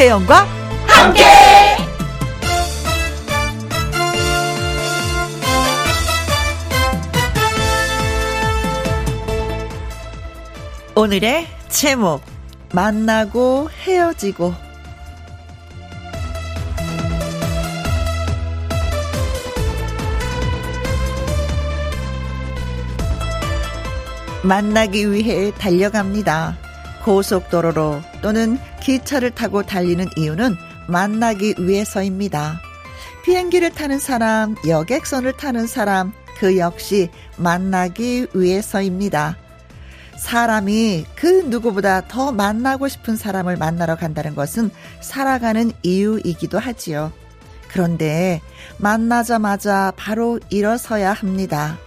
[0.00, 0.46] 김혜영과
[0.86, 1.24] 함께.
[10.94, 12.22] 오늘의 제목
[12.72, 14.54] 만나고 헤어지고
[24.42, 26.69] 만나기 위해 달려갑니다.
[27.04, 30.56] 고속도로로 또는 기차를 타고 달리는 이유는
[30.88, 32.60] 만나기 위해서입니다.
[33.24, 39.36] 비행기를 타는 사람, 여객선을 타는 사람, 그 역시 만나기 위해서입니다.
[40.16, 44.70] 사람이 그 누구보다 더 만나고 싶은 사람을 만나러 간다는 것은
[45.00, 47.12] 살아가는 이유이기도 하지요.
[47.68, 48.40] 그런데
[48.78, 51.78] 만나자마자 바로 일어서야 합니다.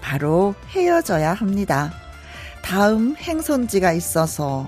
[0.00, 1.92] 바로 헤어져야 합니다.
[2.64, 4.66] 다음 행선지가 있어서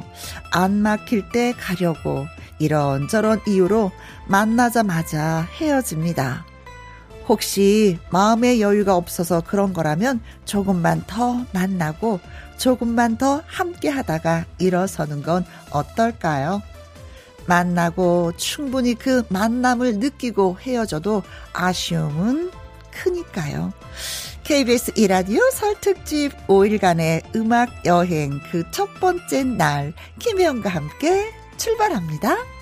[0.53, 2.27] 안 막힐 때 가려고
[2.59, 3.91] 이런저런 이유로
[4.27, 6.45] 만나자마자 헤어집니다.
[7.27, 12.21] 혹시 마음의 여유가 없어서 그런 거라면 조금만 더 만나고
[12.59, 16.61] 조금만 더 함께 하다가 일어서는 건 어떨까요?
[17.47, 21.23] 만나고 충분히 그 만남을 느끼고 헤어져도
[21.55, 22.51] 아쉬움은
[22.91, 23.73] 크니까요.
[24.47, 32.56] KBS 이라디오 설 특집 5일간의 음악 여행 그 첫 번째 날 김혜영과 함께 출발합니다.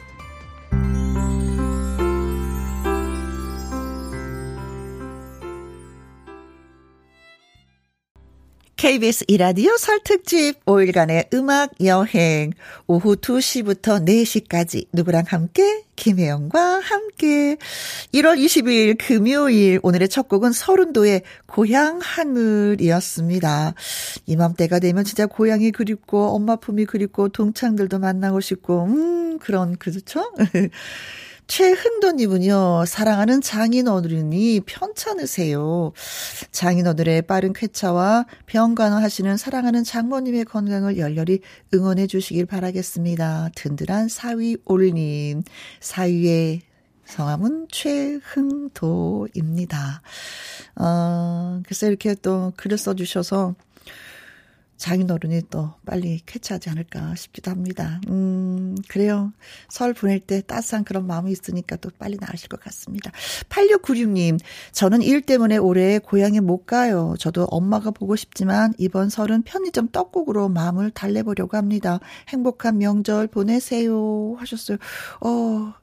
[8.76, 12.52] KBS 이라디오 설 특집 5일간의 음악 여행
[12.86, 17.56] 오후 2시부터 4시까지 누구랑 함께 김혜영과 함께
[18.12, 23.74] 1월 22일 금요일 오늘의 첫 곡은 서른도의 고향 하늘이었습니다.
[24.26, 30.32] 이맘때가 되면 진짜 고향이 그립고 엄마 품이 그립고 동창들도 만나고 싶고 음 그런 그렇죠?
[31.46, 35.92] 최흥도님은요, 사랑하는 장인 어른이 편찮으세요.
[36.50, 41.40] 장인 어른의 빠른 쾌차와 병간호 하시는 사랑하는 장모님의 건강을 열렬히
[41.74, 43.50] 응원해 주시길 바라겠습니다.
[43.54, 45.42] 든든한 사위 올님,
[45.80, 46.62] 사위의
[47.04, 49.22] 성함은 최흥도입니다.
[50.76, 53.54] 어, 그래서 이렇게 또 글을 써주셔서
[54.76, 58.00] 장인어른이 또 빨리 쾌차하지 않을까 싶기도 합니다.
[58.08, 59.32] 음, 그래요.
[59.68, 63.10] 설 보낼 때 따스한 그런 마음이 있으니까 또 빨리 나으실 것 같습니다.
[63.48, 64.38] 8696님,
[64.72, 67.14] 저는 일 때문에 올해 고향에 못 가요.
[67.18, 72.00] 저도 엄마가 보고 싶지만 이번 설은 편의점 떡국으로 마음을 달래보려고 합니다.
[72.28, 74.34] 행복한 명절 보내세요.
[74.38, 74.78] 하셨어요.
[75.20, 75.74] 어,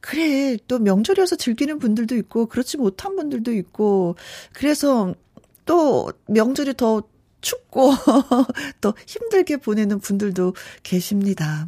[0.00, 0.56] 그래.
[0.68, 4.16] 또 명절이어서 즐기는 분들도 있고, 그렇지 못한 분들도 있고,
[4.52, 5.14] 그래서
[5.64, 7.02] 또 명절이 더
[7.44, 7.92] 춥고
[8.80, 11.66] 또 힘들게 보내는 분들도 계십니다.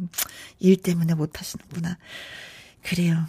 [0.59, 1.97] 일 때문에 못 하시는구나.
[2.83, 3.25] 그래요.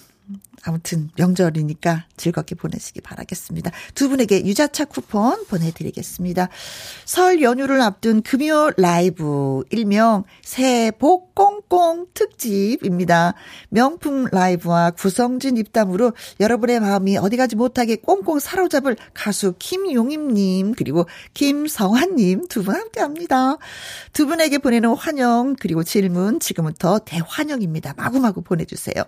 [0.65, 3.71] 아무튼 명절이니까 즐겁게 보내시기 바라겠습니다.
[3.95, 6.49] 두 분에게 유자차 쿠폰 보내드리겠습니다.
[7.05, 13.35] 설 연휴를 앞둔 금요 라이브 일명 새해 복 꽁꽁 특집입니다.
[13.69, 22.49] 명품 라이브와 구성진 입담으로 여러분의 마음이 어디 가지 못하게 꽁꽁 사로잡을 가수 김용임님 그리고 김성환님
[22.49, 23.57] 두 분 함께합니다.
[24.13, 27.95] 두 분에게 보내는 환영 그리고 질문 지금부터 대환영입니다.
[27.97, 29.05] 마구마구 보내주세요.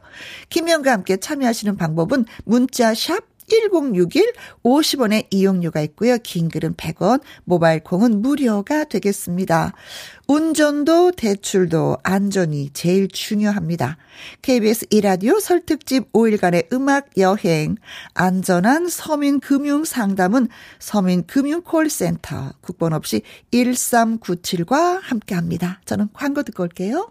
[0.49, 6.17] 김영과 함께 참 여하시는 방법은 문자 샵 1061 50원의 이용료가 있고요.
[6.23, 9.73] 긴 글은 100원, 모바일 콩은 무료가 되겠습니다.
[10.29, 13.97] 운전도 대출도 안전이 제일 중요합니다.
[14.43, 17.77] KBS 이라디오 설특집 5일간의 음악 여행
[18.15, 23.23] 안전한 서민 금융 상담은 서민 금융 콜센터 국번 없이
[23.53, 25.81] 1397과 함께합니다.
[25.85, 27.11] 저는 광고 듣고 올게요.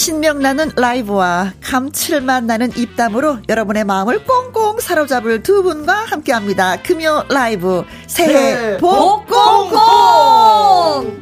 [0.00, 6.78] 신명나는 라이브와 감칠맛 나는 입담으로 여러분의 마음을 꽁꽁 사로잡을 두 분과 함께 합니다.
[6.82, 11.20] 금요 라이브 새해 복 꽁꽁!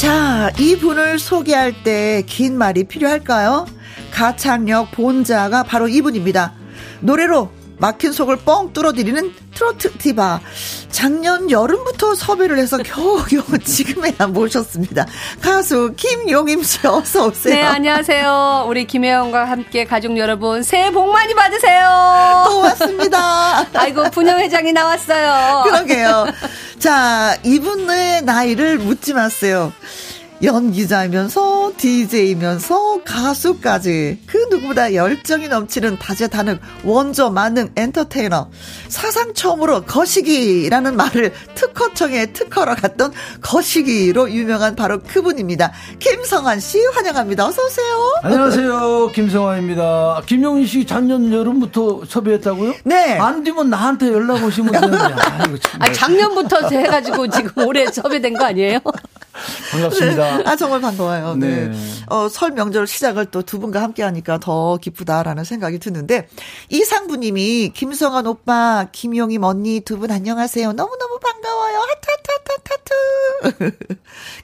[0.00, 3.66] 자, 이 분을 소개할 때 긴 말이 필요할까요?
[4.10, 6.54] 가창력 본자가 바로 이분입니다.
[7.00, 10.40] 노래로 막힌 속을 뻥 뚫어드리는 트로트 디바.
[10.90, 15.06] 작년 여름부터 섭외를 해서 겨우겨우 지금에야 모셨습니다.
[15.42, 17.54] 가수 김용임 씨 어서 오세요.
[17.54, 18.64] 네, 안녕하세요.
[18.66, 22.46] 우리 김혜영과 함께 가족 여러분 새해 복 많이 받으세요.
[22.48, 23.66] 고맙습니다.
[23.78, 25.64] 아이고, 분녀회장이 나왔어요.
[25.64, 26.26] 그러게요.
[26.78, 29.74] 자, 이분의 나이를 묻지 마세요.
[30.42, 38.50] 연기자이면서 DJ이면서 가수까지 그 누구보다 열정이 넘치는 다재다능 원조 만능 엔터테이너
[38.88, 45.72] 사상 처음으로 거시기라는 말을 특허청에 특허로 갔던 거시기로 유명한 바로 그분입니다.
[45.98, 47.46] 김성환 씨 환영합니다.
[47.46, 48.14] 어서 오세요.
[48.22, 49.12] 안녕하세요.
[49.12, 50.22] 김성환입니다.
[50.26, 52.74] 김용희 씨 작년 여름부터 섭외했다고요?
[52.84, 53.18] 네.
[53.18, 54.96] 안 되면 나한테 연락 오시면 되는데.
[55.38, 58.80] 아이고, 아, 작년부터 해가지고 지금 올해 섭외된 거 아니에요?
[59.72, 60.42] 반갑습니다.
[60.50, 61.34] 아, 정말 반가워요.
[61.36, 61.68] 네.
[61.68, 61.78] 네.
[62.08, 66.28] 어, 설 명절 시작을 또 두 분과 함께 하니까 더 기쁘다라는 생각이 드는데,
[66.68, 70.72] 이상부님이, 김성환 오빠, 김용임 언니 두 분 안녕하세요.
[70.72, 71.78] 너무 너무 반가워요.
[71.78, 73.76] 하트, 하트, 하트, 하트.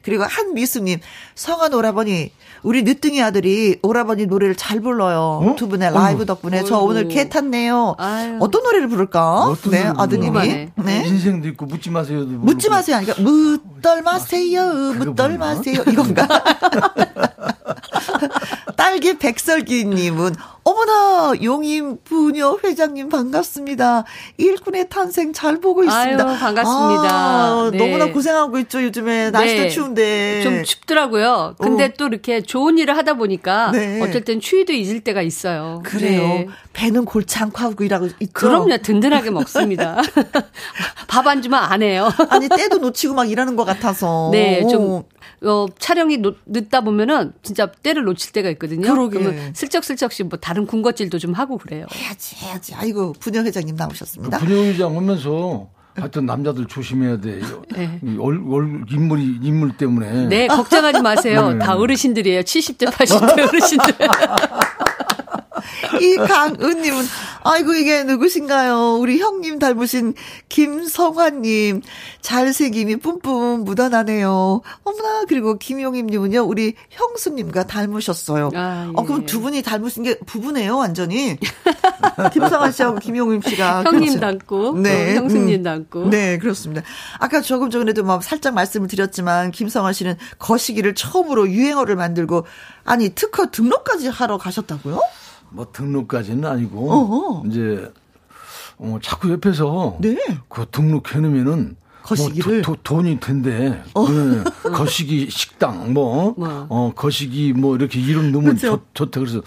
[0.03, 1.01] 그리고 한미수님,
[1.35, 2.31] 성환 오라버니,
[2.63, 5.41] 우리 늦둥이 아들이 오라버니 노래를 잘 불러요.
[5.45, 5.57] 어?
[5.57, 6.25] 두 분의 라이브 어머.
[6.25, 6.89] 덕분에 저 어이구.
[6.91, 7.95] 오늘 개 탔네요.
[7.99, 8.39] 아유.
[8.41, 9.45] 어떤 노래를 부를까?
[9.47, 10.69] 어떤 네, 아드님이.
[10.75, 11.03] 네.
[11.07, 12.69] 인생도 있고 묻지 마세요도 묻지.
[12.69, 12.97] 마세요.
[12.97, 14.86] 아니까 묻덜 마세요.
[14.95, 15.29] 부르나?
[15.39, 15.83] 마세요.
[15.87, 16.27] 이건가?
[18.77, 20.35] 딸기 백설기님은
[20.71, 24.05] 어머나 용임 부녀 회장님 반갑습니다.
[24.37, 26.29] 일꾼의 탄생 잘 보고 있습니다.
[26.29, 27.09] 아유, 반갑습니다.
[27.09, 27.79] 아, 네.
[27.79, 29.69] 너무나 고생하고 있죠 요즘에 날씨도 네.
[29.69, 30.41] 추운데.
[30.43, 31.55] 좀 춥더라고요.
[31.61, 31.89] 근데 어.
[31.97, 34.03] 또 이렇게 좋은 일을 하다 보니까 네.
[34.03, 35.83] 어쩔 땐 추위도 잊을 때가 있어요.
[35.85, 36.21] 그래요.
[36.23, 36.49] 네.
[36.73, 38.33] 배는 골치 않고 하고 일하고 있죠.
[38.33, 38.79] 그럼요.
[38.79, 39.99] 든든하게 먹습니다.
[41.07, 42.09] 밥 안 주면 안 해요.
[42.29, 44.31] 아니 때도 놓치고 막 일하는 것 같아서.
[44.33, 45.03] 네, 좀,
[45.45, 48.93] 어, 촬영이 노- 늦다 보면은 진짜 때를 놓칠 때가 있거든요.
[48.93, 49.19] 그러게.
[49.19, 51.87] 러면 슬쩍슬쩍 뭐 다른 군것질도 좀 하고 그래요.
[51.95, 52.75] 해야지 해야지.
[52.75, 54.39] 아이고 부녀 회장님 나오셨습니다.
[54.39, 57.41] 부녀회장 오면서 하여튼 남자들 조심해야 돼.
[57.71, 57.99] 네.
[58.03, 60.27] 이 얼, 얼, 인물이, 인물 때문에.
[60.27, 61.53] 네, 걱정하지 마세요.
[61.53, 61.59] 네.
[61.59, 62.41] 다 어르신들이에요.
[62.43, 63.95] 70대, 80대 어르신들.
[66.01, 67.05] 이강은님은
[67.45, 68.97] 아이고 이게 누구신가요?
[68.97, 70.15] 우리 형님 닮으신
[70.49, 71.83] 김성환님
[72.21, 74.63] 잘생김이 뿜뿜 묻어나네요.
[74.85, 78.51] 어머나 그리고 김용임님은요 우리 형수님과 닮으셨어요.
[78.55, 79.27] 아, 어 그럼 예.
[79.27, 81.37] 두 분이 닮으신 게 부부네요 완전히.
[82.33, 84.21] 김성환 씨하고 김용임 씨가 형님 그렇죠.
[84.21, 85.63] 닮고, 네, 어, 형수님 음.
[85.63, 86.11] 닮고.
[86.11, 86.83] 네, 그렇습니다.
[87.19, 92.47] 아까 조금 전에도 막 살짝 말씀을 드렸지만 김성환 씨는 거시기를 처음으로 유행어를 만들고
[92.85, 95.01] 아니 특허 등록까지 하러 가셨다고요?
[95.57, 96.93] 뭐 등록까지는 아니고.
[96.93, 97.43] 어허.
[97.49, 97.91] 이제,
[98.79, 99.97] 어, 자꾸 옆에서.
[100.01, 100.17] 네.
[100.49, 101.77] 그 등록해놓으면은.
[102.03, 102.53] 거시기를?
[102.53, 103.51] 뭐 도- 도- 돈이 된대.
[103.71, 103.83] 네.
[104.71, 106.67] 거시기 식당, 뭐, 뭐.
[106.69, 108.57] 어, 거시기 뭐 이렇게 이름 넣으면.
[108.59, 109.19] 좋, 좋다.
[109.19, 109.41] 그래서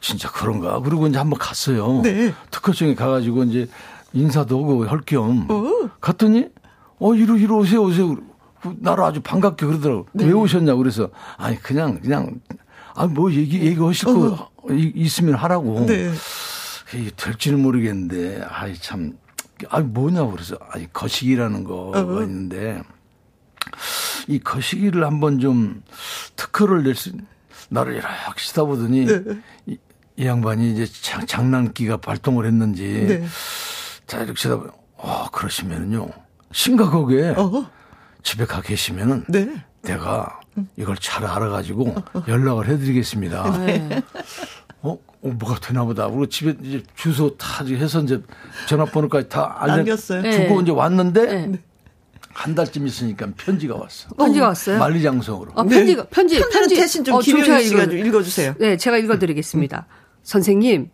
[0.00, 0.80] 진짜 그런가.
[0.80, 2.00] 그리고 이제 한번 갔어요.
[2.02, 2.34] 네.
[2.50, 3.68] 특허청에 가가지고 이제
[4.12, 5.90] 인사도 하고 할겸 어.
[6.00, 6.46] 갔더니
[6.98, 8.16] 어, 이리, 이리 오세요, 오세요.
[8.60, 10.06] 그 나를 아주 반갑게 그러더라고.
[10.12, 10.24] 네.
[10.24, 12.40] 왜 오셨냐 고 그래서 아니, 그냥, 그냥,
[12.96, 14.36] 아, 뭐 얘기, 얘기하실 거 이-
[14.70, 15.78] 있으면 하라고.
[15.78, 15.86] 어.
[15.86, 16.10] 네.
[16.94, 19.16] 이게 될지는 모르겠는데, 아이, 참,
[19.68, 22.22] 아니, 뭐냐고 그래서, 아니, 거시기라는 거가 어.
[22.22, 22.82] 있는데,
[24.26, 25.82] 이 거시기를 한번 좀
[26.36, 27.12] 특허를 낼 수,
[27.68, 29.22] 나를 이렇게 치다 보더니, 네.
[29.66, 29.78] 이,
[30.16, 33.24] 이 양반이 이제 장, 장난기가 발동을 했는지, 네.
[34.06, 36.08] 자, 이렇게 치다 보면, 어, 그러시면은요,
[36.52, 37.70] 심각하게 어.
[38.22, 39.64] 집에 가 계시면은, 네.
[39.82, 40.40] 내가
[40.76, 41.94] 이걸 잘 알아가지고
[42.28, 43.58] 연락을 해드리겠습니다.
[43.66, 44.02] 네.
[44.82, 46.06] 어, 어, 뭐가 되나 보다.
[46.08, 48.20] 그리고 집에 이제 주소 다 해서 이제
[48.68, 49.96] 전화번호까지 다 알려.
[49.96, 50.58] 주고 네.
[50.62, 51.58] 이제 왔는데 네.
[52.32, 54.08] 한 달쯤 있으니까 편지가 왔어.
[54.14, 54.78] 편지가 왔어요?
[54.78, 55.52] 만리장성으로.
[55.56, 56.40] 아, 편지가, 편지, 네.
[56.40, 56.76] 편지는 편지.
[56.76, 58.54] 대신 좀 어, 제가 씨가 읽어- 좀 읽어 주세요.
[58.58, 59.86] 네, 제가 읽어 드리겠습니다.
[60.22, 60.90] 선생님,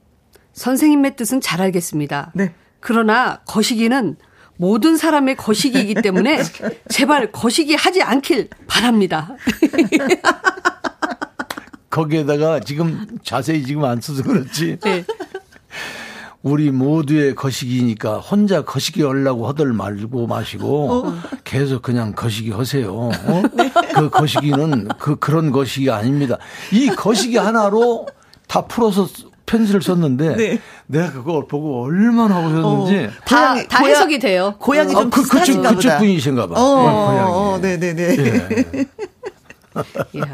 [0.55, 2.33] 선생님의 뜻은 잘 알겠습니다.
[2.35, 2.55] 네.
[2.81, 4.17] 그러나 거시기는
[4.57, 6.43] 모든 사람의 거시기이기 때문에
[6.89, 9.37] 제발 거시기 하지 않길 바랍니다.
[11.91, 14.79] 거기에다가 지금 자세히 지금 안 써서 그렇지.
[14.83, 15.05] 네.
[16.43, 22.95] 우리 모두의 거시기니까 혼자 거시기 하려고 하들 말고 마시고 계속 그냥 거시기 하세요.
[22.95, 23.43] 어?
[23.97, 26.39] 그 거시기는 그 그런 거시기 아닙니다.
[26.71, 28.07] 이 거시기 하나로
[28.47, 29.09] 다 풀어서
[29.47, 30.61] 편지를 썼는데 네.
[30.87, 34.55] 내가 그걸 보고 얼마나 하셨는지 다, 고양이- 다 고양- 해석이 돼요.
[34.59, 35.99] 고양이 아, 좀 그, 그쪽, 그쪽.
[35.99, 36.55] 분이신가 봐.
[36.61, 37.31] 어, 어, 고양이.
[37.31, 38.03] 어, 네네네.
[38.03, 38.87] 예.
[40.15, 40.25] 이야.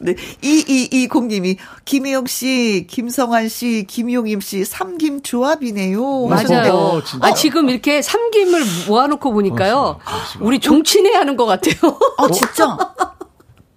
[0.00, 0.14] 네.
[0.42, 6.26] 이이이공님이 김혜영 씨, 김성환 씨, 김용임 씨 삼김 조합이네요.
[6.26, 6.72] 맞아요.
[6.74, 7.26] 어, 진짜.
[7.26, 9.98] 아, 지금 이렇게 삼김을 모아놓고 보니까요.
[10.40, 11.98] 우리 종친회 하는 것 같아요.
[12.16, 12.76] 아 진짜.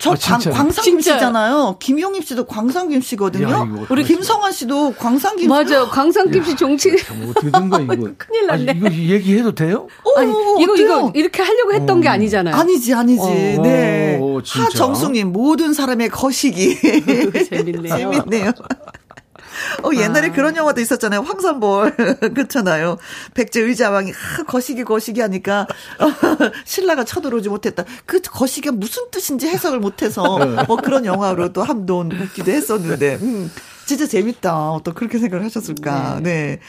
[0.02, 1.76] 저 아, 광상김 씨잖아요.
[1.80, 3.52] 김용임 씨도 광상김 씨거든요.
[3.52, 5.88] 야, 우리 김성환 씨도 광상김 맞아요.
[5.92, 6.90] 광상김 씨 종치.
[7.30, 8.10] 어떻게 된 거야, 이거.
[8.18, 8.72] 큰일 났네.
[8.72, 9.88] 아니, 이거 얘기해도 돼요?
[10.04, 12.02] 어, 아니, 이거, 이거 이렇게 하려고 했던 어.
[12.02, 12.56] 게 아니잖아요.
[12.56, 13.22] 아니지, 아니지.
[13.22, 13.62] 어.
[13.62, 14.20] 네.
[14.44, 16.80] 하정숙님, 모든 사람의 거시기.
[17.50, 18.12] 재밌네요.
[18.12, 18.52] 재밌네요.
[19.84, 20.32] 어, 옛날에 아.
[20.32, 21.22] 그런 영화도 있었잖아요.
[21.22, 21.96] 황산벌.
[22.34, 22.98] 그렇잖아요.
[23.34, 25.68] 백제 의자왕이 아, 거시기 거시기 하니까
[26.00, 26.08] 어,
[26.66, 27.84] 신라가 쳐들어오지 못했다.
[28.06, 30.64] 그 거시기가 무슨 뜻인지 해석을 못해서 네.
[30.68, 33.52] 뭐 그런 영화로도 한돈 웃기도 했었는데 음,
[33.86, 34.72] 진짜 재밌다.
[34.72, 36.20] 어떤 그렇게 생각을 하셨을까.
[36.22, 36.32] 네.
[36.32, 36.60] 네.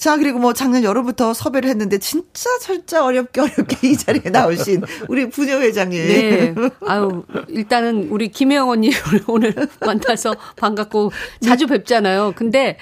[0.00, 5.28] 자, 그리고 뭐 작년 여름부터 섭외를 했는데 진짜 진짜 어렵게 어렵게 이 자리에 나오신 우리
[5.28, 6.08] 부녀 회장님.
[6.08, 6.54] 네.
[6.86, 8.92] 아유, 일단은 우리 김혜영 언니
[9.28, 12.32] 오늘 만나서 반갑고 자주 뵙잖아요.
[12.34, 12.78] 근데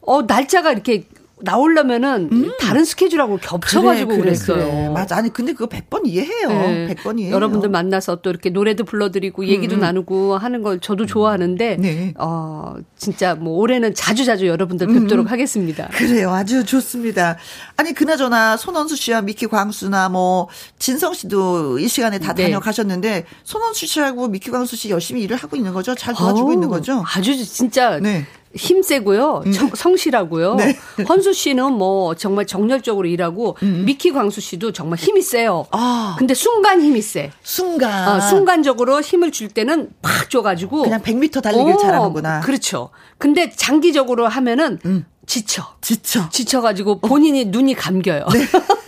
[0.00, 1.06] 어 날짜가 이렇게
[1.42, 2.52] 나오려면은 음.
[2.58, 4.56] 다른 스케줄하고 겹쳐가지고 그래, 그래, 그랬어요.
[4.56, 4.88] 그래.
[4.88, 5.16] 맞아.
[5.16, 6.48] 아니 근데 그거 100번 이해해요.
[6.48, 6.94] 네.
[6.94, 7.34] 100번 이해해요.
[7.34, 9.80] 여러분들 만나서 또 이렇게 노래도 불러드리고 얘기도 음.
[9.80, 12.14] 나누고 하는 걸 저도 좋아하는데 네.
[12.18, 15.30] 어 진짜 뭐 올해는 자주 자주 여러분들 뵙도록 음.
[15.30, 15.88] 하겠습니다.
[15.92, 16.30] 그래요.
[16.30, 17.36] 아주 좋습니다.
[17.76, 22.44] 아니 그나저나 손원수 씨와 미키 광수나 뭐 진성 씨도 이 시간에 다 네.
[22.44, 25.94] 다녀가셨는데 손원수 씨하고 미키 광수 씨 열심히 일을 하고 있는 거죠?
[25.94, 27.04] 잘 도와주고 오, 있는 거죠?
[27.14, 28.24] 아주 진짜 네.
[28.56, 29.42] 힘세고요.
[29.46, 29.52] 음.
[29.74, 30.54] 성실하고요.
[30.56, 30.76] 네.
[31.08, 33.84] 헌수 씨는 뭐 정말 정열적으로 일하고 음.
[33.86, 35.66] 미키 광수 씨도 정말 힘이 세요.
[35.70, 36.16] 아.
[36.18, 37.30] 근데 순간 힘이 세.
[37.42, 38.08] 순간.
[38.08, 40.82] 어, 순간적으로 힘을 줄 때는 팍 줘가지고.
[40.82, 42.40] 그냥 100m 달리길 오, 잘하는구나.
[42.40, 42.90] 그렇죠.
[43.18, 45.06] 근데 장기적으로 하면은 음.
[45.26, 45.64] 지쳐.
[45.80, 46.28] 지쳐.
[46.30, 47.46] 지쳐가지고 본인이 어.
[47.48, 48.26] 눈이 감겨요.
[48.32, 48.46] 네.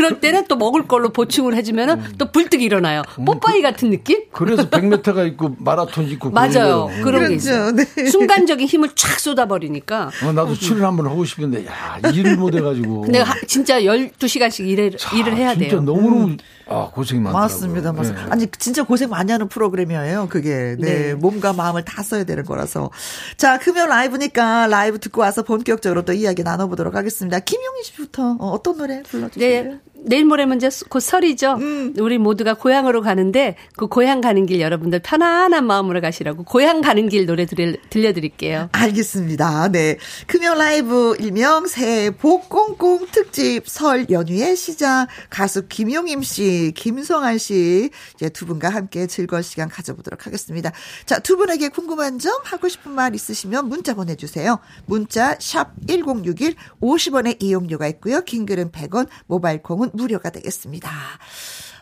[0.00, 2.12] 그럴 때는 또 먹을 걸로 보충을 해주면은 음.
[2.16, 3.02] 또 불뚝 일어나요.
[3.18, 4.22] 음, 뽀빠이 같은 느낌?
[4.32, 6.88] 그래서 100m가 있고 마라톤 있고 맞아요.
[7.04, 7.70] 그런 게 있어요.
[7.72, 7.84] 네.
[8.06, 10.10] 순간적인 힘을 쫙 쏟아버리니까.
[10.24, 13.02] 어, 나도 출연 한번 하고 싶은데 야 일을 못 해가지고.
[13.12, 15.80] 근데 진짜 12시간씩 일을, 자, 일을 해야 진짜 돼요.
[15.80, 16.36] 진짜 너무너무 음.
[16.70, 17.42] 아, 고생이 많더라고요.
[17.42, 17.92] 맞습니다.
[17.92, 18.24] 맞습니다.
[18.26, 18.30] 네.
[18.30, 20.28] 아니, 진짜 고생 많이 하는 프로그램이에요.
[20.30, 20.76] 그게.
[20.78, 21.14] 네, 네.
[21.14, 22.90] 몸과 마음을 다 써야 되는 거라서.
[23.36, 27.40] 자, 금요 라이브니까 라이브 듣고 와서 본격적으로 또 이야기 나눠보도록 하겠습니다.
[27.40, 29.64] 김용희 씨부터 어, 떤 노래 불러주세요?
[29.64, 29.80] 네.
[30.04, 31.54] 내일 모레면 이제 곧 설이죠.
[31.54, 31.94] 음.
[31.98, 37.26] 우리 모두가 고향으로 가는데 그 고향 가는 길 여러분들 편안한 마음으로 가시라고 고향 가는 길
[37.26, 38.68] 노래 들려, 들려드릴게요.
[38.72, 39.68] 알겠습니다.
[39.68, 39.96] 네.
[40.26, 47.90] 금요 라이브 일명 새해 복 꽁꽁 특집 설 연휴의 시작 가수 김용임 씨, 김성환 씨
[48.14, 50.72] 이제 두 분과 함께 즐거운 시간 가져보도록 하겠습니다.
[51.06, 54.58] 자, 두 분에게 궁금한 점 하고 싶은 말 있으시면 문자 보내주세요.
[54.86, 58.22] 문자 샵 1061 50원의 이용료가 있고요.
[58.22, 60.90] 긴 글은 100원, 모바일 콩은 무료가 되겠습니다.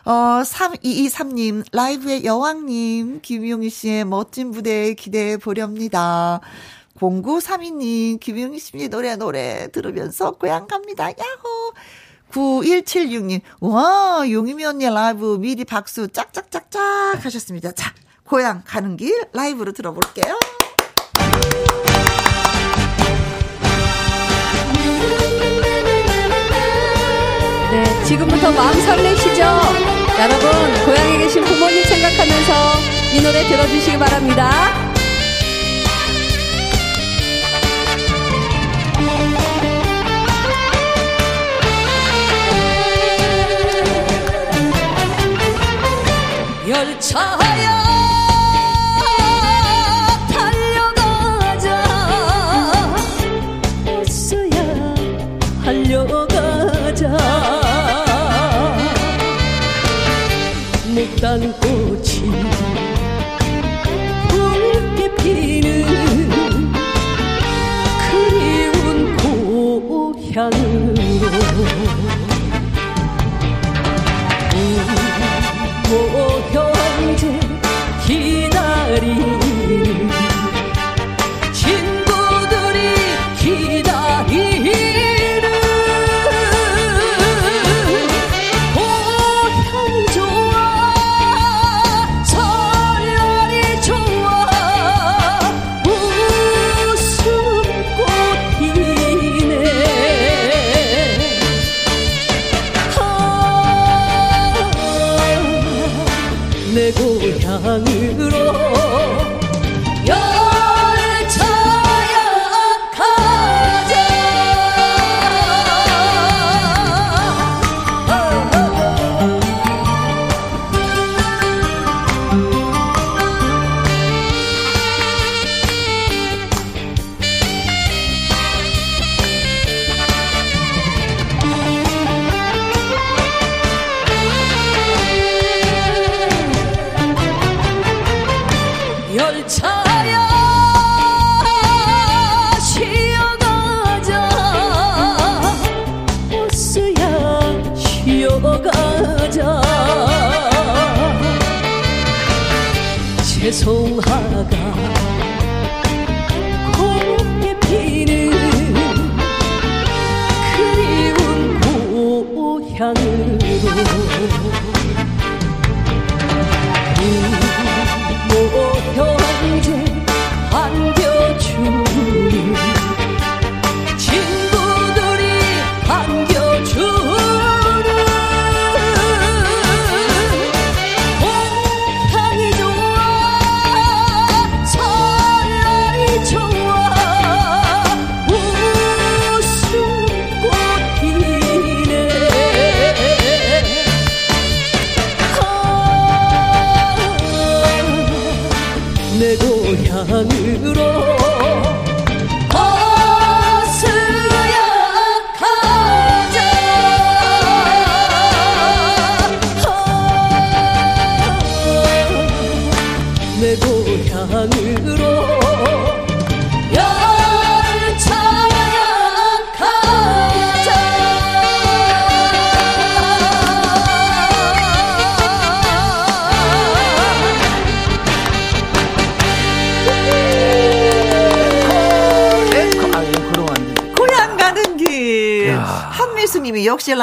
[0.05, 0.11] 어,
[0.43, 6.41] 3223님, 라이브의 여왕님, 김용희 씨의 멋진 무대 기대해 보렵니다.
[6.95, 11.09] 0932님, 김용희 씨 노래, 노래 들으면서 고향 갑니다.
[11.09, 11.73] 야호!
[12.31, 17.71] 9176님, 와, 용희미 언니 라이브 미리 박수 짝짝짝짝 하셨습니다.
[17.71, 17.93] 자,
[18.25, 20.37] 고향 가는 길 라이브로 들어볼게요.
[28.05, 29.43] 지금부터 마음 설레시죠?
[30.19, 32.53] 여러분, 고향에 계신 부모님 생각하면서
[33.13, 34.89] 이 노래 들어주시기 바랍니다.
[46.67, 47.88] 열차야
[61.29, 62.31] 목단꽃이
[64.29, 65.85] 붉게 피는
[68.09, 70.68] 그리운 고향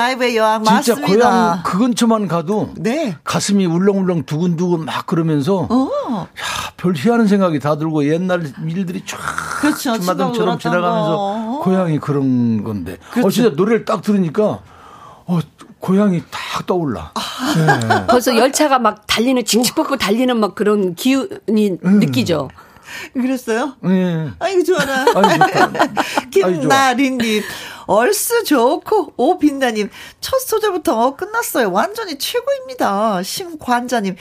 [0.07, 1.07] 라이브의 여왕 진짜 맞습니다.
[1.07, 3.17] 고향 그 근처만 가도 네.
[3.25, 5.89] 가슴이 울렁울렁 두근두근 막 그러면서 어.
[6.23, 9.19] 야, 별 희한한 생각이 다 들고 옛날 일들이 쫙
[9.61, 9.99] 그렇죠.
[9.99, 11.61] 주마등처럼 지나가면서 거.
[11.65, 12.99] 고향이 그런 건데.
[13.11, 13.27] 그렇죠.
[13.27, 14.61] 어 진짜 노래를 딱 들으니까
[15.27, 15.39] 어
[15.81, 17.11] 고향이 딱 떠올라.
[17.15, 17.21] 아.
[17.81, 18.07] 네.
[18.07, 21.99] 벌써 열차가 막 달리는 징징 뻗고 달리는 막 그런 기운이 음.
[22.01, 22.49] 느끼죠.
[23.13, 23.75] 그랬어요?
[23.81, 24.31] 네.
[24.39, 25.05] 아이고 좋아라.
[26.31, 27.43] 김나린님.
[27.87, 31.73] 얼스 좋고 오빈다님 첫 소절부터 끝났어요.
[31.73, 33.23] 완전히 최고입니다.
[33.23, 34.17] 심관자님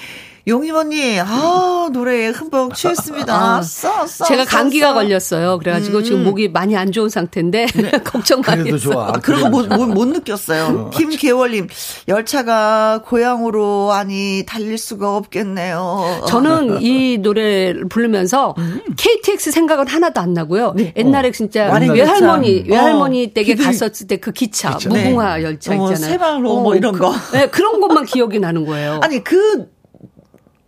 [0.48, 3.34] 용이모님, 아, 노래에 흠뻑 취했습니다.
[3.34, 4.94] 아, 써, 써, 제가 감기가 써.
[4.94, 5.58] 걸렸어요.
[5.58, 6.04] 그래가지고 음.
[6.04, 7.92] 지금 목이 많이 안 좋은 상태인데, 네.
[8.04, 8.78] 걱정 많이 했어요.
[8.78, 9.08] 좋아.
[9.08, 10.64] 아, 그런 거 못, 못, 못 느꼈어요.
[10.66, 10.90] 어.
[10.92, 11.68] 김계월님,
[12.08, 16.26] 열차가 고향으로 아니, 달릴 수가 없겠네요.
[16.28, 18.82] 저는 이 노래를 부르면서 음.
[18.98, 20.74] KTX 생각은 하나도 안 나고요.
[20.76, 20.94] 네.
[20.96, 21.32] 옛날에 어.
[21.32, 23.34] 진짜 외할머니, 외할머니 어.
[23.34, 24.90] 댁에 갔었을 때 그 기차, 기차.
[24.90, 25.44] 무궁화 네.
[25.44, 25.96] 열차 있잖아요.
[25.96, 27.14] 세발로 뭐 이런 그, 거.
[27.34, 29.00] 네, 그런 것만 기억이 나는 거예요.
[29.04, 29.68] 아니, 그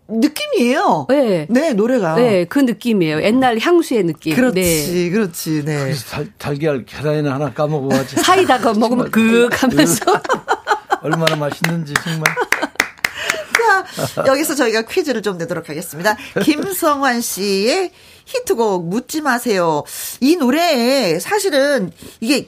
[0.10, 1.06] 느낌이에요.
[1.10, 1.48] 네.
[1.50, 2.16] 네, 노래가.
[2.16, 3.22] 네, 그 느낌이에요.
[3.24, 4.36] 옛날 향수의 느낌.
[4.36, 5.10] 그렇지, 네.
[5.10, 5.94] 그렇지, 네.
[6.10, 8.22] 달, 달걀 계란이나 하나 까먹어가지고.
[8.22, 10.00] 사이다 가 먹으면 그 하면서.
[11.02, 12.24] 얼마나 맛있는지 정말.
[14.16, 16.16] 자, 여기서 저희가 퀴즈를 좀 내도록 하겠습니다.
[16.44, 17.92] 김성환 씨의
[18.26, 19.84] 히트곡 묻지 마세요.
[20.20, 22.48] 이 노래에 사실은 이게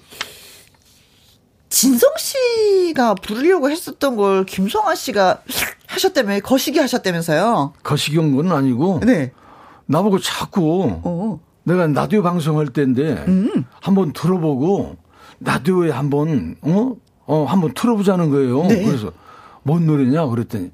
[1.69, 5.41] 진성 씨가 부르려고 했었던 걸 김성환 씨가
[5.87, 7.73] 하셨다며 거시기 하셨다면서요?
[7.83, 9.01] 거시기 온건 아니고.
[9.05, 9.31] 네.
[9.85, 11.39] 나보고 자꾸 어.
[11.63, 13.65] 내가 라디오 방송할 때인데 음.
[13.81, 14.97] 한번 들어보고
[15.39, 16.95] 라디오에 한번 어?
[17.25, 18.63] 어 한번 틀어보자는 거예요.
[18.67, 18.83] 네.
[18.83, 19.11] 그래서
[19.63, 20.71] 뭔 노래냐 그랬더니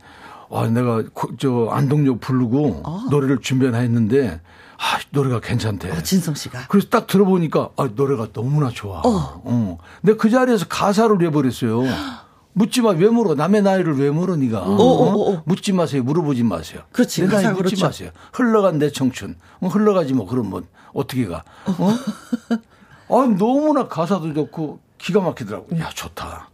[0.50, 1.04] 와 내가
[1.40, 3.08] 저 안동역 부르고 아.
[3.10, 4.42] 노래를 준비나 했는데
[4.78, 5.92] 아, 노래가 괜찮대.
[5.92, 6.68] 어, 진성 씨가.
[6.68, 9.00] 그래서 딱 들어보니까 아, 노래가 너무나 좋아.
[9.00, 9.42] 어.
[9.44, 9.78] 어.
[10.02, 11.84] 근데 그 자리에서 가사를 내버렸어요.
[12.58, 13.36] 묻지 마, 왜 물어?
[13.36, 14.62] 남의 나이를 왜 물어, 니가?
[14.62, 16.84] 어, 어, 어, 묻지 마세요, 물어보지 마세요.
[16.94, 17.22] 그렇지.
[17.22, 17.86] 내 나이 묻지 그렇죠.
[17.86, 18.12] 마세요.
[18.32, 19.36] 흘러간 내 청춘.
[19.60, 21.44] 뭐 흘러가지 뭐, 그럼 뭐, 어떻게 가?
[21.66, 21.90] 어?
[23.14, 25.78] 아, 너무나 가사도 좋고, 기가 막히더라고.
[25.80, 26.50] 야, 좋다.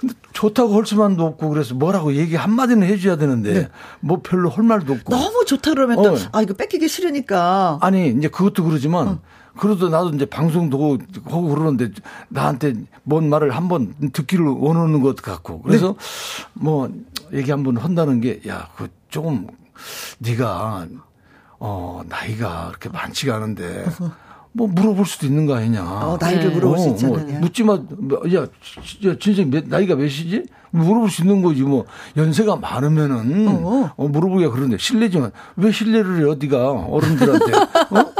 [0.00, 3.68] 근데 좋다고 할 수만도 없고 그래서 뭐라고 얘기 한마디는 해줘야 되는데 네.
[4.00, 6.02] 뭐 별로 할 말도 없고 너무 좋다 그러면 어.
[6.02, 9.18] 또 아 이거 뺏기기 싫으니까 아니 이제 그것도 그러지만 어.
[9.58, 11.90] 그래도 나도 이제 방송도 하고 그러는데
[12.28, 16.44] 나한테 뭔 말을 한번 듣기를 원하는 것 같고 그래서 네.
[16.54, 16.90] 뭐
[17.34, 19.46] 얘기 한번 한다는 게 야 그 조금
[20.18, 20.86] 네가
[21.58, 23.84] 어 나이가 그렇게 많지가 않은데
[24.52, 25.82] 뭐 물어볼 수도 있는 거 아니냐.
[25.82, 26.54] 어, 나이를 네.
[26.54, 27.26] 물어볼 수 어, 있잖아요.
[27.26, 27.78] 뭐 묻지 마.
[27.98, 28.46] 뭐, 야,
[29.18, 30.44] 진짜 몇, 나이가 몇이지?
[30.70, 31.62] 물어볼 수 있는 거지.
[31.62, 31.84] 뭐
[32.16, 37.52] 연세가 많으면은 어, 어 물어보기가 그런데 실례지만 왜 실례를 해 어디가 어른들한테.
[37.56, 38.12] 어?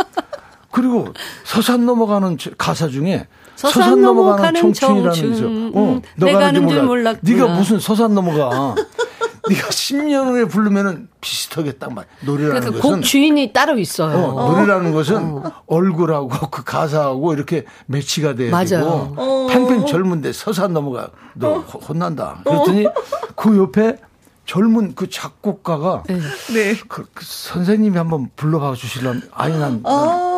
[0.71, 1.07] 그리고
[1.45, 5.71] 서산 넘어가는 가사 중에 서산, 서산 넘어가는 청춘이라는 게 있어요.
[5.75, 8.75] 어, 너가 가는 줄 몰랐 네가 무슨 서산 넘어가.
[9.49, 12.07] 네가 10년 후에 부르면은 비슷하게 딱 맞.
[12.21, 14.17] 노래라는 그러니까 것은 곡 주인이 따로 있어요.
[14.17, 15.63] 어, 노래라는 것은 어.
[15.67, 18.67] 얼굴하고 그 가사하고 이렇게 매치가 돼야 맞아요.
[18.69, 19.47] 되고 어.
[19.49, 21.59] 팽팽 젊은데 서산 넘어가 너 어.
[21.61, 22.41] 혼난다.
[22.45, 22.87] 그랬더니
[23.35, 23.99] 그 옆에
[24.45, 26.19] 젊은 그 작곡가가 네.
[26.53, 26.77] 네.
[26.89, 30.32] 그, 그 선생님이 한번 불러봐 주실라면 아니 난, 난 가,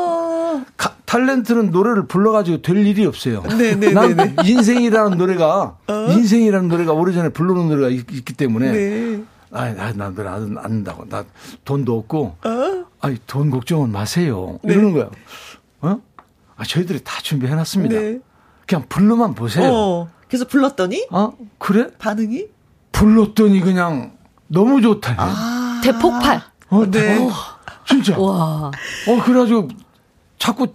[1.07, 3.43] 탤런트는 노래를 불러가지고 될 일이 없어요.
[3.43, 3.75] 네네.
[3.77, 4.35] 네, 난 네, 네.
[4.45, 5.93] 인생이라는 노래가 어?
[6.11, 9.25] 인생이라는 노래가 오래전에 부르는 노래가 있, 기 때문에 네.
[9.53, 11.25] 아니 난 노래 안, 안 한다고 나
[11.64, 12.87] 돈도 없고 어?
[13.01, 14.73] 아니 돈 걱정은 마세요 네.
[14.75, 15.11] 이러는 거야.
[15.83, 16.01] 어?
[16.57, 17.95] 아 저희들이 다 준비해놨습니다.
[17.95, 18.19] 네.
[18.67, 19.71] 그냥 불러만 보세요.
[19.73, 20.09] 어.
[20.29, 21.07] 그래서 불렀더니?
[21.11, 21.88] 어, 그래?
[21.99, 22.47] 반응이?
[22.93, 24.17] 불렀더니 그냥
[24.49, 25.14] 너무 좋다.
[25.19, 25.81] 아.
[25.85, 26.43] 대폭발.
[26.71, 27.19] 어, 네.
[27.19, 27.31] 어,
[27.87, 28.19] 진짜.
[28.19, 28.71] 와.
[28.71, 29.69] 어, 그래가지고
[30.38, 30.73] 자꾸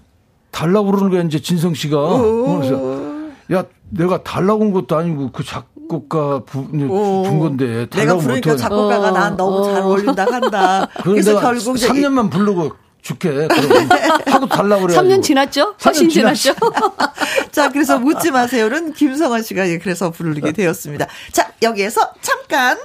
[0.60, 1.98] 달라고 그러는 거야, 이제 진성 씨가.
[1.98, 3.02] 어, 그래서
[3.54, 7.88] 야, 내가 달라고 온 것도 아니고 그 작곡가 부, 준 건데.
[7.90, 10.90] 내가 부르니까 작곡가가 난 너무 잘 어울린다 한다.
[11.02, 13.48] 그래서 결국 3년만 부르고 줄게.
[14.28, 14.98] 하고 달라고 그래.
[14.98, 15.76] 3년 지났죠?
[15.86, 16.54] 훨씬 지났죠?
[17.52, 21.08] 자, 그래서 묻지 마세요는 김성환 씨가 그래서 부르게 되었습니다.
[21.32, 22.78] 자, 여기에서 잠깐.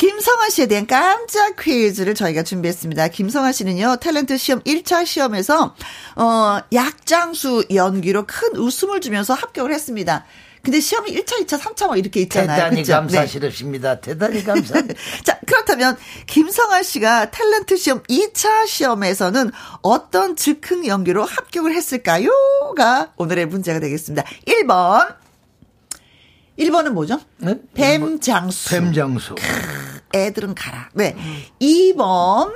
[0.00, 3.08] 김성아 씨에 대한 깜짝 퀴즈를 저희가 준비했습니다.
[3.08, 5.74] 김성아 씨는요, 탤런트 시험 1차 시험에서,
[6.16, 10.24] 어, 약장수 연기로 큰 웃음을 주면서 합격을 했습니다.
[10.62, 12.56] 근데 시험이 1차, 2차, 3차 뭐 이렇게 있잖아요.
[12.56, 12.92] 대단히 그쵸?
[12.94, 13.96] 감사스럽습니다.
[13.96, 14.00] 네.
[14.00, 14.80] 대단히 감사.
[15.22, 19.50] 자, 그렇다면 김성아 씨가 탤런트 시험 2차 시험에서는
[19.82, 24.24] 어떤 즉흥 연기로 합격을 했을까요?가 오늘의 문제가 되겠습니다.
[24.46, 25.29] 1번.
[26.60, 27.18] 1번은 뭐죠?
[27.38, 27.54] 네?
[27.74, 28.70] 뱀장수.
[28.70, 29.34] 뱀장수.
[30.14, 30.90] 애들은 가라.
[30.92, 31.16] 네.
[31.60, 32.52] 2번.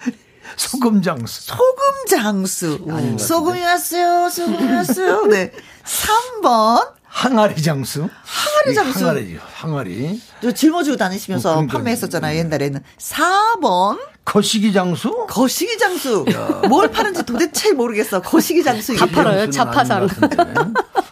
[0.56, 1.42] 소금장수.
[1.42, 3.18] 소금장수.
[3.18, 4.30] 소금이 왔어요.
[4.30, 5.26] 소금이 왔어요.
[5.26, 5.52] 네.
[5.84, 6.94] 3번.
[7.04, 8.08] 항아리 장수.
[8.24, 9.06] 항아리 장수.
[9.06, 10.22] 항아리, 항아리.
[10.54, 11.78] 짊어지고 다니시면서 어, 그러니까.
[11.78, 12.82] 판매했었잖아요, 옛날에는.
[12.98, 13.98] 4번.
[14.26, 15.26] 거시기 장수?
[15.28, 16.24] 거시기 장수.
[16.34, 16.60] 야.
[16.68, 18.20] 뭘 파는지 도대체 모르겠어.
[18.20, 18.94] 거시기 장수.
[18.96, 20.08] 다 팔아요, 자파상.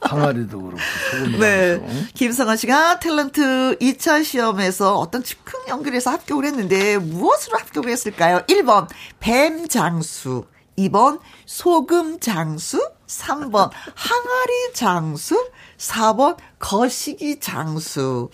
[0.03, 1.39] 항아리도 그렇고.
[1.39, 1.81] 네.
[2.15, 8.41] 김성환 씨가 탤런트 2차 시험에서 어떤 즉흥 연기를 해서 합격을 했는데 무엇으로 합격을 했을까요?
[8.49, 8.89] 1번,
[9.21, 10.45] 뱀 장수.
[10.77, 12.81] 2번, 소금 장수.
[13.07, 15.37] 3번, 항아리 장수.
[15.79, 18.29] 4번 거시기 장수.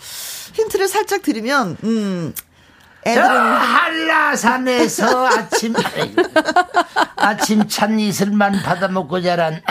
[0.53, 2.33] 힌트를 살짝 드리면 음
[3.05, 5.73] 애들은 한라산에서 아침
[7.15, 9.61] 아침 찬 이슬만 받아 먹고 자란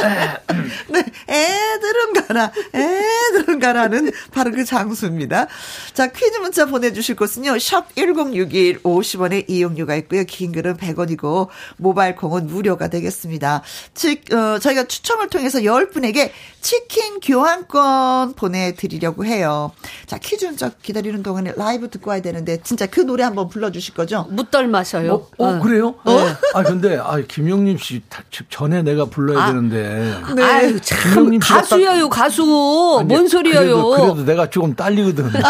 [0.88, 5.46] 네, 애들은 가라, 애들은 가라는 바로 그 장수입니다.
[5.92, 12.46] 자, 퀴즈 문자 보내주실 곳은요, 샵 1061, 50원의 이용료가 있고요, 긴 글은 100원이고, 모바일 콩은
[12.46, 13.62] 무료가 되겠습니다.
[13.94, 19.72] 즉, 어, 저희가 추첨을 통해서 10분에게 치킨 교환권 보내드리려고 해요.
[20.06, 23.94] 자, 퀴즈 문자 기다리는 동안에 라이브 듣고 와야 되는 데, 진짜 그 노래 한번 불러주실
[23.94, 24.26] 거죠?
[24.30, 25.26] 묻덜 마셔요.
[25.38, 25.60] 어, 어, 어.
[25.60, 25.94] 그래요?
[26.04, 26.34] 네.
[26.54, 28.02] 아, 근데, 아, 김영림 씨,
[28.48, 30.14] 전에 내가 불러야 아, 되는데.
[30.34, 30.42] 네.
[30.42, 32.98] 아유, 참 가수여요, 가수.
[33.00, 33.60] 아니, 뭔 소리예요?
[33.60, 35.30] 그래도, 그래도, 내가 조금 딸리거든.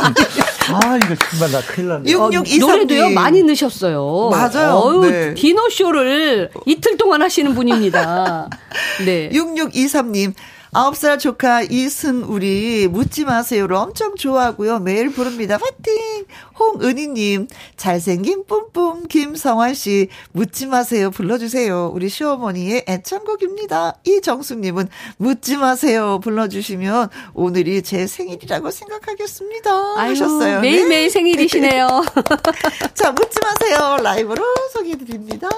[0.73, 2.11] 아, 이거 정말 나 큰일 났네.
[2.11, 4.31] 6623 노래도요, 많이 넣으셨어요.
[4.31, 4.75] 맞아요.
[4.75, 5.35] 어유 네.
[5.35, 8.49] 디너 쇼를 이틀 동안 하시는 분입니다.
[9.05, 9.31] 네.
[9.31, 10.35] 6623님.
[10.73, 14.79] 아홉 살 조카 이승우리 묻지 마세요를 엄청 좋아하고요.
[14.79, 15.59] 매일 부릅니다.
[15.59, 16.25] 파이팅!
[16.59, 21.91] 홍은희님 잘생긴 뿜뿜 김성환 씨 묻지 마세요 불러주세요.
[21.93, 23.97] 우리 시어머니의 애창곡입니다.
[24.05, 29.71] 이정숙님은 묻지 마세요 불러주시면 오늘이 제 생일이라고 생각하겠습니다.
[29.97, 30.61] 아유, 하셨어요.
[30.61, 31.09] 매일매일 네.
[31.09, 32.05] 생일이시네요.
[32.95, 35.49] 자 묻지 마세요 라이브로 소개해드립니다.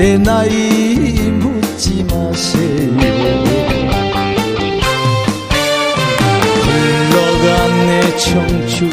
[0.00, 0.50] 내 나이
[1.30, 2.90] 묻지 마세요
[6.64, 8.90] 흘러간 내 청춘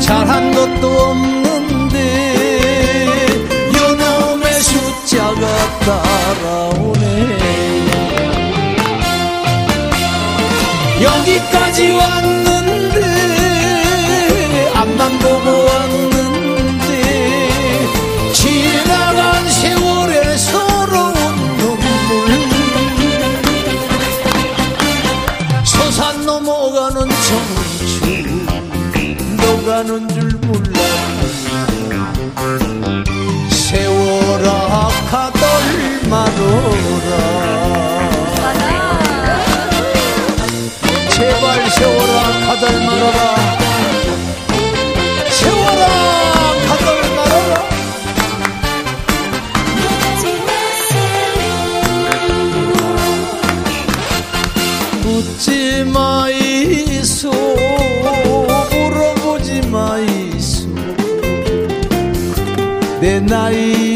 [0.00, 1.98] 잘한 것도 없는데
[3.76, 5.40] 연놈의 숫자가
[5.80, 7.02] 따라오네.
[11.02, 13.00] 여기까지 왔네
[14.72, 15.63] 앞만 보고
[36.36, 37.18] 말어라.
[41.08, 42.12] 제발 세월아
[42.46, 43.44] 가덜 말아라.
[55.84, 57.30] 마이소
[58.72, 60.68] 물어보지 마이소
[63.00, 63.93] 내 나이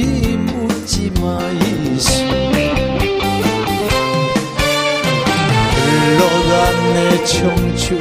[6.98, 8.00] 흘러간 청춘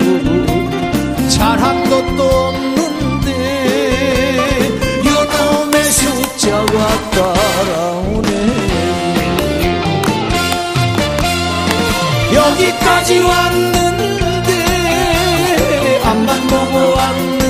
[1.30, 3.30] 잘한 것도 없는데
[5.06, 8.30] 요놈의 숫자가 따라오네.
[12.34, 14.52] 여기까지 왔는데
[16.04, 17.47] 앞만 보고 왔는데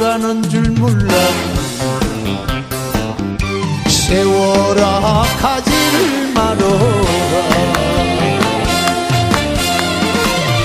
[0.00, 1.10] 너가는 줄 몰랐네
[3.86, 6.80] 세월아 가지를 말어라.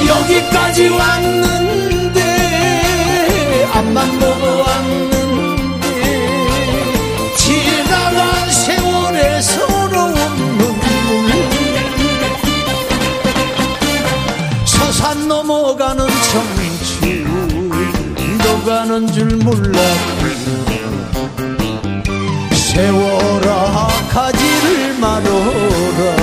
[0.07, 2.21] 여기까지 왔는데
[3.73, 4.54] 앞만 보고
[18.65, 19.75] 가는 줄 몰랐네
[22.51, 26.15] 세월아 가지를 말어라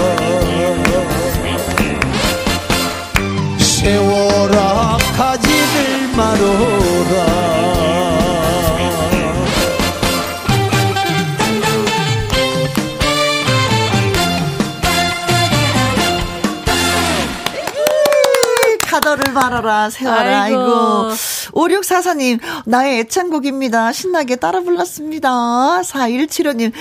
[3.59, 7.53] 세월아 가지를 말어라
[18.83, 20.61] 카더를 말아라, 세워라, 아이고.
[20.61, 21.32] 아이고.
[21.53, 23.93] 5644님, 나의 애창곡입니다.
[23.93, 25.29] 신나게 따라 불렀습니다.
[25.83, 26.73] 4175님,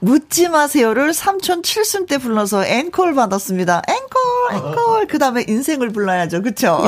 [0.00, 3.82] 묻지 마세요를 삼촌 칠순 때 불러서 앵콜 받았습니다.
[3.88, 5.06] 앵콜, 앵콜.
[5.08, 6.42] 그 다음에 인생을 불러야죠.
[6.42, 6.78] 그쵸?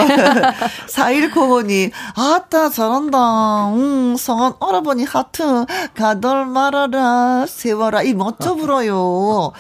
[0.88, 3.68] 4105님, 아따, 잘한다.
[3.74, 8.02] 음, 성원 오라버니 하트, 가덜 말아라, 세워라.
[8.02, 9.52] 이 멋져 불어요.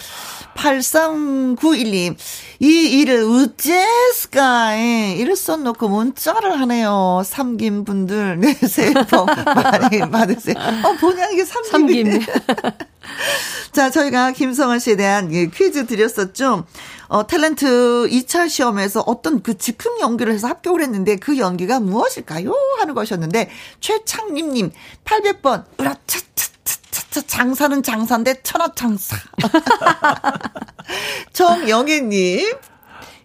[0.60, 2.16] 8391님,
[2.60, 4.76] 이 일을 어째스까?
[4.76, 7.22] 이를 써놓고 문자를 하네요.
[7.24, 10.56] 삼김 분들, 네, 새해 복 많이 받으세요.
[10.84, 12.10] 어, 본의 이게 삼김이.
[12.10, 12.20] 삼김.
[13.72, 16.66] 자, 저희가 김성원 씨에 대한 이 퀴즈 드렸었죠.
[17.08, 22.52] 어, 탤런트 2차 시험에서 어떤 그 즉흥 연기를 해서 합격을 했는데 그 연기가 무엇일까요?
[22.78, 24.72] 하는 것이었는데, 최창림님,
[25.04, 26.79] 800번, 으라차차차
[27.10, 29.16] 차, 장사는 장사인데 천하 장사.
[31.32, 32.52] 정영애님,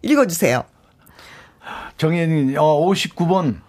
[0.02, 0.64] 읽어주세요.
[1.98, 3.62] 정혜님, 어, 59번.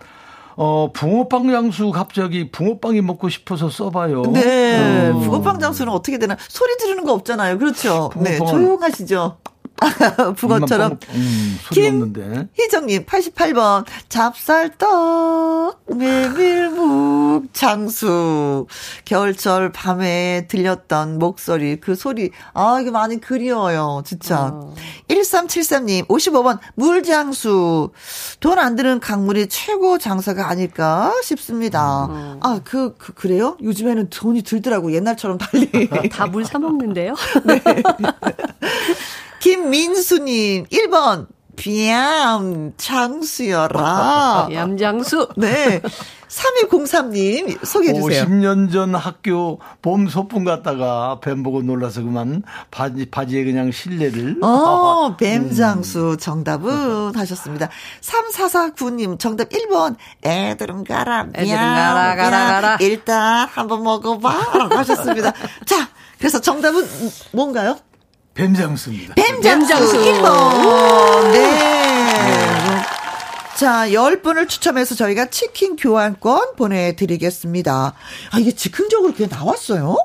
[0.59, 4.23] 어, 붕어빵 장수 갑자기 붕어빵이 먹고 싶어서 써봐요.
[4.33, 5.11] 네.
[5.11, 5.19] 어.
[5.19, 6.37] 붕어빵 장수는 어떻게 되나?
[6.49, 7.59] 소리 지르는 거 없잖아요.
[7.59, 8.11] 그렇죠.
[8.17, 8.39] 네.
[8.39, 9.37] 붕어빵은- 조용하시죠.
[10.37, 10.93] 북어처럼.
[10.93, 12.49] 입만 뻥- 음, 소리 없는데.
[12.59, 13.85] 희정님, 88번.
[14.09, 18.67] 잡쌀떡, 메밀묵, 장수.
[19.05, 22.31] 겨울철 밤에 들렸던 목소리, 그 소리.
[22.55, 24.03] 아, 이게 많이 그리워요.
[24.07, 24.51] 진짜.
[24.53, 24.75] 어.
[25.09, 26.59] 1373님, 55번.
[26.75, 27.91] 물장수.
[28.41, 32.07] 돈 안 드는 강물이 최고 장사가 아닐까 싶습니다.
[32.09, 32.39] 어.
[32.43, 33.57] 아, 그, 그, 그래요?
[33.63, 34.93] 요즘에는 돈이 들더라고.
[34.93, 35.89] 옛날처럼 달리.
[36.11, 37.15] 다 물 사 먹는데요.
[39.47, 41.29] 김민수님, 1번.
[41.55, 44.49] 비암 장수여라.
[44.53, 45.29] 얌장수.
[45.39, 45.81] 네.
[46.27, 48.25] 3203님, 소개해 주세요.
[48.25, 54.39] 50년 전 학교 봄 소풍 갔다가 뱀 보고 놀라서 그만 바지, 바지에 그냥 실내를.
[54.43, 57.69] 어, 뱀장수 정답은 하셨습니다.
[58.01, 59.95] 3449님 정답 1번.
[60.25, 61.29] 애들은 가라.
[61.33, 62.31] 애들은 가라, 가라.
[62.47, 62.77] 가라.
[62.81, 64.29] 일단 한번 먹어봐.
[64.77, 65.33] 하셨습니다.
[65.65, 66.85] 자, 그래서 정답은
[67.33, 67.79] 뭔가요?
[68.37, 69.15] 뱀장수입니다.
[69.15, 69.97] 뱀장수 뱀장수.
[69.99, 71.33] 1번.
[71.33, 72.83] 네.
[73.57, 77.95] 자, 10분을 추첨해서 저희가 치킨 교환권 보내드리겠습니다.
[78.31, 79.97] 아, 이게 즉흥적으로 그냥 나왔어요?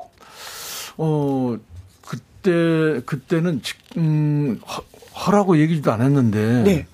[0.96, 1.56] 어,
[2.00, 4.82] 그때, 그때는, 직- 음, 허,
[5.26, 6.62] 허라고 얘기도 안 했는데.
[6.62, 6.86] 네.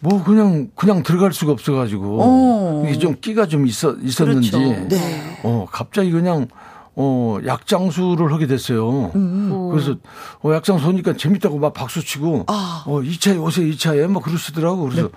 [0.00, 2.84] 뭐 그냥 그냥 들어갈 수가 없어가지고 어.
[2.86, 4.86] 이게 좀 끼가 좀 있어 있었는지 그렇죠.
[4.88, 5.40] 네.
[5.44, 6.46] 어 갑자기 그냥
[6.96, 9.10] 어 약장수를 하게 됐어요.
[9.16, 9.68] 음.
[9.72, 9.96] 그래서
[10.42, 12.84] 어 약장수 하니까 재밌다고 막 박수 치고 아.
[12.86, 14.88] 어 2차에 오세요 2차에 막 그러시더라고.
[14.88, 15.10] 그래서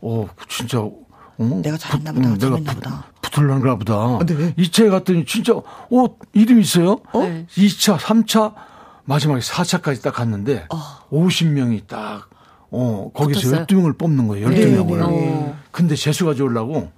[0.00, 0.92] 어 진짜 어
[1.38, 1.62] 네.
[1.62, 3.04] 내가 잘했나 보다, 응, 내가 재밌나 붙- 보다.
[3.20, 4.18] 붙을란가 보다.
[4.26, 4.54] 네.
[4.54, 7.00] 2차에 갔더니 진짜 어 이름 있어요?
[7.14, 7.46] 네.
[7.56, 8.54] 2차, 3차
[9.04, 11.00] 마지막에 4차까지 딱 갔는데 아.
[11.10, 12.28] 50명이 딱
[12.70, 13.66] 어, 거기서 붙었어요?
[13.66, 14.48] 12명을 뽑는 거예요.
[14.50, 15.00] 네, 12명을.
[15.02, 15.56] 어.
[15.72, 16.90] 근데 재수가 좋으려고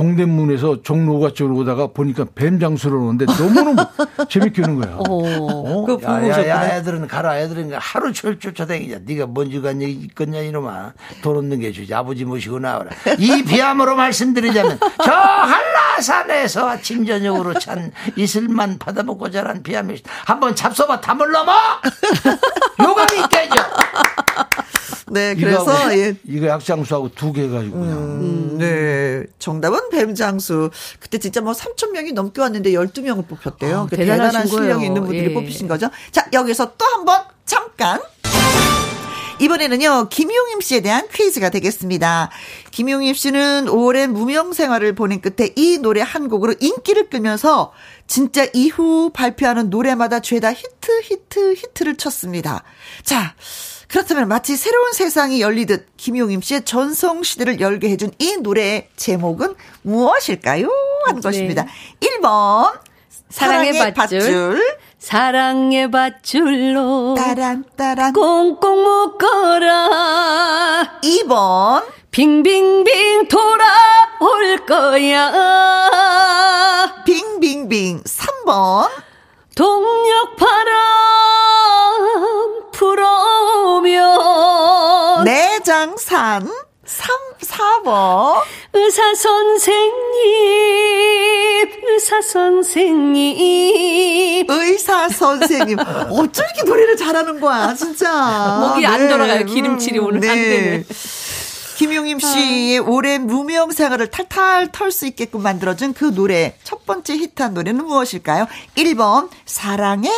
[0.00, 3.76] 동대문에서 종로가 쪽으로 오다가 보니까 뱀 장수를 오는데 너무너무
[4.30, 4.94] 재밌게 오는 거야.
[4.96, 5.04] 어.
[5.04, 6.48] 보고 야, 야.
[6.48, 9.00] 야, 애들은 가라, 애들은 하루 종일 쫓아다니냐.
[9.04, 10.94] 네가 뭔지 간 얘기 있겠냐, 이놈아.
[11.20, 11.92] 돈 없는 게 주지.
[11.92, 12.90] 아버지 모시고 나와라.
[13.18, 21.30] 이 비함으로 말씀드리자면, 저 한라산에서 아침, 저녁으로 찬 이슬만 받아먹고 자란 비함이 한번 잡숴봐, 담을
[21.30, 21.52] 넘어!
[22.82, 23.54] 요감이 깨져!
[25.10, 26.14] 네, 그래서 이거하고, 예.
[26.26, 27.98] 이거 약장수하고 두 개 가지고 그냥.
[27.98, 29.24] 음, 네.
[29.38, 30.70] 정답은 뱀장수.
[30.98, 33.78] 그때 진짜 뭐 3천 명이 넘게 왔는데 12명을 뽑혔대요.
[33.80, 34.86] 아, 그 대단하신 대단한 실력이.
[34.86, 35.34] 있는 분들이 예.
[35.34, 35.88] 뽑히신 거죠.
[36.12, 38.00] 자, 여기서 또 한 번 잠깐.
[39.40, 42.30] 이번에는요, 김용임 씨에 대한 퀴즈가 되겠습니다.
[42.72, 47.72] 김용임 씨는 오랜 무명 생활을 보낸 끝에 이 노래 한 곡으로 인기를 끌면서
[48.06, 52.64] 진짜 이후 발표하는 노래마다 죄다 히트, 히트, 히트를 쳤습니다.
[53.02, 53.34] 자,
[53.90, 60.68] 그렇다면 마치 새로운 세상이 열리듯 김용임 씨의 전성 시대를 열게 해준 이 노래의 제목은 무엇일까요?
[61.06, 61.28] 하는 네.
[61.28, 61.66] 것입니다.
[62.00, 62.78] 1번,
[63.30, 64.18] 사랑의 사랑의 밧줄.
[64.20, 64.78] 밧줄.
[65.00, 68.12] 사랑의 밧줄로 따란, 따란.
[68.12, 69.88] 꽁꽁 묶어라
[71.02, 75.32] 2번, 빙빙빙 돌아올 거야
[77.04, 78.04] 빙빙빙.
[78.04, 78.88] 3번,
[79.56, 80.80] 동력 바람
[82.80, 84.00] 불어오면
[85.24, 86.48] 내장산.
[86.86, 87.08] 3,
[87.42, 88.42] 4번.
[88.72, 90.08] 의사 선생님
[91.84, 93.26] 의사 선생님
[94.48, 95.78] 의사 선생님.
[96.08, 98.58] 어쩜 이렇게 노래를 잘하는 거야, 진짜.
[98.60, 99.08] 목이 안 네.
[99.08, 99.44] 돌아가요.
[99.44, 100.84] 기름칠이 오늘 안 되네.
[101.76, 106.54] 김용임 씨의 오랜 무명 생활을 탈탈 털 수 있게끔 만들어준 그 노래.
[106.64, 108.46] 첫 번째 히트한 노래는 무엇일까요?
[108.76, 110.10] 1번, 사랑의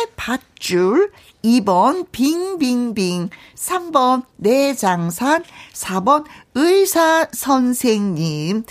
[0.63, 1.11] 밧줄.
[1.43, 3.29] 2번, 빙빙빙.
[3.55, 5.43] 3번, 내장산.
[5.73, 6.23] 4번,
[6.55, 8.63] 의사 선생님.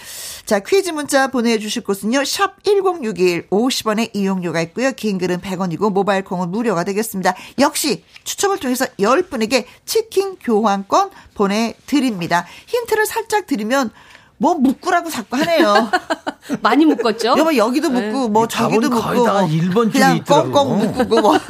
[0.46, 4.92] 자, 퀴즈 문자 보내주실 곳은요, 샵 1061, 50원의 이용료가 있고요.
[4.92, 7.34] 긴 글은 100원이고, 모바일 콩은 무료가 되겠습니다.
[7.58, 12.46] 역시, 추첨을 통해서 10분에게 치킨 교환권 보내드립니다.
[12.68, 13.90] 힌트를 살짝 드리면,
[14.38, 15.90] 뭐 묶으라고 자꾸 하네요.
[16.62, 17.34] 많이 묶었죠?
[17.38, 20.52] 여보 여기도 묶고 뭐 답은 저기도 거의 묶고 다뭐 그냥 있더라고.
[20.52, 21.38] 꽁꽁 묶고 뭐.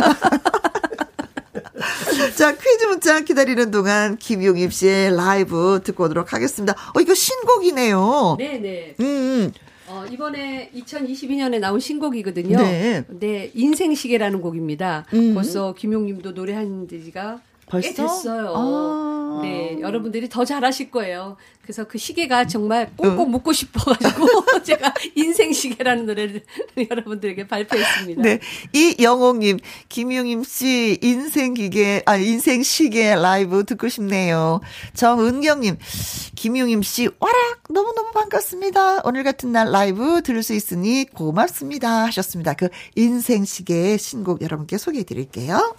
[2.37, 6.75] 자 퀴즈 문자 기다리는 동안 김용임 씨의 라이브 듣고 오도록 하겠습니다.
[6.95, 8.37] 어 이거 신곡이네요.
[8.38, 8.97] 네네.
[9.01, 9.53] 음, 음.
[9.88, 12.57] 어, 이번에 2022년에 나온 신곡이거든요.
[12.57, 13.05] 네.
[13.09, 15.05] 네, 인생시계라는 곡입니다.
[15.12, 15.35] 음.
[15.35, 18.07] 벌써 김용님도 노래한 지가 꽤 벌써?
[18.07, 18.53] 됐어요.
[18.55, 19.41] 아.
[19.43, 21.39] 네, 여러분들이 더 잘하실 거예요.
[21.63, 24.27] 그래서 그 시계가 정말 꼭꼭 묻고 싶어가지고
[24.63, 26.45] 제가 인생 시계라는 노래를
[26.91, 28.23] 여러분들에게 발표했습니다.
[28.23, 28.41] 네.
[28.75, 29.59] 이영옥님,
[29.89, 34.61] 김용임 씨, 인생 기계, 아, 인생 시계 라이브 듣고 싶네요.
[34.95, 35.79] 정은경님,
[36.35, 37.63] 김용임 씨, 와락!
[37.71, 39.01] 너무 너무 반갑습니다.
[39.05, 42.05] 오늘 같은 날 라이브 들을 수 있으니 고맙습니다.
[42.05, 42.53] 하셨습니다.
[42.53, 45.75] 그 인생 시계의 신곡 여러분께 소개해 드릴게요.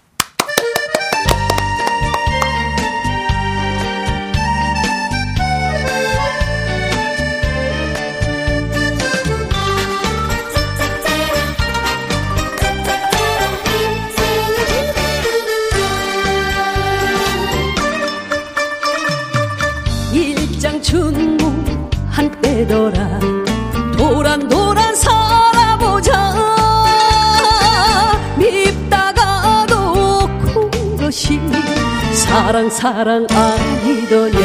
[32.54, 34.40] 사랑 사랑 아니더냐.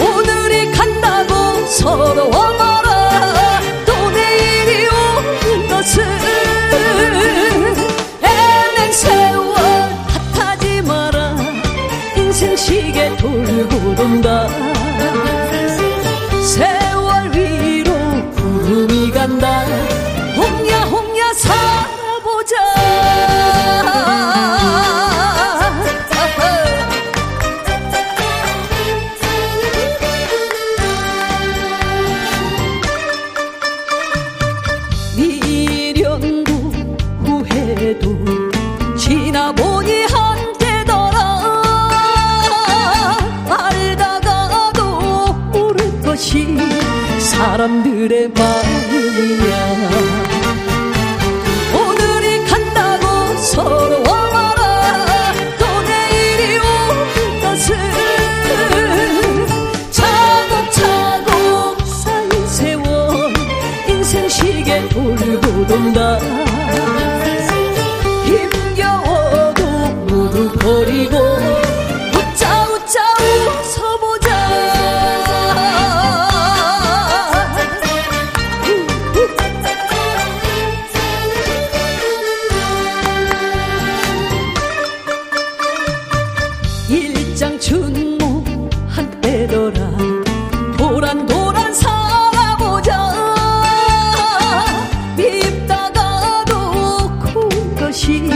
[0.00, 2.55] 오늘이 간다고 서러워
[89.72, 90.24] 도란
[90.76, 93.24] 도란 도란 살아보자.
[95.18, 96.52] 입다가도
[97.18, 98.30] 그것이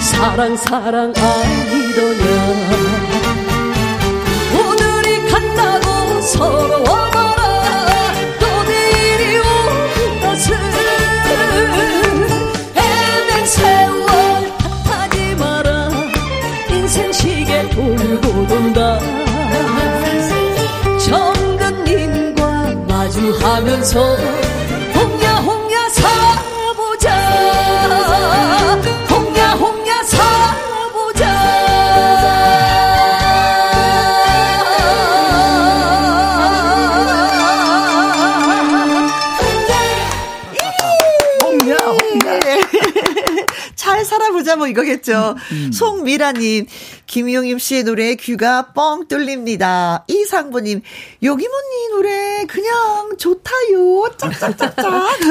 [0.00, 2.26] 사랑 사랑 아니더냐.
[4.58, 8.12] 오늘이 간다고 서러워 더라.
[8.40, 9.44] 또 내일이 온
[10.22, 10.56] 것을
[12.74, 15.88] 애는 세월 탓하지 마라.
[16.68, 18.93] 인생 시계 돌고 돈다.
[23.24, 24.16] 주하면서
[24.94, 27.08] 홍야 홍야 사보자
[29.10, 29.94] 홍야 홍야
[41.40, 42.40] 홍야, 홍야.
[43.74, 45.36] 잘 살아보자 뭐 이거겠죠.
[45.72, 46.66] 송미라님,
[47.06, 50.04] 김용임 씨의 노래 귀가 뻥 뚫립니다.
[50.08, 50.82] 이상부님,
[51.22, 54.10] 요기모니 노래 그냥 좋다요.
[54.16, 54.74] 짝짝짝짝.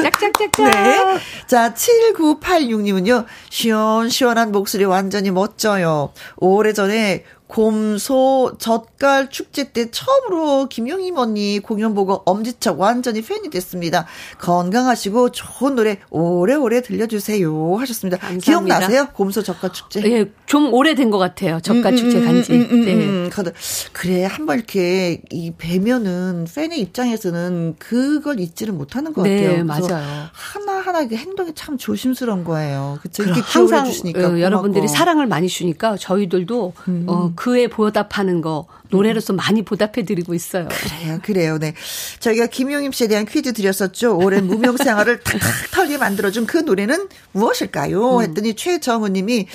[0.02, 0.70] 짝짝짝짝.
[0.70, 1.18] 네.
[1.46, 6.12] 자, 7986님은요, 시원시원한 목소리 완전히 멋져요.
[6.36, 14.06] 오래전에 곰소 젓갈 축제 때 처음으로 김용임 언니 공연 보고 엄지척 완전히 팬이 됐습니다.
[14.40, 17.76] 건강하시고 좋은 노래 오래오래 들려주세요.
[17.76, 18.16] 하셨습니다.
[18.18, 18.44] 감사합니다.
[18.78, 19.08] 기억나세요?
[19.12, 20.02] 곰소 젓갈 축제?
[20.04, 21.60] 예, 좀 오래된 것 같아요.
[21.60, 22.52] 젓갈 축제 간지.
[22.54, 22.94] 음, 음, 네.
[22.94, 23.30] 음.
[23.30, 23.52] 그래,
[23.92, 29.64] 그래 한번 이렇게 이 뵈면은 팬의 입장에서는 그걸 잊지를 못하는 것 네, 같아요.
[29.64, 30.28] 맞아요.
[30.32, 32.98] 하나 하나 이게 행동이 참 조심스러운 거예요.
[33.02, 33.22] 그렇죠.
[33.22, 34.88] 이렇게 항상 주시니까 어, 여러분들이.
[34.88, 37.04] 사랑을 많이 주니까 저희들도 음.
[37.06, 40.68] 어, 그에 보답하는 거 노래로서 많이 보답해 드리고 있어요.
[40.68, 41.58] 그래요, 그래요.
[41.58, 41.74] 네.
[42.20, 44.16] 저희가 김용임 씨에 대한 퀴즈 드렸었죠.
[44.18, 48.22] 오랜 무명 생활을 탁탁 털게 만들어준 그 노래는 무엇일까요?
[48.22, 49.48] 했더니 최정우 님이,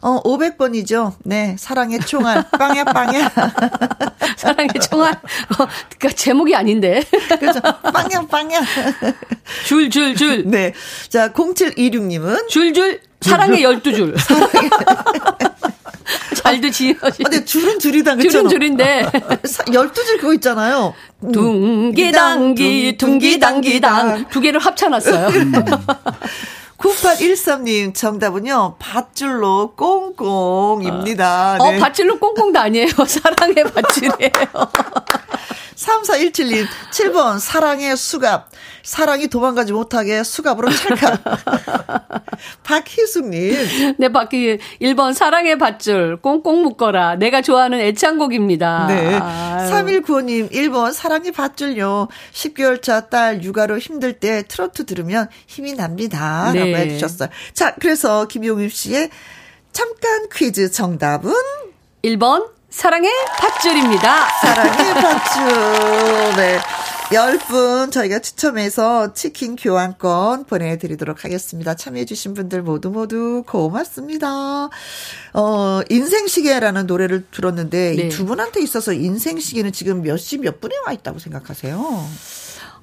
[0.00, 1.14] 어, 500번이죠.
[1.24, 1.56] 네.
[1.58, 2.48] 사랑의 총알.
[2.50, 3.32] 빵야, 빵야.
[4.36, 5.12] 사랑의 총알.
[5.12, 5.66] 어,
[5.98, 7.02] 그러니까 제목이 아닌데.
[7.40, 7.60] 그죠?
[7.92, 8.60] 빵야, 빵야.
[9.66, 10.44] 줄, 줄, 줄.
[10.48, 10.72] 네.
[11.08, 13.00] 자, 0726님은, 줄, 줄.
[13.20, 14.14] 사랑의 열두 줄.
[16.36, 17.22] 잘도 지어지.
[17.24, 18.28] 아, 근데 줄은 줄이다, 그쵸?
[18.30, 19.04] 줄은 줄인데.
[19.42, 20.94] 12줄 그거 있잖아요.
[21.22, 21.32] 음.
[21.32, 24.28] 둥기당기, 둥기당기당.
[24.28, 25.28] 두 개를 합쳐놨어요.
[26.78, 31.56] 9813님 정답은요, 밧줄로 꽁꽁입니다.
[31.58, 31.78] 어, 네.
[31.78, 32.88] 밧줄로 꽁꽁도 아니에요.
[33.06, 34.32] 사랑의 밧줄이에요.
[35.76, 38.50] 3417님, 7번, 사랑의 수갑.
[38.82, 41.22] 사랑이 도망가지 못하게 수갑으로 찰칵.
[42.64, 47.16] 박희숙님, 네, 바퀴 1번 사랑의 밧줄 꽁꽁 묶어라.
[47.16, 48.86] 내가 좋아하는 애창곡입니다.
[48.88, 49.14] 네.
[49.16, 49.70] 아유.
[49.70, 52.08] 3195님, 1번, 사랑의 밧줄요.
[52.32, 56.50] 10개월 차 딸 육아로 힘들 때 트로트 들으면 힘이 납니다.
[56.52, 56.60] 네.
[56.60, 57.28] 라고 해주셨어요.
[57.52, 59.10] 자, 그래서 김용임 씨의
[59.72, 61.32] 잠깐 퀴즈 정답은
[62.02, 63.08] 1번 사랑의
[63.38, 64.26] 밧줄입니다.
[64.42, 65.44] 사랑의 밧줄.
[66.36, 66.58] 네.
[67.12, 71.76] 10분 저희가 추첨해서 치킨 교환권 보내드리도록 하겠습니다.
[71.76, 74.68] 참여해주신 분들 모두 모두 고맙습니다.
[75.34, 78.02] 어, 인생시계라는 노래를 들었는데 네.
[78.06, 82.04] 이두 분한테 있어서 인생시계는 지금 몇 시 몇 분에 와 있다고 생각하세요?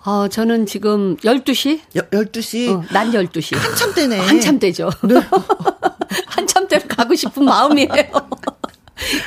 [0.06, 1.82] 어, 저는 지금 12시?
[1.98, 2.70] 여, 12시?
[2.74, 3.58] 어, 난 12시.
[3.58, 4.20] 한참 때네.
[4.20, 4.90] 한참 때죠.
[6.28, 7.90] 한참 때로 가고 싶은 마음이에요.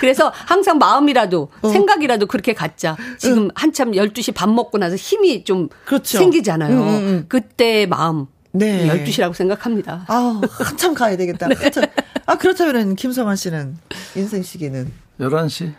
[0.01, 1.69] 그래서 항상 마음이라도 어.
[1.69, 2.97] 생각이라도 그렇게 갖자.
[3.19, 6.19] 지금 한참 12시 밥 먹고 나서 힘이 좀 그렇죠.
[6.19, 6.81] 생기잖아요.
[6.81, 7.25] 음.
[7.29, 8.27] 그때 마음.
[8.53, 9.05] 네.
[9.05, 10.05] 12시라고 생각합니다.
[10.09, 11.49] 아 한참 가야 되겠다.
[11.49, 11.55] 네.
[11.59, 11.85] 한참.
[12.27, 13.77] 아, 그렇다면 김성환 씨는
[14.17, 14.91] 인생시계는?
[15.21, 15.73] 11시?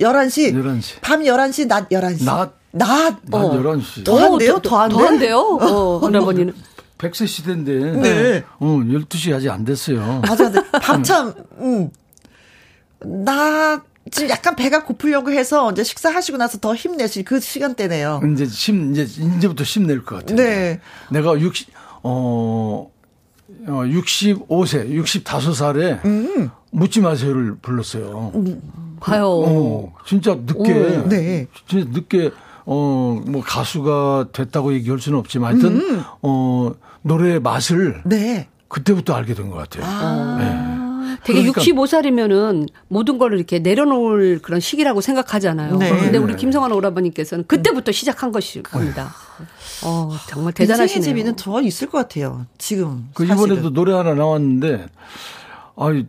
[0.00, 0.52] 11시?
[0.52, 1.00] 11시.
[1.00, 2.24] 밤 11시, 낮 11시.
[2.24, 2.52] 낮.
[2.70, 3.16] 낮.
[3.24, 3.52] 낮 어.
[3.62, 4.04] 11시.
[4.04, 4.52] 더한데요?
[4.54, 4.94] 어, 더- 더한데?
[4.96, 5.38] 더한데요?
[5.38, 6.52] 어, 할아버지는.
[6.98, 7.72] 100세 시대인데.
[8.00, 8.44] 네.
[8.58, 10.20] 어, 12시 아직 안 됐어요.
[10.26, 10.62] 맞아, 맞아.
[10.82, 11.90] 밤참, 음.
[13.00, 18.20] 나, 지금 약간 배가 고프려고 해서 이제 식사하시고 나서 더 힘내실 그 시간대네요.
[18.32, 20.36] 이제 심, 이제, 이제부터 심낼 것 같아요.
[20.36, 20.80] 네.
[21.10, 21.68] 내가 60,
[22.02, 22.90] 어,
[23.66, 26.50] 어 65세, 65살에 음.
[26.70, 28.32] 묻지 마세요를 불렀어요.
[29.00, 29.28] 봐요.
[29.30, 30.72] 어, 진짜 늦게.
[30.72, 31.46] 오, 네.
[31.68, 32.30] 진짜 늦게,
[32.66, 36.72] 어, 뭐 가수가 됐다고 얘기할 수는 없지만 하여튼, 어,
[37.02, 38.48] 노래의 맛을 네.
[38.68, 40.36] 그때부터 알게 된 것 같아요.
[40.38, 40.77] 네.
[41.24, 45.76] 되게 그러니까- 65살이면은 모든 걸 이렇게 내려놓을 그런 시기라고 생각하잖아요.
[45.76, 45.90] 네.
[45.90, 46.38] 근데 우리 네.
[46.38, 49.12] 김성환 오라버니께서는 그때부터 시작한 것일 겁니다.
[49.84, 50.84] 어, 정말 대단하시네요.
[50.98, 52.46] 인생의 재미는 더 있을 것 같아요.
[52.58, 53.08] 지금.
[53.14, 53.24] 그.
[53.24, 54.86] 이번에도 노래 하나 나왔는데,
[55.76, 56.06] 아이,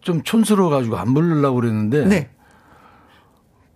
[0.00, 2.30] 좀 촌스러워 가지고 안 부르려고 그랬는데, 네.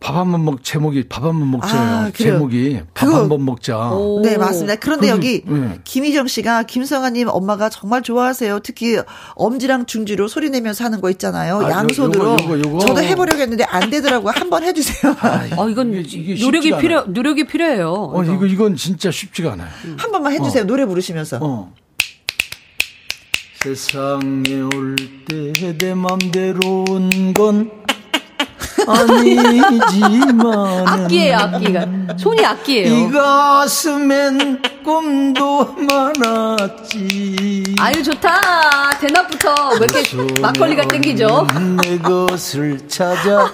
[0.03, 1.83] 밥 한 번 먹, 제목이 밥 한 번 먹자예요.
[2.07, 2.11] 아.
[2.13, 3.91] 제목이 밥 한 번 먹자.
[3.93, 4.21] 오.
[4.23, 4.75] 네, 맞습니다.
[4.77, 5.79] 그런데 그- 여기 네.
[5.85, 8.61] 김희정 씨가 김성아님 엄마가 정말 좋아하세요.
[8.65, 8.99] 특히
[9.37, 11.59] 엄지랑 중지로 소리 내면서 하는 거 있잖아요.
[11.61, 12.33] 아, 요- 양손으로.
[12.33, 12.79] 요거, 요거, 요거.
[12.81, 14.33] 저도 해보려고 했는데 안 되더라고요.
[14.35, 15.15] 한번 해주세요.
[15.57, 17.13] 어, 이건 이게- 이게 노력이 필요, 않아요.
[17.13, 17.93] 노력이 필요해요.
[18.13, 19.69] 어, 이거, 이건 진짜 쉽지가 않아요.
[19.97, 20.65] 한 번만 해주세요.
[20.65, 21.39] 노래 부르시면서.
[21.41, 21.73] 어.
[23.63, 24.97] 세상에 올
[25.29, 27.71] 때 내 맘대로 온건
[28.87, 31.87] 아니지만 악기예요, 악기가.
[32.19, 32.95] 손이 악기예요.
[32.95, 38.41] 이 가슴엔 꿈도 많았지 아유, 좋다.
[39.01, 41.47] 대낮부터 왜 이렇게 막걸리가 땡기죠?
[41.83, 43.51] 내 것을 찾아.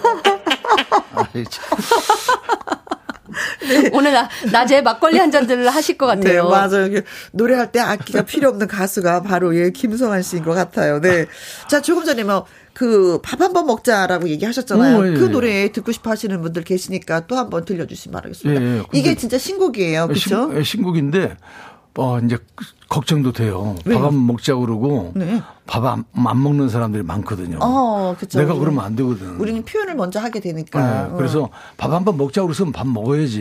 [3.68, 3.90] 네.
[3.92, 6.44] 오늘 나, 낮에 막걸리 한 잔들을 하실 것 같아요.
[6.44, 7.00] 네, 맞아요.
[7.32, 11.00] 노래할 때 악기가 필요 없는 가수가 바로 예, 김성환 씨인 것 같아요.
[11.00, 11.26] 네.
[11.68, 12.46] 자, 조금 전에 뭐,
[12.78, 14.98] 그, 밥 한번 먹자라고 얘기하셨잖아요.
[14.98, 15.28] 오, 예, 그 예.
[15.28, 18.62] 노래 듣고 싶어 하시는 분들 계시니까 또 한번 들려주시면 바라겠습니다.
[18.62, 18.82] 예, 예.
[18.92, 20.06] 이게 진짜 신곡이에요.
[20.06, 20.48] 그죠?
[20.48, 21.36] 신, 예, 신곡인데
[21.96, 22.38] 어 이제
[22.88, 23.74] 걱정도 돼요.
[23.84, 25.42] 밥 안 먹자 그러고 네.
[25.66, 27.58] 밥안 안 먹는 사람들이 많거든요.
[27.60, 28.38] 어, 그쵸.
[28.38, 29.40] 내가 그러면 안 되거든.
[29.40, 31.08] 우리는 표현을 먼저 하게 되니까.
[31.08, 31.48] 네, 그래서
[31.78, 33.40] 밥한 번 먹자 그러면 밥 먹어야지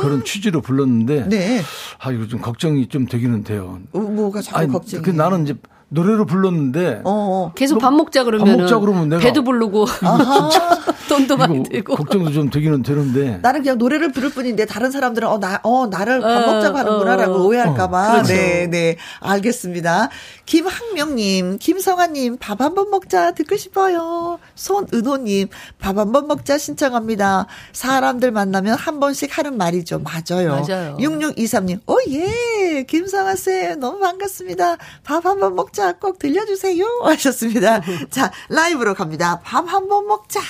[0.00, 1.28] 그런 취지로 불렀는데 음.
[1.30, 1.60] 네.
[1.98, 3.80] 아 이거 좀 걱정이 좀 되기는 돼요.
[3.92, 5.02] 어, 뭐가 자꾸 걱정이.
[5.02, 5.56] 그 나는 이제
[5.90, 7.52] 노래로 불렀는데 어, 어.
[7.54, 9.86] 계속 밥 먹자 그러면 밥 먹자 그러면 내가 배도 부르고
[11.08, 15.38] 돈도 많이 들고 걱정도 좀 되기는 되는데 나는 그냥 노래를 부를 뿐인데 다른 사람들은 어,
[15.38, 17.42] 나, 어, 나를 밥 어, 먹자고 하는구나라고 어.
[17.46, 18.12] 오해할까봐.
[18.12, 18.34] 그렇죠.
[18.34, 18.96] 네, 네.
[19.20, 20.10] 알겠습니다.
[20.44, 24.38] 김학명님, 김성아님, 밥 한 번 먹자 듣고 싶어요.
[24.54, 27.46] 손은호님, 밥 한 번 먹자 신청합니다.
[27.72, 30.00] 사람들 만나면 한 번씩 하는 말이죠.
[30.00, 30.62] 맞아요.
[30.68, 30.96] 맞아요.
[30.98, 32.82] 6623님, 오, 예.
[32.82, 34.76] 김성아 쌤, 너무 반갑습니다.
[35.04, 36.84] 밥 한 번 먹자 꼭 들려주세요.
[37.04, 37.80] 하셨습니다.
[38.10, 39.40] 자, 라이브로 갑니다.
[39.44, 40.40] 밥 한 번 먹자.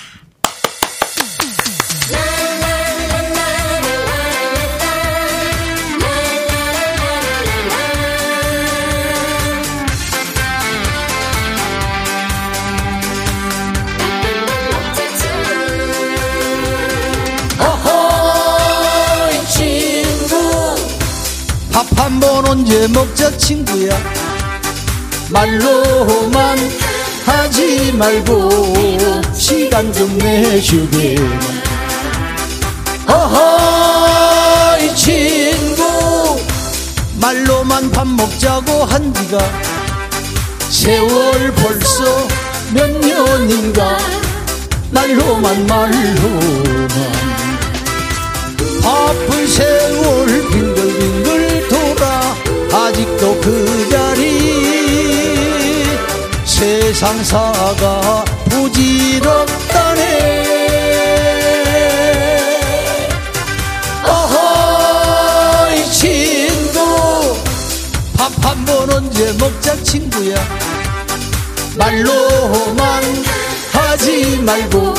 [18.09, 20.37] 어허이 친구
[21.73, 23.91] 밥한번 언제 먹자 친구야
[25.31, 26.59] 말로만
[27.25, 28.75] 하지 말고
[29.35, 31.17] 시간 좀 내주게
[33.07, 36.41] 어허이 친구
[37.21, 39.39] 말로만 밥 먹자고 한 지가
[40.71, 42.29] 세월 벌써
[42.73, 43.99] 몇 년인가.
[44.91, 46.89] 말로만 말로만.
[48.85, 52.35] 아픈 세월 빙글빙글 돌아
[52.73, 54.78] 아직도 그 자리
[56.59, 60.03] 세상사가 부질없다네.
[64.05, 67.37] 어허이 친구.
[68.17, 70.35] 밥 한 번 언제 먹자 친구야.
[71.77, 73.05] 말로만
[73.73, 74.95] 하지 말고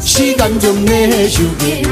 [0.00, 1.82] 시간 좀 내주게.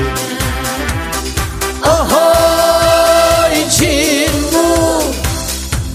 [1.85, 5.13] 어허이 친구.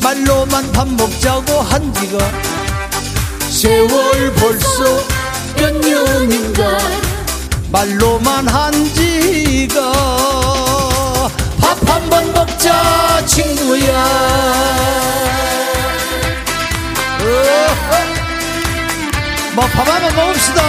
[0.04, 2.20] 말로만 밥 먹자고 한 지가
[3.64, 4.84] 세월 벌써
[5.56, 6.78] 몇 년인가
[7.72, 9.80] 말로만 한 지가
[11.62, 13.94] 밥 한 번 먹자 친구야.
[19.56, 20.62] 뭐밥 한 번 먹읍시다.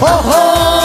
[0.00, 0.75] 어허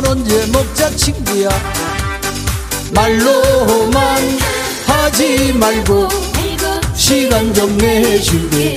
[0.00, 1.48] 한번 언제 먹자 친구야.
[2.92, 4.38] 말로만
[4.86, 6.08] 하지 말고
[6.94, 8.76] 시간 좀 내주게.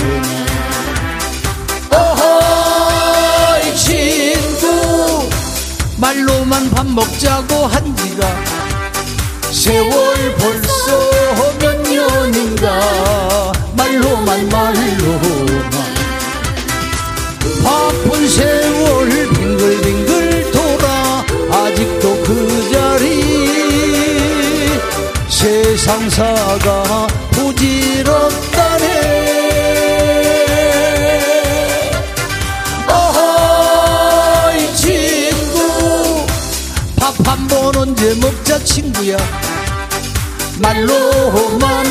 [1.92, 5.30] 어허이 친구.
[5.98, 8.43] 말로만 밥 먹자고 한 지가
[26.64, 28.86] 세상사가 부질없다네.
[32.88, 36.26] 어허이 친구
[36.96, 39.18] 밥 한 번 언제 먹자 친구야.
[40.60, 41.86] 말로만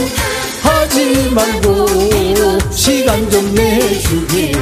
[0.63, 1.87] 하지 말고
[2.71, 4.53] 시간 좀 내주게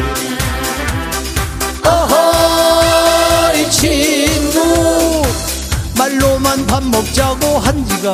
[1.85, 5.23] 어허이 친구
[5.97, 8.13] 말로만 밥 먹자고 한 지가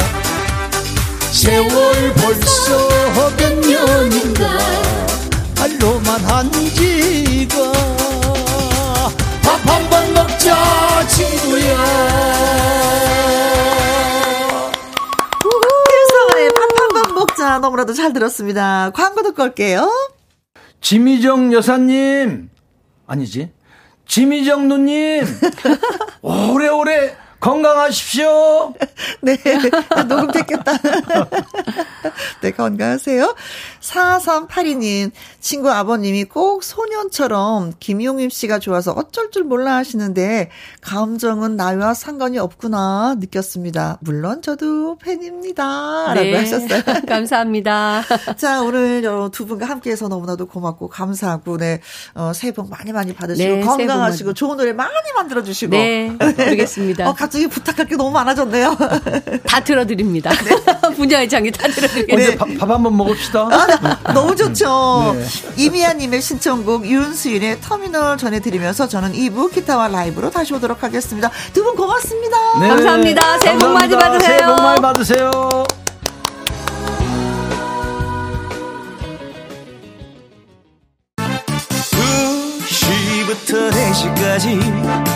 [1.46, 4.48] 세월 벌써 몇 년인가
[5.60, 7.72] 말로만 한 지가
[9.42, 11.76] 밥 한 번 먹자 친구야
[15.42, 17.58] 김성아의 밥 한 번 먹자.
[17.60, 18.90] 너무나도 잘 들었습니다.
[18.94, 19.88] 광고 듣고 올게요.
[20.80, 22.50] 지미정 여사님
[23.06, 23.50] 아니지
[24.06, 25.24] 지미정 누님
[26.22, 28.74] 오래오래 건강하십시오.
[29.20, 29.36] 네.
[30.08, 30.72] 녹음 됐겠다.
[32.42, 33.34] 네, 건강하세요.
[33.80, 35.10] 4382님,
[35.40, 43.16] 친구 아버님이 꼭 소년처럼 김용임 씨가 좋아서 어쩔 줄 몰라 하시는데, 감정은 나와 상관이 없구나
[43.18, 43.98] 느꼈습니다.
[44.00, 46.14] 물론 저도 팬입니다.
[46.14, 46.32] 네.
[46.32, 46.82] 라고 하셨어요.
[47.06, 48.02] 감사합니다.
[48.36, 51.80] 자, 오늘 두 분과 함께 해서 너무나도 고맙고 감사하고, 네,
[52.14, 55.70] 어, 새해 복 많이 많이 받으시고, 네, 건강하시고, 좋은 노래 많이 만들어주시고.
[55.70, 57.08] 네, 그러겠습니다.
[57.08, 58.76] 어, 갑자기 부탁할 게 너무 많아졌네요.
[59.46, 60.30] 다 들어드립니다.
[60.94, 62.44] 분야의 장이 다 들어드리겠습니다.
[62.44, 63.40] 오늘 밥, 밥 한번 먹읍시다.
[63.50, 64.12] 아, 네.
[64.14, 65.16] 너무 좋죠.
[65.56, 71.30] 이미아님의 신청곡 윤수인의 터미널 전해드리면서 저는 2부 기타와 라이브로 다시 오도록 하겠습니다.
[71.52, 72.36] 두 분 고맙습니다.
[72.60, 72.68] 네.
[72.68, 73.38] 감사합니다.
[73.40, 73.92] 새해 복 많이.
[73.96, 74.20] 받으세요.
[74.38, 75.64] 새해 복 많이 받으세요.
[83.26, 85.15] 부터 4시까지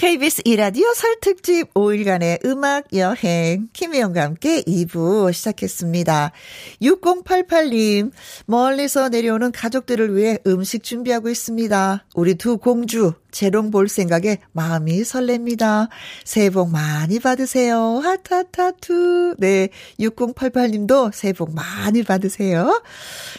[0.00, 6.32] KBS 이라디오 설 특집 5일간의 음악 여행 김혜영과 함께 2부 시작했습니다.
[6.80, 8.10] 6088님
[8.46, 12.06] 멀리서 내려오는 가족들을 위해 음식 준비하고 있습니다.
[12.14, 15.88] 우리 두 공주 재롱 볼 생각에 마음이 설렙니다.
[16.24, 17.98] 새해 복 많이 받으세요.
[17.98, 19.36] 하타타투.
[19.38, 19.68] 네.
[19.98, 22.82] 6088님도 새해 복 많이 받으세요.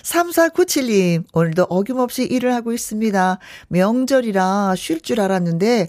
[0.03, 3.39] 3497님, 오늘도 어김없이 일을 하고 있습니다.
[3.69, 5.87] 명절이라 쉴 줄 알았는데,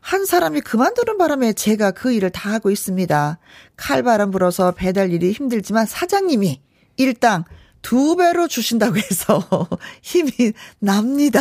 [0.00, 3.38] 한 사람이 그만두는 바람에 제가 그 일을 다 하고 있습니다.
[3.76, 6.60] 칼바람 불어서 배달 일이 힘들지만 사장님이
[6.96, 7.44] 일당
[7.86, 9.46] 두 배로 주신다고 해서
[10.02, 11.40] 힘이 납니다.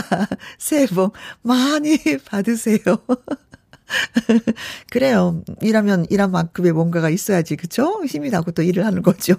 [0.59, 2.77] 새해 복 많이 받으세요.
[4.91, 5.43] 그래요.
[5.61, 8.01] 일하면 일한 만큼의 뭔가가 있어야지, 그쵸?
[8.07, 9.35] 힘이 나고 또 일을 하는 거죠.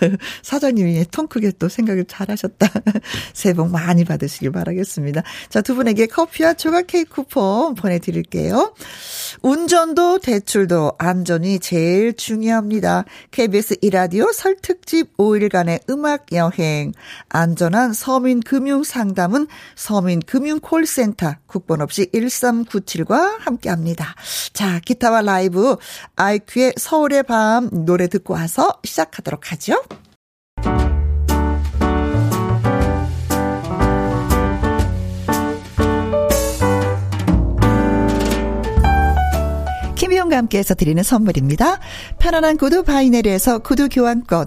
[0.42, 2.68] 사장님이 통 크게 또 생각을 잘 하셨다.
[3.34, 5.22] 새해 복 많이 받으시길 바라겠습니다.
[5.48, 8.74] 자, 두 분에게 커피와 조각 케이크 쿠폰 보내드릴게요.
[9.42, 13.04] 운전도 대출도 안전이 제일 중요합니다.
[13.30, 16.92] KBS 이라디오 설특집 5일간의 음악 여행.
[17.28, 24.14] 안전한 서민 금융 상담은 서민 금융 콜센터 국번 없이 1397과 함께 합니다.
[24.52, 25.76] 자, 기타와 라이브
[26.16, 29.82] 아이큐의 서울의 밤 노래 듣고 와서 시작하도록 하죠.
[39.96, 41.80] 김혜영과 함께해서 드리는 선물입니다.
[42.18, 44.46] 편안한 구두 바이네르에서 구두 교환권,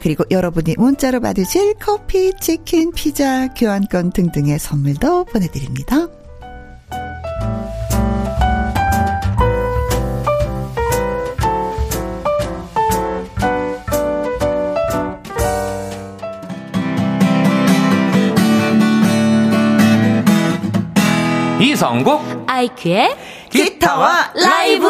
[0.00, 6.08] 그리고 여러분이 문자로 받으실 커피, 치킨, 피자, 교환권 등등의 선물도 보내드립니다.
[21.60, 23.16] 이성국 아이큐의
[23.50, 24.86] 기타와 라이브.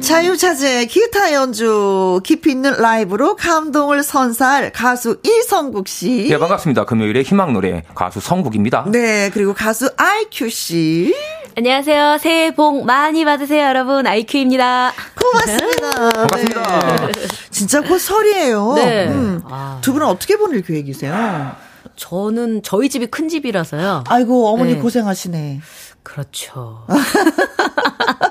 [0.00, 6.28] 자유자재 기타 연주 깊이 있는 라이브로 감동을 선사할 가수 이성국 씨.
[6.28, 6.84] 네, 반갑습니다.
[6.84, 8.84] 금요일에 희망 노래 가수 성국입니다.
[8.88, 11.14] 네, 그리고 가수 IQ 씨.
[11.56, 12.18] 안녕하세요.
[12.18, 14.06] 새해 복 많이 받으세요, 여러분.
[14.06, 14.92] 아이큐입니다.
[15.18, 15.90] 고맙습니다.
[16.12, 17.06] 반갑습니다.
[17.06, 17.12] 네.
[17.50, 18.74] 진짜 곧 설이에요.
[18.74, 19.08] 네.
[19.08, 19.42] 음.
[19.48, 19.78] 아.
[19.80, 21.52] 두 분은 어떻게 보낼 계획이세요?
[21.96, 24.04] 저는 저희 집이 큰 집이라서요.
[24.08, 24.78] 아이고, 어머니 네.
[24.78, 25.60] 고생하시네.
[26.02, 26.86] 그렇죠.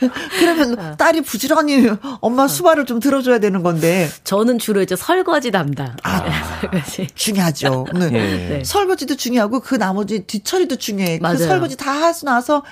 [0.38, 1.88] 그러면 딸이 부지런히
[2.20, 4.08] 엄마 수발을 좀 들어줘야 되는 건데.
[4.24, 5.96] 저는 주로 이제 설거지 담당.
[6.02, 6.24] 아.
[6.60, 7.08] 설거지.
[7.14, 7.86] 중요하죠.
[7.94, 8.58] 네.
[8.60, 8.64] 예.
[8.64, 11.18] 설거지도 중요하고 그 나머지 뒤처리도 중요해.
[11.20, 11.38] 맞아요.
[11.38, 12.62] 그 설거지 다 하고 나서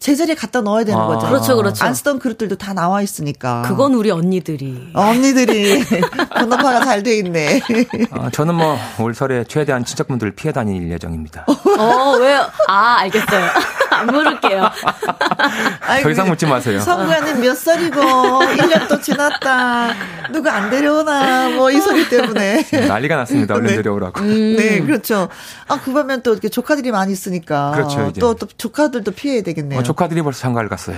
[0.00, 1.06] 제자리에 갖다 넣어야 되는 아.
[1.06, 1.26] 거죠.
[1.28, 1.84] 그렇죠, 그렇죠.
[1.84, 3.62] 안 쓰던 그릇들도 다 나와 있으니까.
[3.66, 4.90] 그건 우리 언니들이.
[4.94, 5.84] 언니들이
[6.34, 7.60] 번호파가 잘 돼 있네.
[8.10, 11.44] 아, 저는 뭐 올 설에 최대한 친척분들 피해 다닐 예정입니다.
[11.46, 12.46] 어, 왜요?
[12.68, 13.50] 아, 알겠어요.
[13.90, 14.70] 안 물을게요.
[15.86, 16.80] 아이고, 더 이상 묻지 마세요.
[16.80, 19.94] 성구야는 몇 살이고 1년 또 지났다.
[20.32, 22.64] 누가 안 데려오나 뭐 이 소리 때문에.
[22.88, 23.54] 난리가 났습니다.
[23.54, 23.76] 얼른 네.
[23.76, 24.20] 내려오라고.
[24.22, 25.28] 네, 그렇죠.
[25.68, 27.72] 아, 그러면 또 이렇게 조카들이 많이 있으니까.
[27.72, 28.20] 그렇죠, 이제.
[28.20, 29.80] 또, 또 조카들도 피해야 되겠네요.
[29.80, 30.96] 어, 조카들이 벌써 장가를 갔어요.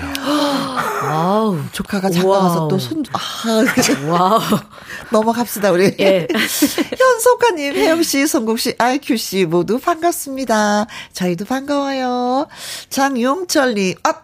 [1.02, 1.58] 아우.
[1.72, 2.68] 조카가 장가 가서 와우.
[2.68, 3.18] 또 손, 아,
[4.06, 4.40] 와우.
[5.10, 5.96] 넘어갑시다, 우리.
[5.98, 6.28] 예.
[6.98, 10.84] 현석가님, 혜영씨, 성국씨, IQ씨 모두 반갑습니다.
[11.14, 12.48] 저희도 반가워요.
[12.90, 14.14] 장용철님, 아,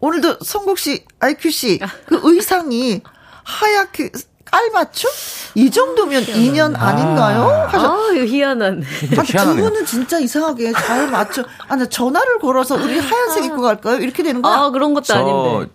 [0.00, 3.00] 오늘도 성국씨, IQ씨, 그 의상이
[3.42, 4.10] 하얗게
[4.54, 5.10] 깔맞춤?
[5.56, 7.66] 이 정도면 인연 아닌가요?
[7.68, 7.92] 하셔.
[7.92, 8.84] 아, 이거 희한한.
[9.18, 9.54] 아, 두.
[9.56, 11.42] 분은 진짜 이상하게 잘 맞춰.
[11.66, 13.96] 아, 나 전화를 걸어서 우리 하얀색 입고 갈까요?
[13.98, 14.54] 이렇게 되는 거야?
[14.54, 15.72] 아, 그런 것도 저 아닌데.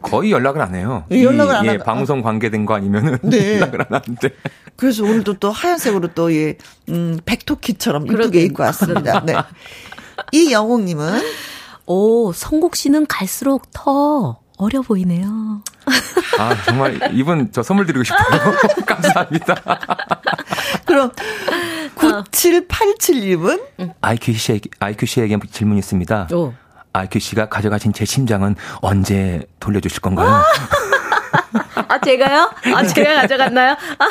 [0.00, 1.04] 거의 연락을 안 해요.
[1.12, 3.58] 예, 연락을 안 예, 하나- 방송 관계된 거 아니면은 네.
[3.60, 4.30] 연락을 안 하는데.
[4.76, 6.56] 그래서 오늘도 또 하얀색으로 또, 예,
[6.88, 8.42] 음, 백토끼처럼 이쁘게.
[8.42, 9.20] 입고 왔습니다.
[9.24, 9.34] 네.
[10.32, 11.20] 이영웅님은
[11.86, 15.62] 오, 성국 씨는 갈수록 더 어려 보이네요.
[16.38, 18.54] 아, 정말 이분 저 선물 드리고 싶어요.
[18.86, 19.54] 감사합니다.
[20.84, 21.10] 그럼
[21.96, 23.60] 9787님은
[24.00, 26.28] IQ 씨에게, IQ 씨에게 질문이 있습니다.
[26.32, 26.54] 오.
[26.92, 30.42] IQ 씨가 가져가신 제 심장은 언제 돌려주실 건가요?
[31.88, 32.50] 아, 제가요?
[32.74, 33.72] 아, 제가 가져갔나요?
[33.98, 34.08] 아,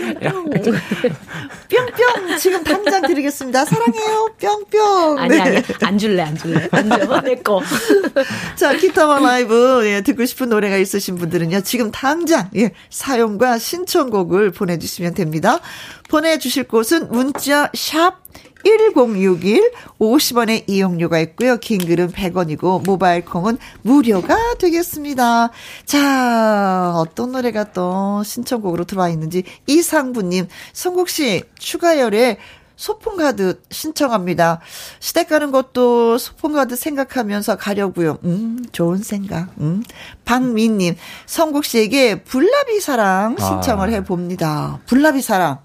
[1.70, 3.64] 뿅뿅 지금 당장 드리겠습니다.
[3.64, 4.34] 사랑해요.
[4.38, 5.18] 뿅뿅.
[5.18, 5.40] 아니, 네.
[5.40, 5.62] 아니.
[5.82, 6.68] 안 줄래, 안 줄래.
[6.70, 7.20] 안 줘.
[7.20, 7.62] 내 거.
[8.56, 11.60] 자, 기타와 라이브 예, 듣고 싶은 노래가 있으신 분들은요.
[11.62, 15.60] 지금 당장 예, 사용과 신청곡을 보내주시면 됩니다.
[16.08, 18.20] 보내주실 곳은 문자 샵
[18.64, 21.56] 1061, 50원의 이용료가 있고요.
[21.58, 25.50] 긴 글은 100원이고 모바일 콩은 무료가 되겠습니다.
[25.84, 32.38] 자, 어떤 노래가 또 신청곡으로 들어와 있는지 이상부 님, 성국 씨 추가열에
[32.80, 34.60] 소풍 가듯 신청합니다.
[35.00, 38.16] 시댁 가는 것도 소풍 가듯 생각하면서 가려고요.
[38.24, 39.50] 음, 좋은 생각.
[39.60, 39.82] 음.
[40.24, 40.96] 박민님,
[41.26, 43.92] 성국 씨에게 불나비 사랑 신청을 아.
[43.92, 44.80] 해봅니다.
[44.86, 45.58] 불나비 사랑.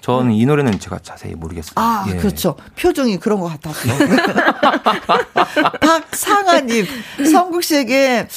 [0.00, 1.74] 저는 이 노래는 제가 자세히 모르겠어요.
[1.76, 2.16] 아, 예.
[2.16, 2.56] 그렇죠.
[2.78, 3.88] 표정이 그런 것 같았어.
[5.80, 6.86] 박상아님,
[7.30, 8.28] 성국 씨에게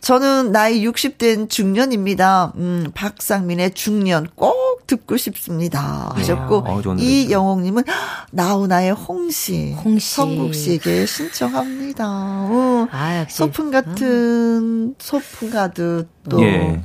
[0.00, 2.54] 저는 나이 60된 중년입니다.
[2.56, 6.10] 음, 박상민의 중년 꼭 듣고 싶습니다.
[6.14, 7.08] 하셨고, 어, 좋은 노래죠.
[7.08, 7.84] 이영옥님은
[8.32, 9.74] 나훈아의 홍시.
[9.74, 10.14] 홍시.
[10.16, 12.04] 성국 씨에게 신청합니다.
[12.08, 13.24] 어, 아.
[13.28, 16.42] 소풍 같은, 소풍 가듯 또.
[16.42, 16.82] 예.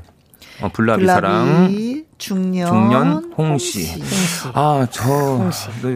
[0.62, 1.72] 어, 불나비 사랑.
[2.18, 3.88] 중년, 중년 홍시.
[3.92, 4.04] 홍시.
[4.54, 5.52] 아, 저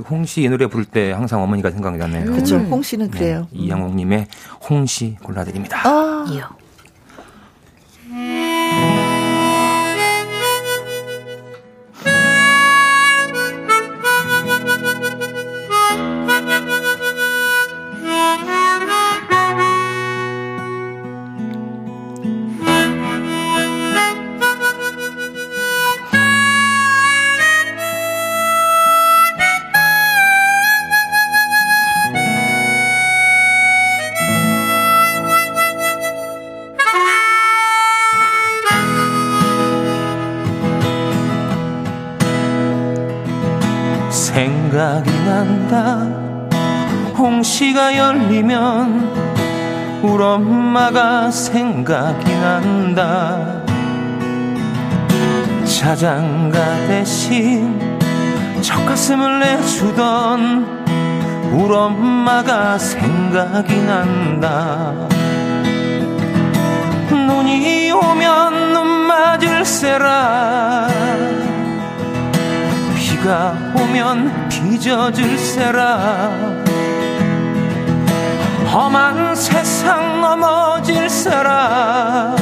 [0.10, 0.44] 홍시.
[0.44, 2.26] 이 노래 부를 때 항상 어머니가 생각이 나네요.
[2.26, 2.58] 그렇죠.
[2.58, 3.48] 홍시는 네, 그래요.
[3.52, 4.28] 이양옥 님의
[4.70, 5.82] 홍시 골라드립니다.
[5.84, 6.61] 아, 이요.
[47.62, 53.62] 홍시가 열리면 우리 엄마가 생각이 난다.
[55.64, 56.58] 자장가
[56.88, 57.80] 대신
[58.62, 60.82] 젖가슴을 내주던
[61.54, 64.94] 우리 엄마가 생각이 난다.
[67.12, 70.88] 눈이 오면 눈 맞을세라.
[72.98, 76.32] 비가 오면 빚어질세라
[78.72, 82.38] 험한 세상 넘어질 사람.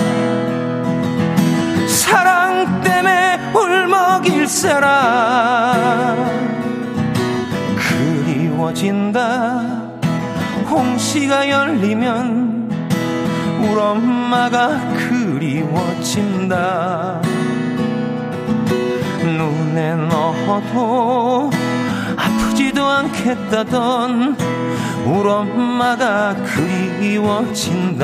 [1.88, 6.16] 사랑 때문에 울먹일 사람.
[7.76, 9.62] 그리워진다.
[10.70, 12.70] 홍시가 열리면
[13.64, 16.60] 울 엄마가 그리워진다.
[19.24, 21.50] 눈에 넣어도
[22.16, 24.59] 아프지도 않겠다던
[25.06, 28.00] 울 엄마가 그리워진다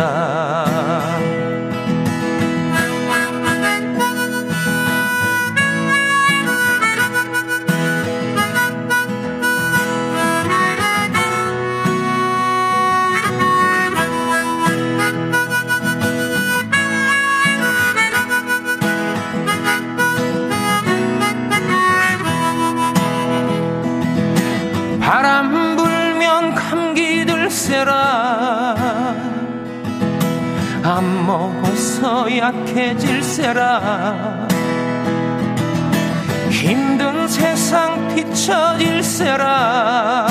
[32.46, 34.48] 약해질세라.
[36.52, 40.28] 힘든 세상 뒤처질세라.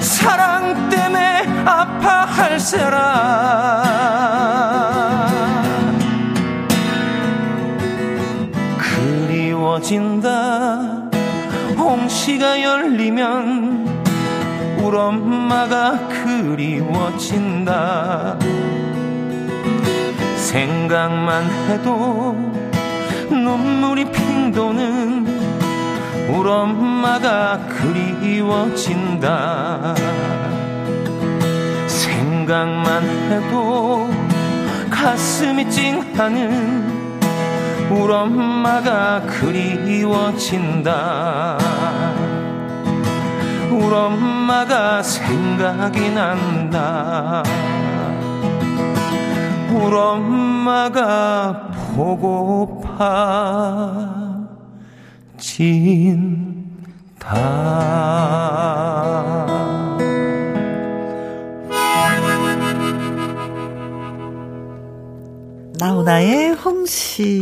[0.00, 3.00] 사랑 때문에 아파할세라.
[9.26, 11.08] 그리워진다.
[11.78, 13.88] 홍시가 열리면
[14.82, 17.70] 울 엄마가 그리워진다
[20.50, 22.34] 생각만 해도
[23.30, 25.24] 눈물이 핑 도는
[26.28, 29.24] 울 엄마가 그리워진다.
[31.86, 34.10] 생각만 해도
[34.90, 37.10] 가슴이 찡하는
[37.92, 40.88] 울 엄마가 그리워진다.
[43.70, 47.44] 울 엄마가 생각이 난다
[49.72, 53.30] 울 엄마가 보고파.
[55.38, 56.70] 진다.
[65.78, 67.40] 나훈아의 홍시.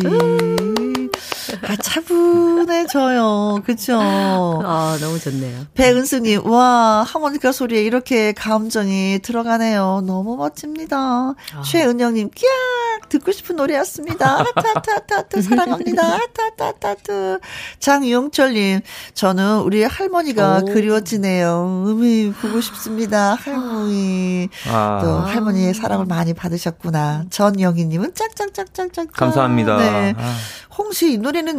[1.69, 3.62] 아, 차분해져요.
[3.64, 4.01] 그죠?
[4.01, 5.66] 아, 너무 좋네요.
[5.75, 10.03] 배은수님, 와, 하모니카 소리에 이렇게 감정이 들어가네요.
[10.07, 10.97] 너무 멋집니다.
[10.97, 11.62] 아.
[11.64, 13.09] 최은영님, 끼악!
[13.11, 14.45] 듣고 싶은 노래였습니다.
[14.57, 16.03] 하타타타트, 사랑합니다.
[16.05, 17.39] 하타타타트.
[17.81, 18.81] 장용철님,
[19.14, 20.64] 저는 우리 할머니가 오.
[20.66, 21.85] 그리워지네요.
[21.87, 23.35] 음이 보고 싶습니다.
[23.35, 24.49] 할머니.
[24.71, 25.01] 아.
[25.03, 27.25] 또 할머니의 사랑을 많이 받으셨구나.
[27.31, 29.12] 전영희님은 짝짝짝짝짝.
[29.12, 29.77] 감사합니다.
[29.77, 30.14] 네.
[30.16, 30.35] 아.
[30.77, 31.58] 홍시 이 노래는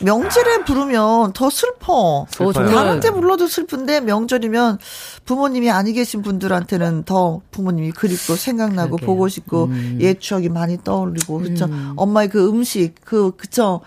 [0.00, 2.26] 명절에 부르면 더 슬퍼.
[2.30, 2.66] 정말.
[2.74, 4.78] 다른 때 불러도 슬픈데 명절이면
[5.24, 9.06] 부모님이 아니 계신 분들한테는 더 부모님이 그립고 생각나고 그러게요.
[9.06, 9.98] 보고 싶고 음.
[10.00, 13.80] 옛 추억이 많이 떠올리고 그쵸 엄마의 그 음식 그 그쵸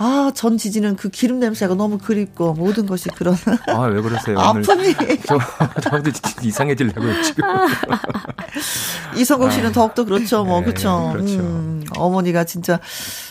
[0.00, 3.34] 아 전 지지는 그 기름 냄새가 너무 그립고 모든 것이 그런
[3.66, 4.38] 아, 왜 그러세요?
[4.38, 4.94] 아픔이
[5.26, 5.38] 저,
[5.80, 7.42] 저도 이상해지려고요, 지금.
[9.16, 11.38] 이성국 씨는 더욱더 그렇죠 뭐 네, 그쵸 그렇죠.
[11.40, 12.78] 음, 어머니가 진짜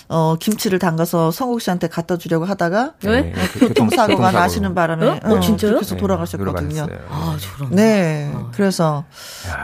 [0.10, 3.22] 어 김치를 담가서 성국 씨한테 갖다 주려고 하다가 왜?
[3.22, 5.20] 네, 교통사고가 나시는 바람에 어?
[5.24, 5.74] 어, 진짜요?
[5.74, 6.86] 그래서 돌아가셨거든요.
[6.86, 7.08] 돌아가셨어요.
[7.10, 7.72] 아, 저런.
[7.76, 9.06] 네, 그래서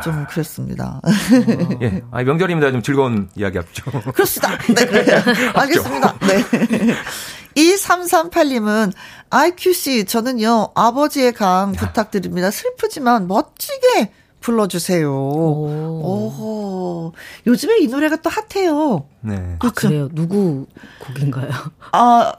[0.03, 1.01] 좀 그랬습니다.
[1.81, 2.01] 예.
[2.11, 2.71] 아, 명절입니다.
[2.71, 3.83] 좀 즐거운 이야기 합죠.
[4.13, 4.57] 그렇습니다.
[4.67, 5.21] 네, 그래요.
[5.55, 6.15] 알겠습니다.
[6.19, 6.95] 네.
[7.55, 8.91] 2338님은,
[9.29, 12.51] IQC, 저는요, 아버지의 강 부탁드립니다.
[12.51, 14.11] 슬프지만 멋지게
[14.43, 15.09] 불러주세요.
[15.09, 17.13] 오.
[17.47, 19.05] 요즘에 이 노래가 또 핫해요.
[19.21, 19.55] 네.
[19.59, 20.09] 아, 그래요.
[20.11, 20.67] 누구
[20.99, 21.49] 곡인가요?
[21.93, 22.33] 아,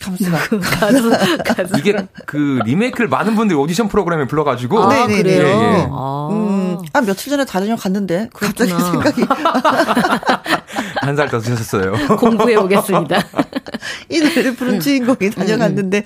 [0.00, 0.78] 감사합니다.
[0.78, 1.10] 가수,
[1.44, 1.78] 가수.
[1.78, 1.94] 이게
[2.26, 4.82] 그 리메이크를 많은 분들이 오디션 프로그램에 불러가지고.
[4.82, 5.22] 아, 네네네.
[5.22, 5.46] 그래요?
[5.46, 5.88] 예, 예.
[5.90, 6.28] 아.
[6.30, 9.10] 음, 아, 며칠 전에 다른 갔는데, 갑자기 그렇구나.
[9.10, 9.24] 생각이.
[11.04, 11.92] 한 살 더 드셨어요.
[12.18, 13.22] 공부해 오겠습니다.
[14.08, 14.56] 이 노래를 음.
[14.56, 16.04] 부른 주인공이 다녀갔는데,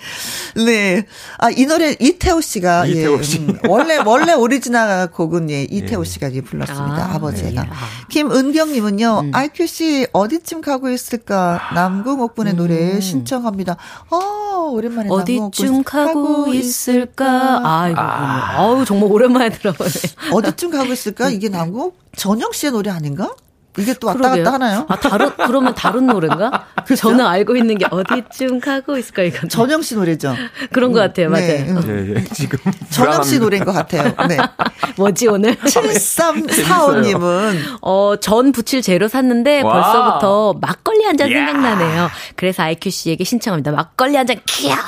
[0.67, 1.07] 네.
[1.39, 3.39] 아, 이 노래 이태호 씨가, 이태호 예, 씨.
[3.39, 6.05] 음, 원래, 원래 오리지널 곡은 예, 이태호 예.
[6.05, 7.07] 씨가 예, 불렀습니다.
[7.07, 7.69] 아, 아, 버지가 네.
[8.11, 9.31] 김은경님은요, 음.
[9.35, 11.61] IQ 씨 어디쯤 가고 있을까?
[11.75, 13.01] 남궁옥분의 노래 음.
[13.01, 13.77] 신청합니다.
[14.11, 17.61] 어, 오랜만에 어디쯤 가고 있을까?
[17.83, 19.91] 아이고, 아우, 정말 오랜만에 들어보네.
[20.33, 21.31] 어디쯤 가고 있을까?
[21.31, 23.31] 이게 남궁옥 전영 씨의 노래 아닌가?
[23.77, 24.45] 이게 또 왔다 그러게요.
[24.45, 24.87] 갔다 하나요?
[24.89, 26.67] 아, 다른, 그러면 다른 노래인가?
[26.97, 29.47] 저는 알고 있는 게 어디쯤 가고 있을까, 이거.
[29.47, 30.35] 전영 씨 노래죠.
[30.73, 31.47] 그런 것 같아요, 맞아요.
[31.47, 31.83] 네, 음.
[31.87, 32.25] 예, 예.
[32.33, 32.59] 지금.
[32.91, 33.39] 전영 씨.
[33.39, 34.13] 노래인 것 같아요.
[34.27, 34.37] 네.
[34.97, 35.55] 뭐지, 오늘?
[35.57, 39.73] 7345님은 어, 전 부칠 재료 샀는데 와.
[39.73, 41.29] 벌써부터 막걸리 한 잔.
[41.29, 42.11] 생각나네요.
[42.37, 43.71] 그래서 IQ 씨에게 신청합니다.
[43.73, 44.77] 막걸리 한 잔, 키야!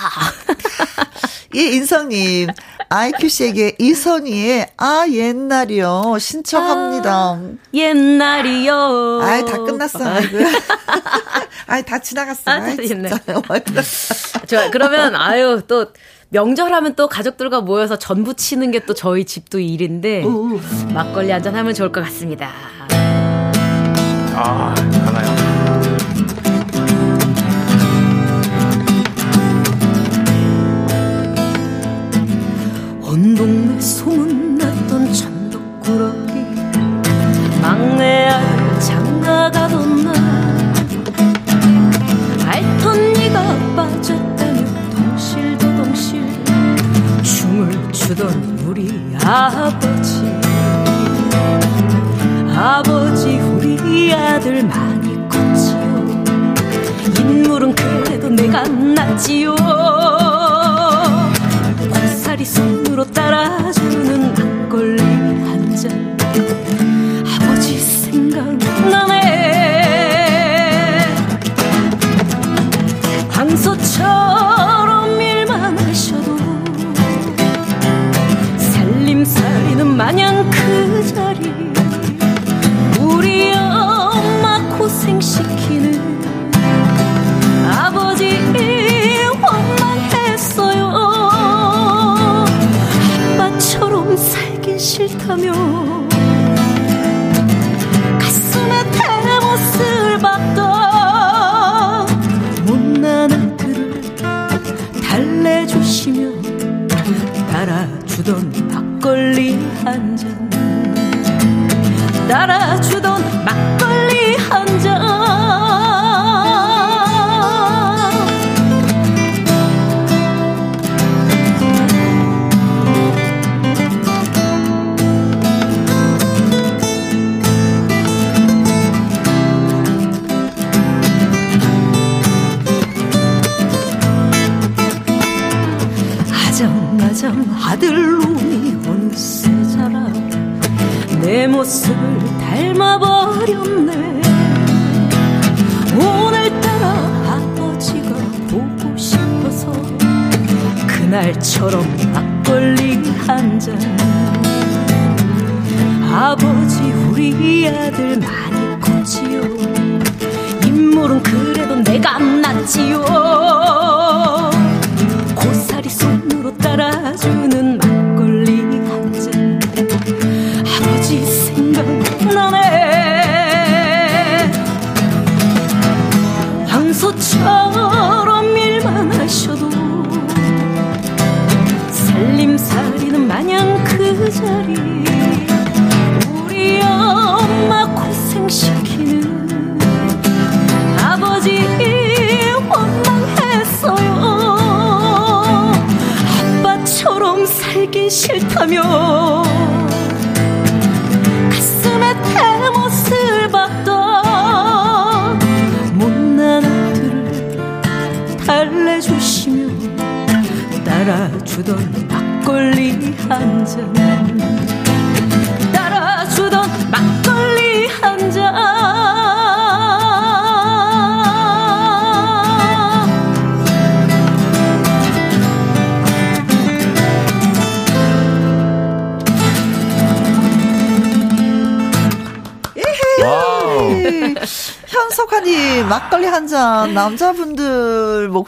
[1.52, 2.48] 이 인성님,
[2.88, 7.10] 아이큐 씨에게 이선희의 아 옛날이요 신청합니다.
[7.12, 7.40] 아,
[7.74, 8.79] 옛날이요.
[9.22, 9.98] 아이 다 끝났어.
[11.66, 12.42] 아이 다 지나갔어.
[12.50, 13.16] 아, 아이, 진짜.
[14.46, 14.70] 좋아.
[14.70, 15.86] 그러면 아유 또
[16.30, 20.58] 명절하면 또 가족들과 모여서 전부 치는 게 또 저희 집도 일인데 오.
[20.94, 22.50] 막걸리 한잔 하면 좋을 것 같습니다.
[24.34, 24.74] 아,
[25.04, 26.40] 하나요?
[33.02, 36.32] 온 동네 소문났던 천덕꾸러기
[37.60, 38.49] 막내 아들
[39.30, 40.14] 장가가던 날
[42.48, 46.26] 알던 네가 빠졌다며 덩실더덩실.
[47.22, 50.24] 춤을 추던 우리 아버지.
[52.56, 56.24] 아버지 우리 아들 많이 컸지요.
[57.20, 59.54] 인물은 그래도 내가 낫지요.
[61.88, 63.69] 고사리 손으로 따라
[80.00, 80.49] 살림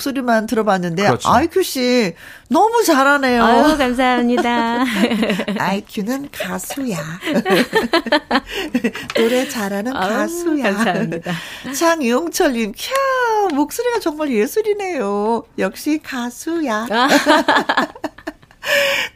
[0.06, 1.30] 목소리만 들어봤는데 그렇죠.
[1.30, 2.14] 아이큐 씨
[2.48, 3.44] 너무 잘하네요.
[3.44, 4.84] 아유, 감사합니다.
[5.58, 6.98] 아이큐는 가수야.
[9.16, 10.72] 노래 잘하는 아유, 가수야.
[10.74, 11.32] 감사합니다.
[11.74, 15.44] 장용철 님, 캬 목소리가 정말 예술이네요.
[15.58, 16.86] 역시 가수야.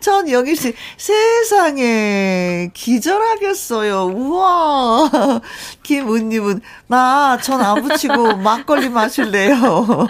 [0.01, 4.07] 전 영희 씨, 세상에, 기절하겠어요.
[4.07, 5.41] 우와.
[5.85, 9.57] 김은님은, 나, 전안 붙이고 막걸리 마실래요.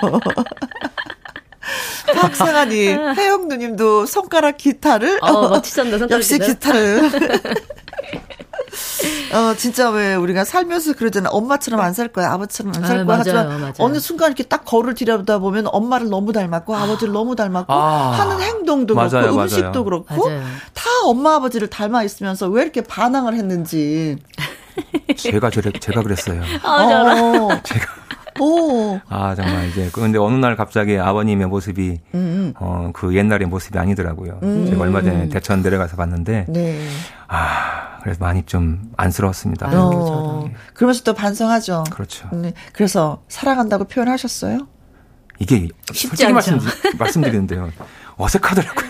[2.15, 5.19] 박상아님, 혜영 누님도 손가락 기타를.
[5.23, 6.47] 어, 멋지셨네, 손가락 역시 기타.
[6.73, 7.11] 기타를.
[9.33, 11.29] 어, 진짜 왜 우리가 살면서 그러잖아.
[11.31, 12.31] 엄마처럼 안 살 거야.
[12.33, 13.05] 아버지처럼 안살 아, 거야.
[13.05, 13.73] 맞아요, 하지만 맞아요.
[13.79, 18.13] 어느 순간 이렇게 딱 거울을 들여다 보면 엄마를 너무 닮았고 아, 버지를 너무 닮았고 아.
[18.13, 19.43] 하는 행동도 맞아요, 그렇고 맞아요.
[19.45, 20.29] 음식도 그렇고.
[20.75, 24.19] 다 엄마 아버지를 닮아 있으면서 왜 이렇게 반항을 했는지.
[25.17, 26.43] 제가 저래, 제가 그랬어요.
[26.63, 26.83] 아.
[26.85, 27.87] 어, 제가
[28.39, 29.01] 오.
[29.09, 34.41] 아 정말 이제 그런데 어느 날 갑자기 아버님의 모습이 음, 어 그 옛날의 모습이 아니더라고요.
[34.43, 34.67] 음.
[34.69, 36.87] 제가 얼마 전에 대천 내려가서 봤는데 네.
[37.29, 39.71] 아 그래서 많이 좀 안쓰러웠습니다.
[39.73, 41.85] 어, 그러면서 또 반성하죠.
[41.91, 42.29] 그렇죠.
[42.33, 42.53] 네.
[42.73, 44.67] 그래서 사랑한다고 표현하셨어요?
[45.39, 46.67] 이게 쉽지 솔직히 말씀, 않죠.
[46.99, 47.71] 말씀드리는데요.
[48.19, 48.89] 어색하더라고요.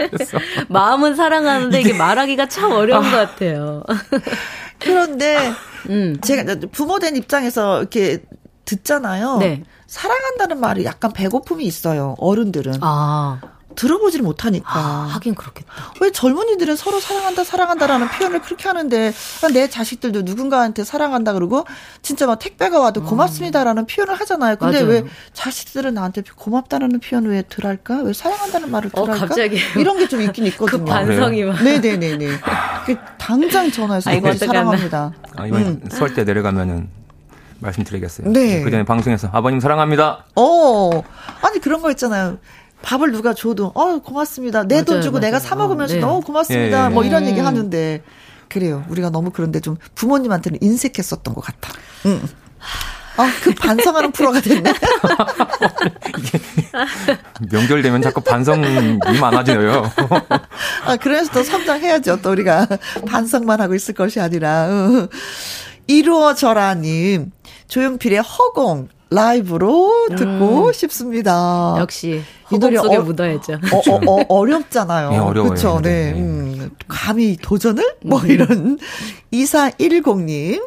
[0.68, 3.82] 마음은 사랑하는데 이게 말하기가 참 어려운 것 같아요.
[4.78, 5.52] 그런데
[5.88, 6.18] 음.
[6.20, 8.22] 제가 부모 된 입장에서 이렇게
[8.64, 9.38] 듣잖아요.
[9.38, 9.62] 네.
[9.86, 12.16] 사랑한다는 말이 약간 배고픔이 있어요.
[12.18, 13.40] 어른들은 아,
[13.76, 14.68] 들어보질 못하니까.
[14.68, 15.70] 아, 하긴 그렇겠다.
[16.00, 19.12] 왜 젊은이들은 서로 사랑한다, 사랑한다라는 표현을 그렇게 하는데
[19.52, 21.64] 내 자식들도 누군가한테 사랑한다 그러고
[22.02, 24.56] 진짜 막 택배가 와도 고맙습니다라는 표현을 하잖아요.
[24.56, 24.86] 근데 음.
[24.88, 25.02] 맞아요.
[25.04, 28.02] 왜 자식들은 나한테 고맙다라는 표현 왜 덜할까?
[28.02, 29.26] 왜 사랑한다는 말을 어, 덜할까?
[29.26, 29.58] 갑자기.
[29.78, 30.84] 이런 게 좀 있긴 있거든요.
[30.84, 31.62] 그 반성이 막.
[31.62, 32.26] 네네네네.
[32.86, 34.32] 그 당장 전화해서 아이고.
[34.34, 35.12] 사랑합니다.
[35.36, 36.88] 아, 이번에 수월 때 내려가면은
[37.58, 38.30] 말씀드리겠어요.
[38.32, 38.62] 네.
[38.62, 40.24] 그 전에 방송에서 아버님 사랑합니다.
[40.36, 40.90] 어,
[41.42, 42.38] 아니 그런 거 있잖아요.
[42.82, 44.64] 밥을 누가 줘도 어 고맙습니다.
[44.64, 45.48] 내돈 맞아요, 주고 내가 맞아요.
[45.48, 46.00] 사 먹으면서 네.
[46.00, 46.82] 너무 고맙습니다.
[46.82, 46.88] 예, 예.
[46.88, 47.28] 뭐 이런 음.
[47.28, 48.02] 얘기 하는데
[48.48, 48.84] 그래요.
[48.88, 51.72] 우리가 너무 그런데 좀 부모님한테는 인색했었던 것 같아.
[52.06, 52.22] 응.
[53.18, 54.72] 아, 그 반성하는 프로가 됐네.
[57.50, 59.90] 명절 되면 자꾸 반성이 많아져요.
[60.84, 62.20] 아, 그래서 또 성장해야죠.
[62.20, 62.66] 또 우리가
[63.08, 64.68] 반성만 하고 있을 것이 아니라.
[64.68, 65.08] 응.
[65.86, 67.30] 이루어져라님,
[67.68, 71.74] 조용필의 허공 라이브로 듣고 싶습니다.
[71.74, 71.80] 음.
[71.80, 73.54] 역시 이 노래 속에 어- 묻어야죠.
[73.54, 75.12] 어, 어, 어, 어렵잖아요.
[75.12, 75.50] 예, 어려워요.
[75.50, 75.80] 그렇죠.
[75.82, 76.12] 네.
[76.12, 76.20] 네.
[76.20, 77.96] 음, 감히 도전을?
[78.04, 78.30] 뭐 음.
[78.30, 78.78] 이런.
[79.32, 80.62] 2410님.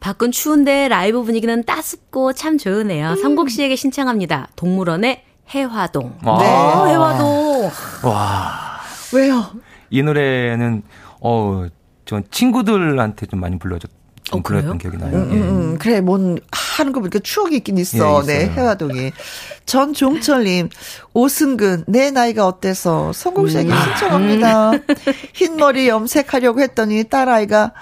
[0.00, 3.16] 밖은 추운데 라이브 분위기는 따숩고 참 좋으네요.
[3.16, 4.48] 성국 씨에게 신청합니다.
[4.56, 6.14] 동물원의 해화동.
[6.24, 6.38] 아.
[6.38, 6.46] 네.
[6.46, 7.70] 어, 해화동.
[8.04, 8.80] 와.
[9.14, 9.46] 왜요?
[9.90, 10.82] 이 노래는
[11.20, 11.66] 어,
[12.04, 13.90] 전 친구들한테 좀 많이 불러줬 좀
[14.32, 14.40] 어?
[14.40, 15.16] 불렀던 기억이 나요.
[15.16, 15.36] 음, 예.
[15.36, 18.22] 음, 그래, 뭔, 하는 거 보니까 추억이 있긴 있어.
[18.22, 18.46] 예, 네.
[18.46, 19.12] 해화동이.
[19.66, 20.70] 전종철님,
[21.12, 23.76] 오승근, 내 나이가 어때서 성국 씨에게 음.
[23.76, 24.72] 신청합니다.
[25.34, 27.72] 흰머리 염색하려고 했더니 딸아이가,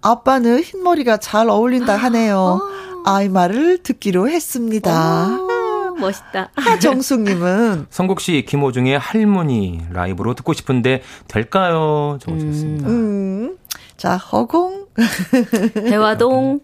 [0.00, 2.60] 아빠는 흰머리가 잘 어울린다 하네요.
[3.04, 5.26] 아이 말을 듣기로 했습니다.
[5.26, 6.50] 어, 멋있다.
[6.54, 12.18] 하정숙님은, 성국 씨 김호중의 할머니 라이브로 듣고 싶은데 될까요?
[12.20, 12.88] 적어주셨습니다.
[12.88, 13.56] 음,
[14.02, 14.86] 자, 허공,
[15.86, 16.58] 해화동.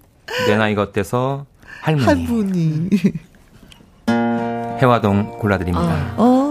[0.49, 1.47] 내 나이가 어때서
[1.83, 2.91] 할머니 한 분이.
[4.83, 6.15] 해화동 골라드립니다.
[6.17, 6.25] 어.
[6.25, 6.48] 오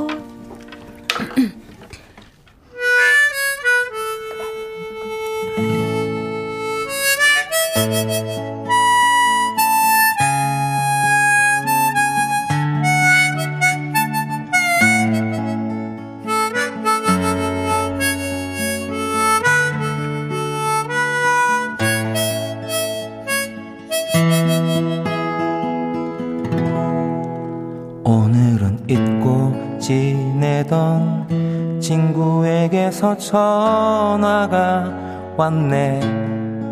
[33.18, 34.94] 전화가
[35.38, 36.00] 왔네.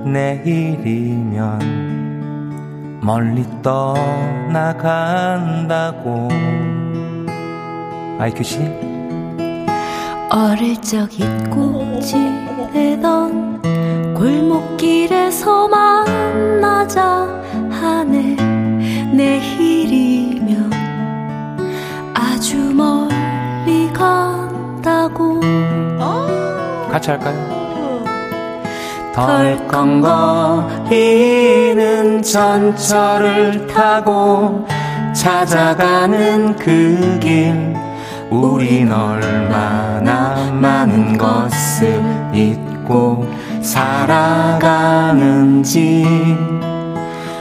[0.05, 1.59] 내일이면
[3.01, 4.69] 멀리 떠나간다고.
[8.19, 8.59] 아이큐 씨.
[10.31, 13.61] 어릴 적 잊고 지내던
[14.15, 17.27] 골목길에서 만나자
[17.71, 18.35] 하네.
[19.13, 19.64] 내일
[27.05, 27.37] 같이 할까요?
[30.89, 34.65] 덜컹거리는 전철을 타고
[35.13, 37.75] 찾아가는 그 길
[38.31, 42.03] 우린 얼마나 많은 것을
[42.33, 43.25] 잊고
[43.61, 44.65] 살아가는지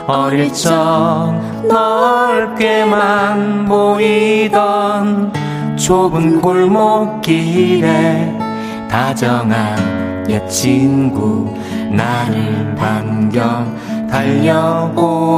[0.07, 1.35] 어릴 적
[1.67, 5.33] 넓게만 보이던
[5.77, 8.34] 좁은 골목길에
[8.95, 11.53] 다정한 옛 친구
[11.91, 13.67] 나를 반겨
[14.09, 15.35] 달려오는데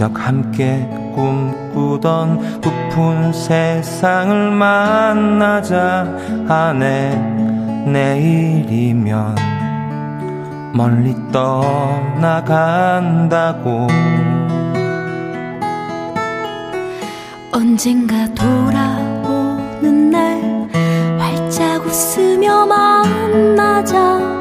[0.00, 6.06] 적 함께 꿈꾸던 부푼 세상을 만나자
[6.48, 9.36] 하네 내일이면
[10.72, 12.48] 멀리 떠나간다고.
[17.52, 20.40] 언젠가 돌아오는 날
[21.18, 24.39] 활짝 웃으며 만나자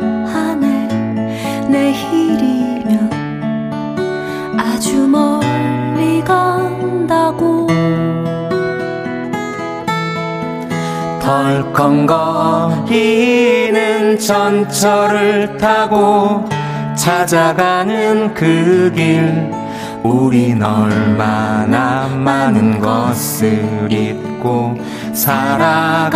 [11.30, 12.90] 덜컹거리는
[14.18, 16.44] 전철을 타고
[16.96, 19.52] 찾아가는 그 길.
[20.02, 24.76] 우린 얼마나 많은 것을 잊고
[25.14, 26.16] 살아가는지.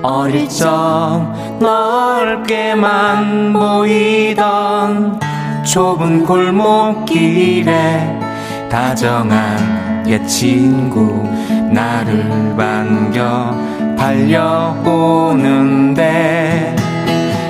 [0.00, 1.26] 어릴 적
[1.58, 5.18] 넓게만 보이던
[5.64, 8.16] 좁은 골목길에
[8.70, 11.35] 다정한 옛 친구
[11.76, 13.54] 나를 반겨
[13.98, 15.44] 달려오는데.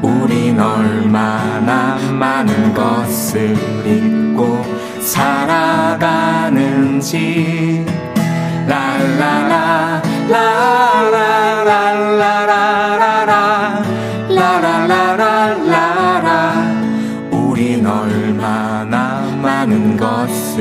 [0.00, 3.54] 우린 얼마나 많은 것을
[3.86, 4.64] 잊고
[5.00, 6.32] 살아가는지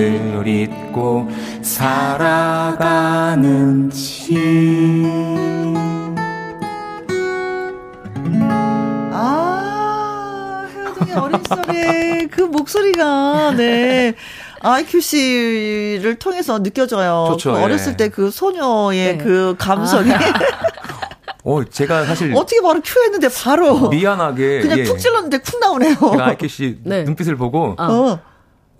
[0.02, 1.28] 것을 잊고
[3.22, 4.36] 살아가는지
[9.14, 10.66] 아,
[11.00, 14.14] 혜영이 어린 시절에 그 목소리가, 네.
[14.64, 17.26] 아이큐 씨를 통해서 느껴져요.
[17.32, 17.64] 좋죠, 그 예.
[17.64, 19.24] 어렸을 때 그 소녀의 네.
[19.24, 20.12] 그 감성이.
[21.44, 23.90] 어 제가 사실 어떻게 바로 큐 했는데 바로.
[23.90, 24.84] 미안하게 그냥 예.
[24.84, 25.96] 툭 찔렀는데 쿵 나오네요.
[25.96, 27.04] 제가 아이키 씨 네.
[27.04, 28.20] 눈빛을 보고 어.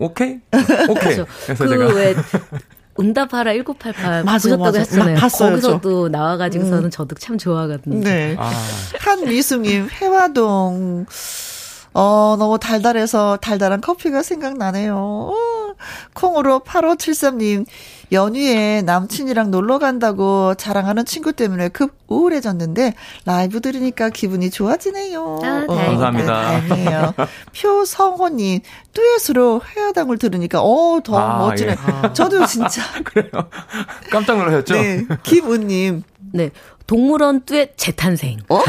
[0.04, 0.40] 오케이
[0.90, 1.26] 오케이 그렇죠.
[1.46, 2.14] 그래서 제가 그왜
[3.00, 4.78] 응답하라 1988 맞아요, 보셨다고 맞아요.
[4.80, 5.14] 했잖아요.
[5.14, 5.80] 마- 봤어요, 거기서 저.
[5.80, 8.00] 또 나와가지고서는 저도 참 좋아하거든요.
[8.00, 8.36] 네.
[8.38, 8.52] 아,
[9.00, 11.06] 한미숙님, 회화동.
[11.94, 14.96] 어, 너무 달달해서 달달한 커피가 생각나네요.
[14.96, 15.34] 어,
[16.14, 17.66] 콩으로 8573님,
[18.12, 22.94] 연휴에 남친이랑 놀러 간다고 자랑하는 친구 때문에 급 우울해졌는데,
[23.24, 25.40] 라이브 들으니까 기분이 좋아지네요.
[25.42, 26.42] 아, 어, 감사합니다.
[26.42, 27.14] 다행이에요.
[27.58, 28.60] 표성호님,
[28.92, 31.76] 듀엣으로 회화당을 들으니까, 어, 더 아, 멋지네.
[32.12, 32.82] 저도 진짜.
[33.02, 33.30] 그래요
[34.10, 34.74] 깜짝 놀라셨죠?
[34.74, 35.06] 네.
[35.22, 36.02] 김우님,
[36.32, 36.50] 네.
[36.96, 38.36] 동물원 듀엣 재탄생.
[38.48, 38.62] 어호!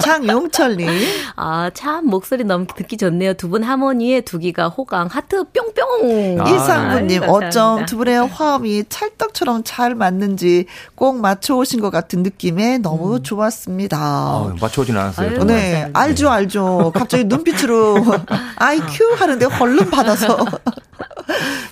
[0.00, 0.88] 장용철님,
[1.36, 3.34] 아, 참, 목소리 너무 듣기 좋네요.
[3.34, 6.40] 두 분 하모니에 두기가 호강, 하트 뿅뿅.
[6.40, 7.26] 아, 이상구님, 네.
[7.26, 7.84] 어쩜.
[7.84, 10.64] 두 분의 화음이 찰떡처럼 잘 맞는지
[10.94, 13.98] 꼭 맞춰오신 것 같은 느낌에 너무 좋았습니다.
[14.00, 15.28] 아, 맞춰오진 않았어요.
[15.28, 15.44] 아유.
[15.44, 15.90] 네.
[15.92, 16.92] 알죠, 알죠.
[16.94, 17.96] 갑자기 눈빛으로
[18.56, 20.38] IQ 하는데 얼른 받아서.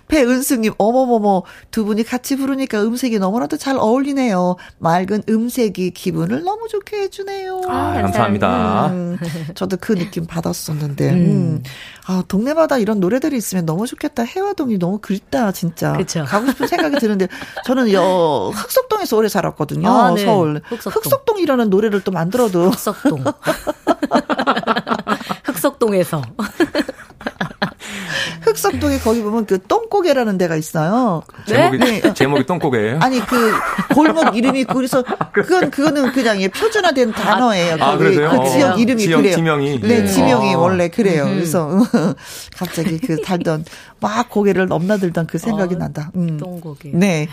[0.08, 4.56] 배은숙님, 어머머머, 두 분이 같이 부르니까 음색이 너무나도 잘 어울리네요.
[4.78, 7.60] 맑은 음색이 기분을 너무 좋게 해주네요.
[7.68, 8.86] 아, 감사합니다.
[8.88, 9.18] 음,
[9.54, 11.62] 저도 그 느낌 받았었는데, 음.
[12.06, 14.24] 아, 동네마다 이런 노래들이 있으면 너무 좋겠다.
[14.24, 15.92] 해화동이 너무 그립다, 진짜.
[15.92, 16.24] 그쵸.
[16.24, 17.28] 가고 싶은 생각이 드는데,
[17.64, 20.24] 저는 여, 흑석동에서 오래 살았거든요, 아, 네.
[20.24, 20.60] 서울.
[20.64, 21.02] 흑석동.
[21.02, 22.70] 흑석동이라는 노래를 또 만들어도.
[22.70, 23.24] 흑석동.
[25.44, 26.22] 흑석동에서.
[28.42, 31.22] 흑석동에 거기 보면 그 똥꼬개라는 데가 있어요.
[31.46, 32.14] 제목이 네.
[32.14, 32.98] 제목이 똥꼬개예요.
[33.02, 33.52] 아니 그
[33.94, 35.02] 골목 이름이 있고 그래서
[35.32, 37.74] 그건 그거는 그냥 예, 표준화된 단어예요.
[37.80, 38.30] 아, 거기 그러세요?
[38.30, 38.44] 그 어.
[38.44, 39.34] 지역 이름이 지역, 그래요.
[39.34, 39.80] 지명이.
[39.80, 40.06] 네, 네.
[40.06, 40.58] 지명이 아.
[40.58, 41.24] 원래 그래요.
[41.24, 41.68] 그래서
[42.56, 43.64] 갑자기 그 달던
[44.00, 46.10] 막 고개를 넘나들던 그 생각이 어, 난다.
[46.14, 46.38] 음.
[46.38, 46.90] 똥고개.
[46.94, 47.28] 네.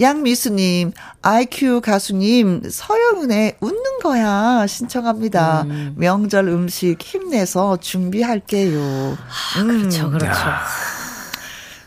[0.00, 5.66] 양미수님, IQ 가수님, 서영은의 웃는 거야 신청합니다.
[5.96, 9.16] 명절 음식 힘내서 준비할게요.
[9.54, 10.40] 그렇죠, 그렇죠.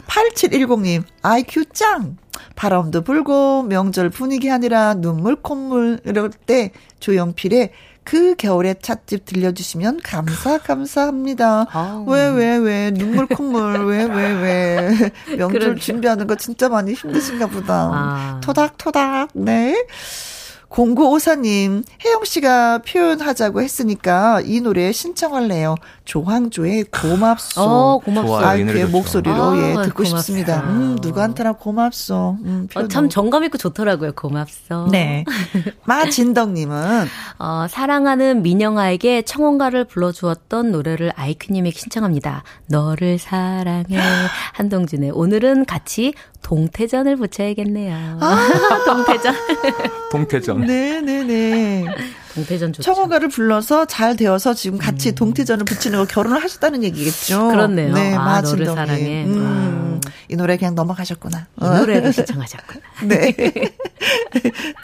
[0.08, 2.18] 8710님, IQ 짱!
[2.56, 7.72] 바람도 불고 명절 분위기 아니라 눈물 콧물 이럴 때 조영필의
[8.04, 11.66] 그 겨울의 찻집 들려주시면 감사 감사합니다.
[12.08, 15.76] 왜 왜 왜 눈물 콧물 왜 왜 왜 명절 그러게요.
[15.80, 17.74] 준비하는 거 진짜 많이 힘드신가 보다.
[17.94, 18.42] 아.
[18.44, 19.86] 토닥토닥 네.
[20.70, 25.76] 0954님, 혜영 씨가 표현하자고 했으니까 이 노래 신청할래요.
[26.08, 27.62] 조항조의 고맙소.
[27.62, 28.38] 어, 고맙소.
[28.38, 28.88] 아이의 좋죠.
[28.88, 30.18] 목소리로 아, 예 듣고 고맙소.
[30.18, 30.62] 싶습니다.
[30.62, 32.38] 음, 누구한테나 고맙소.
[32.44, 34.14] 음, 어, 참 정감 있고 좋더라고요.
[34.14, 34.88] 고맙소.
[34.90, 35.26] 네.
[35.86, 37.08] 마진덕 님은
[37.40, 42.44] 어, 사랑하는 민영아에게 청혼가를 불러 주었던 노래를 아이큐님에게 신청합니다.
[42.68, 44.00] 너를 사랑해.
[44.54, 48.20] 한동준의 오늘은 같이 동태전을 붙여야겠네요.
[48.88, 49.36] 동태전.
[50.12, 50.62] 동태전.
[50.66, 51.86] 네 네 네.
[52.38, 52.94] 동태전 좋죠.
[52.94, 57.48] 청어가를 불러서 잘 되어서 지금 같이 동태전을 붙이는 거 결혼을 하셨다는 얘기겠죠.
[57.48, 57.94] 그렇네요.
[57.94, 58.66] 네, 아, 마진덕님.
[58.66, 59.26] 너를 사랑해.
[59.26, 60.00] 음,
[60.30, 61.48] 이 노래 그냥 넘어가셨구나.
[61.60, 62.82] 이 노래를 신청하셨구나.
[63.10, 63.34] 네.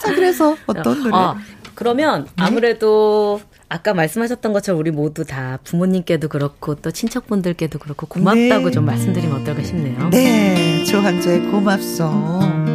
[0.02, 1.16] 자, 그래서 어떤 노래?
[1.16, 1.38] 어,
[1.76, 3.40] 그러면 아무래도
[3.70, 8.72] 아까 말씀하셨던 것처럼 우리 모두 다 부모님께도 그렇고 또 친척분들께도 그렇고 고맙다고 네.
[8.72, 10.10] 좀 말씀드리면 어떨까 싶네요.
[10.10, 12.74] 네, 조한재 고맙소.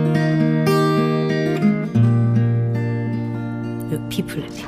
[4.09, 4.68] 비플레.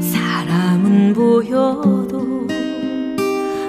[0.00, 2.46] 사람은 보여도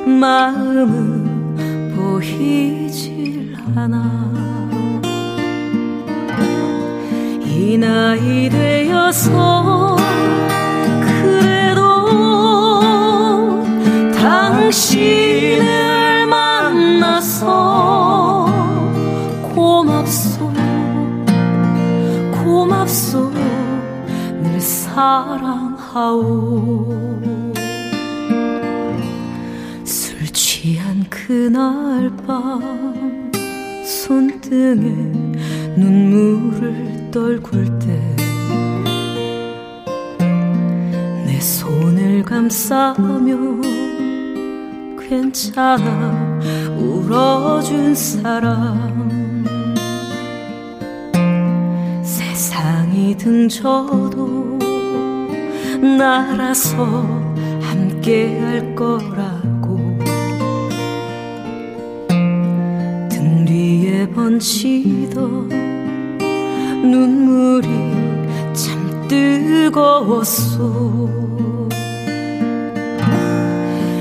[0.05, 4.27] 마음은 보이질 않아.
[7.45, 9.97] 이 나이 되어서
[11.01, 11.81] 그래도
[14.15, 15.86] 당신을
[24.97, 26.87] 사랑하오.
[29.83, 33.31] 술 취한 그날 밤
[33.85, 34.89] 손등에
[35.77, 37.87] 눈물을 떨굴 때
[41.27, 43.37] 내 손을 감싸며
[44.99, 46.39] 괜찮아
[46.75, 49.45] 울어준 사람.
[52.03, 54.57] 세상이 등져도
[55.77, 56.85] 날아서
[57.61, 59.97] 함께 할 거라고.
[63.09, 65.49] 등 뒤에 번지던
[66.83, 67.67] 눈물이
[68.53, 71.07] 참 뜨거웠소.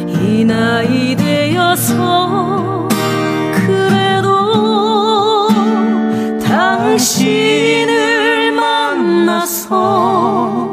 [0.08, 2.88] 이 나이 되어서
[3.54, 5.48] 그래도
[6.44, 10.65] 당신을 만나서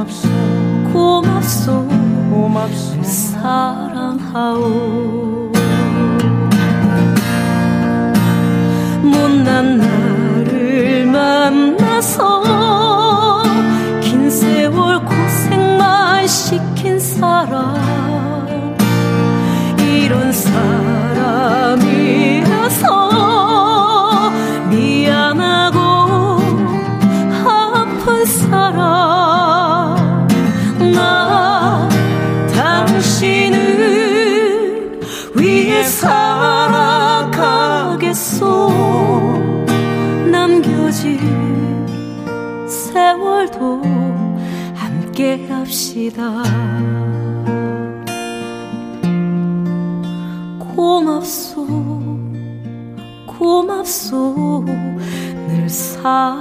[0.00, 0.28] 고맙소
[0.92, 1.88] 고맙소.
[2.30, 4.62] 고맙소 사랑하오.
[9.02, 12.42] 못난 나를 만나서
[14.00, 17.74] 긴 세월 고생만 시킨 사람.
[19.78, 20.79] 이런 사람
[46.10, 46.42] 합시다.
[50.58, 51.66] 고맙소
[53.26, 54.64] 고맙소
[55.46, 56.40] 늘 사랑하오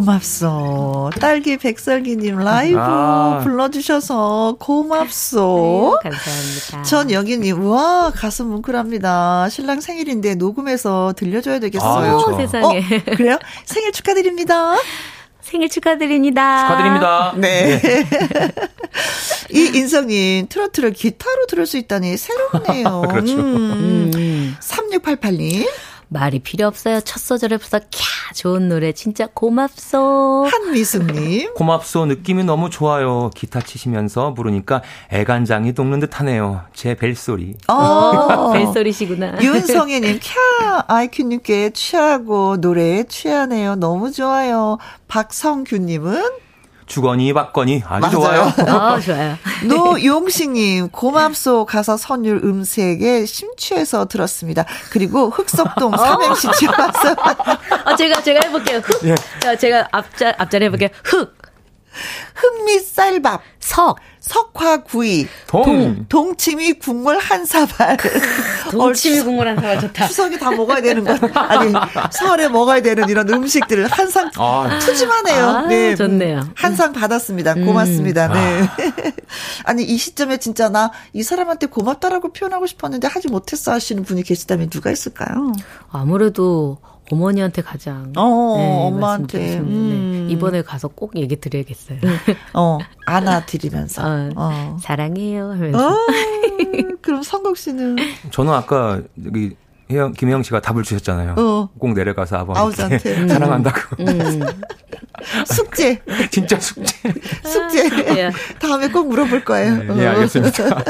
[0.00, 1.10] 고맙소.
[1.20, 3.40] 딸기 백설기님 라이브 아.
[3.42, 5.98] 불러주셔서 고맙소.
[6.02, 6.82] 감사합니다.
[6.82, 9.48] 전영희님, 와, 가슴 뭉클합니다.
[9.50, 12.10] 신랑 생일인데 녹음해서 들려줘야 되겠어요.
[12.10, 12.36] 아, 오, 그렇죠.
[12.38, 12.78] 세상에.
[12.78, 12.82] 어,
[13.16, 13.38] 그래요?
[13.66, 14.76] 생일 축하드립니다.
[15.42, 16.68] 생일 축하드립니다.
[16.68, 17.34] 축하드립니다.
[17.36, 17.80] 네.
[19.52, 23.02] 이인성님, 트로트를 기타로 들을 수 있다니 새롭네요.
[23.10, 23.34] 그렇죠.
[23.34, 24.56] 음.
[24.60, 25.68] 3688님,
[26.12, 27.00] 말이 필요 없어요.
[27.00, 30.48] 첫 소절에 벌써 캬 좋은 노래 진짜 고맙소.
[30.50, 33.30] 한미숙님, 고맙소 느낌이 너무 좋아요.
[33.34, 34.82] 기타 치시면서 부르니까
[35.12, 36.62] 애간장이 녹는 듯하네요.
[36.74, 37.56] 제 벨소리.
[37.68, 39.40] 어, 벨소리시구나.
[39.40, 43.76] 윤성애님, 캬, 아이큐님께 취하고 노래에 취하네요.
[43.76, 44.78] 너무 좋아요.
[45.06, 46.24] 박성규님은,
[46.90, 48.52] 주거니 받거니 아주 맞아요.
[48.56, 48.66] 좋아요.
[48.68, 49.38] 아 좋아요.
[49.64, 54.64] 노용식님, 고맙소 가사 선율 음색에 심취해서 들었습니다.
[54.90, 57.14] 그리고 흑석동 삼행시 지어봤어요.
[57.86, 58.78] 아 제가 제가 해볼게요.
[58.78, 59.04] 흑.
[59.04, 59.14] 예.
[59.38, 60.88] 자 제가 앞자 앞자리 해볼게요.
[61.04, 61.32] 흑,
[62.34, 66.06] 흑미쌀밥, 석, 석화구이, 동.
[66.08, 67.96] 동치미 국물 한 사발.
[68.70, 70.06] 동치미 국물 한 사발 좋다.
[70.06, 71.72] 추석에 다 먹어야 되는 거 아니
[72.12, 74.78] 설에 먹어야 되는 이런 음식들을 한상 아.
[74.82, 75.44] 푸짐하네요.
[75.46, 76.48] 아, 네, 좋네요.
[76.54, 77.54] 한상 받았습니다.
[77.54, 78.28] 고맙습니다.
[78.28, 78.68] 네.
[79.64, 84.70] 아니 이 시점에 진짜 나 이 사람한테 고맙다라고 표현하고 싶었는데 하지 못했어 하시는 분이 계시다면
[84.70, 85.52] 누가 있을까요?
[85.90, 86.78] 아무래도
[87.12, 89.38] 어머니한테 가장 어, 네, 엄마한테.
[89.38, 90.26] 말씀드리고 싶은데 음.
[90.30, 91.98] 이번에 가서 꼭 얘기 드려야겠어요.
[92.54, 94.02] 어 안아드리면서.
[94.02, 94.76] 어, 어.
[94.80, 95.96] 사랑해요 하면서 어,
[97.02, 97.96] 그럼 성국 씨는
[98.30, 99.56] 저는 아까 여기
[99.90, 101.34] 혜영, 김혜영 씨가 답을 주셨잖아요.
[101.36, 101.68] 어.
[101.78, 103.26] 꼭 내려가서 아버지한테.
[103.28, 103.80] 사랑한다고.
[103.98, 104.40] 음.
[105.46, 106.00] 숙제.
[106.30, 106.94] 진짜 숙제.
[107.42, 107.88] 숙제.
[108.16, 108.30] 예.
[108.60, 109.82] 다음에 꼭 물어볼 거예요.
[109.94, 110.84] 네, 예, 알겠습니다.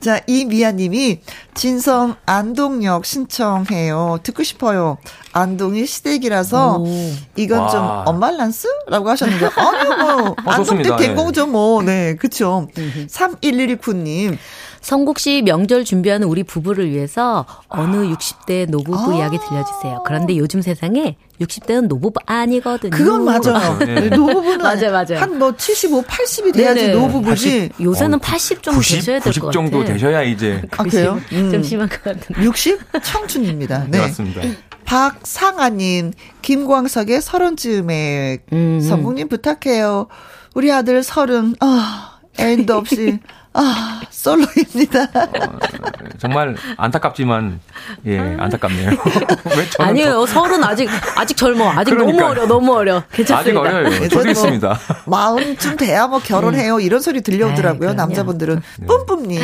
[0.00, 1.20] 자, 이미아님이
[1.54, 4.18] 진성 안동역 신청해요.
[4.22, 4.98] 듣고 싶어요.
[5.32, 6.82] 안동이 시댁이라서
[7.36, 8.04] 이건 좀 와.
[8.06, 10.96] 언밸런스라고 하셨는데 아니요 뭐 안동 때 좋습니다.
[10.96, 11.14] 된 예.
[11.14, 11.82] 거죠 뭐.
[11.82, 14.38] 네, 그쵸 3119님.
[14.80, 20.02] 성국 씨 명절 준비하는 우리 부부를 위해서 어느 60대 노부부 이야기 들려주세요.
[20.06, 22.90] 그런데 요즘 세상에 60대는 노부부 아니거든요.
[22.90, 23.78] 그건 맞아요.
[23.78, 23.86] 네.
[24.00, 25.18] 네, 노부부는 맞아요, 맞아요.
[25.20, 26.94] 한뭐 75, 80이 돼야지 네네.
[26.94, 27.70] 노부부지.
[27.80, 29.50] 요새는 80 정도 90, 되셔야 될것90 같아요.
[29.50, 30.62] 정도 되셔야 이제.
[30.76, 31.20] 아, 그래요?
[31.32, 31.50] 음.
[31.50, 32.42] 좀 심한 것 같은데.
[32.42, 32.78] 60?
[33.02, 33.86] 청춘입니다.
[33.88, 33.98] 네.
[33.98, 34.40] 맞습니다.
[34.86, 36.12] 박상아님,
[36.42, 38.80] 김광석의 서른쯤에 음.
[38.80, 40.06] 성국님 부탁해요.
[40.54, 43.18] 우리 아들 서른, 아, 애인도 없이,
[43.58, 45.06] 아, 솔로입니다.
[46.18, 47.60] 정말 안타깝지만
[48.06, 48.90] 예 안타깝네요.
[49.56, 50.26] 왜 저는 아니에요.
[50.26, 51.70] 서른 아직 아직 젊어.
[51.70, 52.20] 아직 그러니까요.
[52.20, 52.46] 너무 어려.
[52.46, 53.00] 너무 어려.
[53.00, 53.60] 더- 괜찮습니다.
[53.60, 53.88] 아직 어려요.
[53.88, 54.78] 네, 저도 있습니다.
[55.06, 56.80] 마음쯤 돼야 뭐 결혼해요.
[56.80, 57.88] 이런 소리 들려오더라고요.
[57.88, 57.94] 아이, 그럼요.
[57.96, 58.62] 남자분들은.
[58.80, 58.86] 네.
[58.86, 59.40] 뿜뿜님.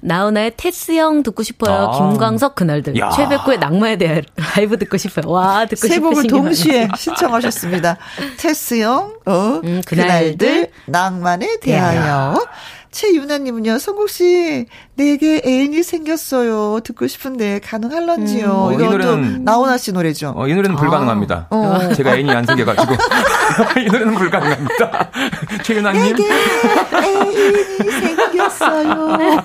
[0.00, 1.90] 나훈아의 테스형 듣고 싶어요.
[1.92, 1.98] 아.
[2.10, 2.98] 김광석 그날들.
[2.98, 3.10] 야.
[3.10, 4.22] 최백구의 낭만에 대한
[4.54, 5.30] 라이브 듣고 싶어요.
[5.32, 6.88] 와 듣고 세 곡을 동시에.
[6.96, 7.96] 신청하셨습니다.
[8.36, 12.44] 테스형, 어, 음, 그날들, 그날들, 낭만에 대하여.
[13.00, 14.64] 최유나님은요, 송국씨,
[14.94, 16.80] 내게 애인이 생겼어요.
[16.82, 18.50] 듣고 싶은데, 가능할런지요?
[18.50, 20.32] 어, 이 노래는- 나훈아 씨 노래죠.
[20.34, 21.48] 어, 이 노래는 불가능합니다.
[21.50, 21.92] 어.
[21.94, 22.94] 제가 애인이 안 생겨가지고
[23.84, 25.10] 이 노래는 불가능합니다.
[25.62, 26.16] 최윤아님
[27.04, 29.18] 애인이 생겼어요.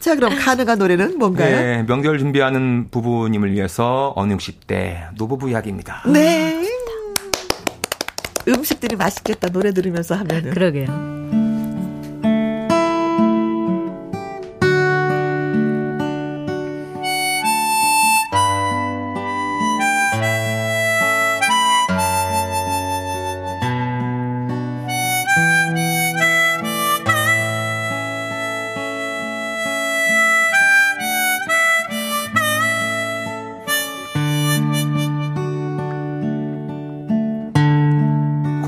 [0.00, 1.54] 자, 그럼 가능한 노래는 뭔가요?
[1.56, 6.02] 네, 명절 준비하는 부부님을 위해서 어느 60대 노부부 이야기입니다.
[6.06, 6.66] 네.
[8.48, 10.50] 음식들이 맛있겠다, 노래 들으면서 하면은.
[10.50, 11.29] 그러게요.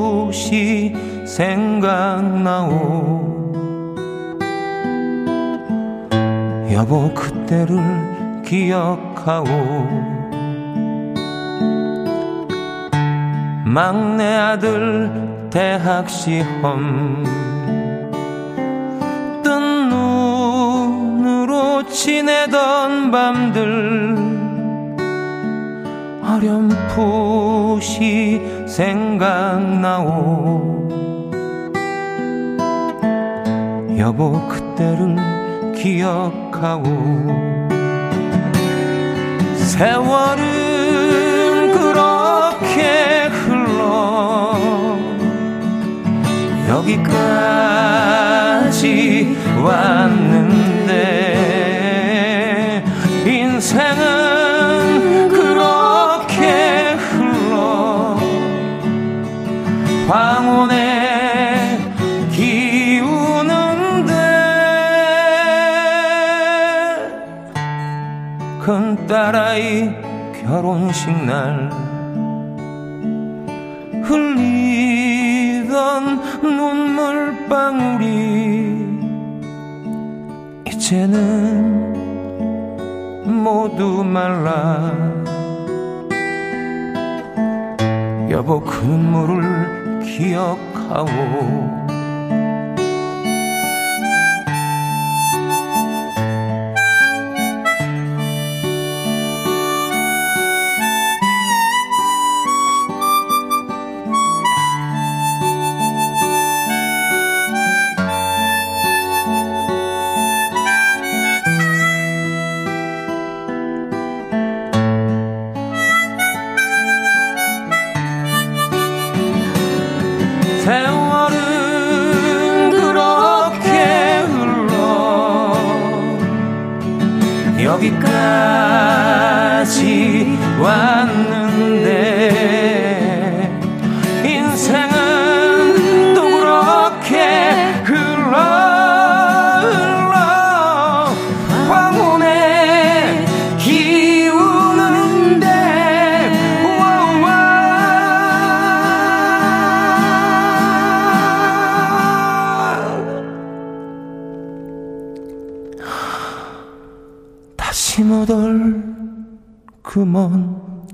[1.25, 2.81] 생각나오.
[6.73, 9.45] 여보 그때를 기억하오.
[13.63, 17.23] 막내 아들 대학 시험.
[19.43, 24.15] 뜬 눈으로 지내던 밤들.
[26.23, 30.09] 어렴풋이 생각나오.
[33.97, 35.17] 여보 그때를
[35.75, 36.81] 기억하오.
[39.57, 40.50] 세월은
[46.81, 47.21] 여기까지
[49.63, 50.91] 왔는데
[53.25, 58.17] 인생은 그렇게 흘러
[60.07, 61.77] 황혼에
[62.31, 64.13] 기우는데
[68.59, 69.91] 큰 딸아이
[70.43, 71.80] 결혼식 날
[80.91, 81.93] 이제는
[83.41, 84.91] 모두 말라.
[88.29, 91.80] 여보 그 눈물을 기억하오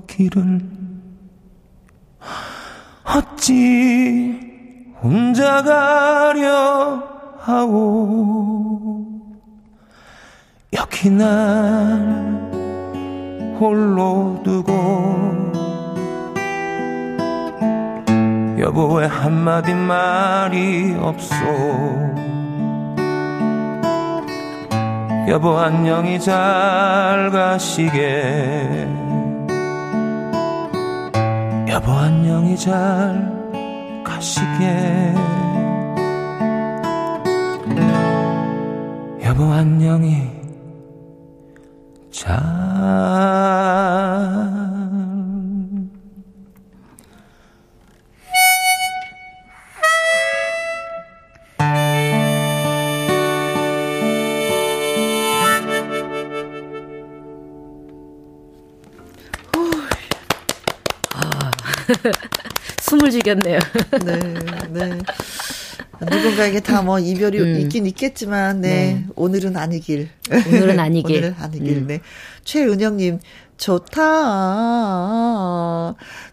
[0.06, 0.60] 길을
[3.04, 4.38] 어찌
[5.02, 7.02] 혼자 가려
[7.40, 9.04] 하오.
[10.74, 12.48] 여기 날
[13.58, 14.72] 홀로 두고
[18.58, 21.34] 여보 왜 한마디 말이 없소.
[25.28, 29.07] 여보 안녕히 잘 가시게
[31.68, 32.72] 여보 안녕히 잘
[34.02, 35.14] 가시게.
[39.22, 40.30] 여보 안녕히
[42.10, 42.38] 잘
[62.80, 63.58] 숨을 죽였네요.
[64.04, 64.18] 네,
[64.70, 64.98] 네.
[66.00, 67.58] 누군가에게 다 뭐 이별이 음.
[67.60, 68.68] 있긴 있겠지만, 네.
[68.68, 69.04] 네.
[69.16, 70.08] 오늘은 아니길.
[70.30, 71.16] 오늘은 아니길.
[71.16, 71.76] 오늘은 아니길.
[71.78, 71.86] 음.
[71.88, 72.00] 네.
[72.44, 73.18] 최은영님,
[73.56, 74.04] 좋다.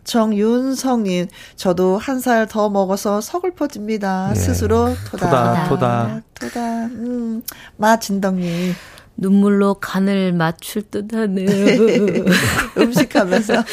[0.03, 4.30] 정윤성님, 저도 한 살 더 먹어서 서글퍼집니다.
[4.32, 4.36] 예.
[4.40, 5.26] 스스로 토다.
[5.30, 6.22] 토다, 토다.
[6.40, 6.86] 토다.
[6.86, 7.41] 음,
[7.77, 8.73] 마진덕님.
[9.17, 11.45] 눈물로 간을 맞출 듯하네.
[12.77, 13.63] 음식하면서.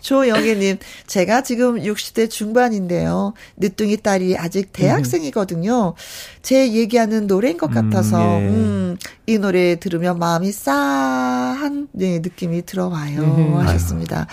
[0.00, 3.34] 조영애님, 제가 지금 60대 중반인데요.
[3.56, 5.94] 늦둥이 딸이 아직 대학생이거든요.
[6.42, 8.48] 제 얘기하는 노래인 것 같아서, 음, 예.
[8.48, 8.96] 음,
[9.26, 13.20] 이 노래 들으면 마음이 싸한, 네, 느낌이 들어와요.
[13.20, 13.56] 음.
[13.56, 14.26] 하셨습니다.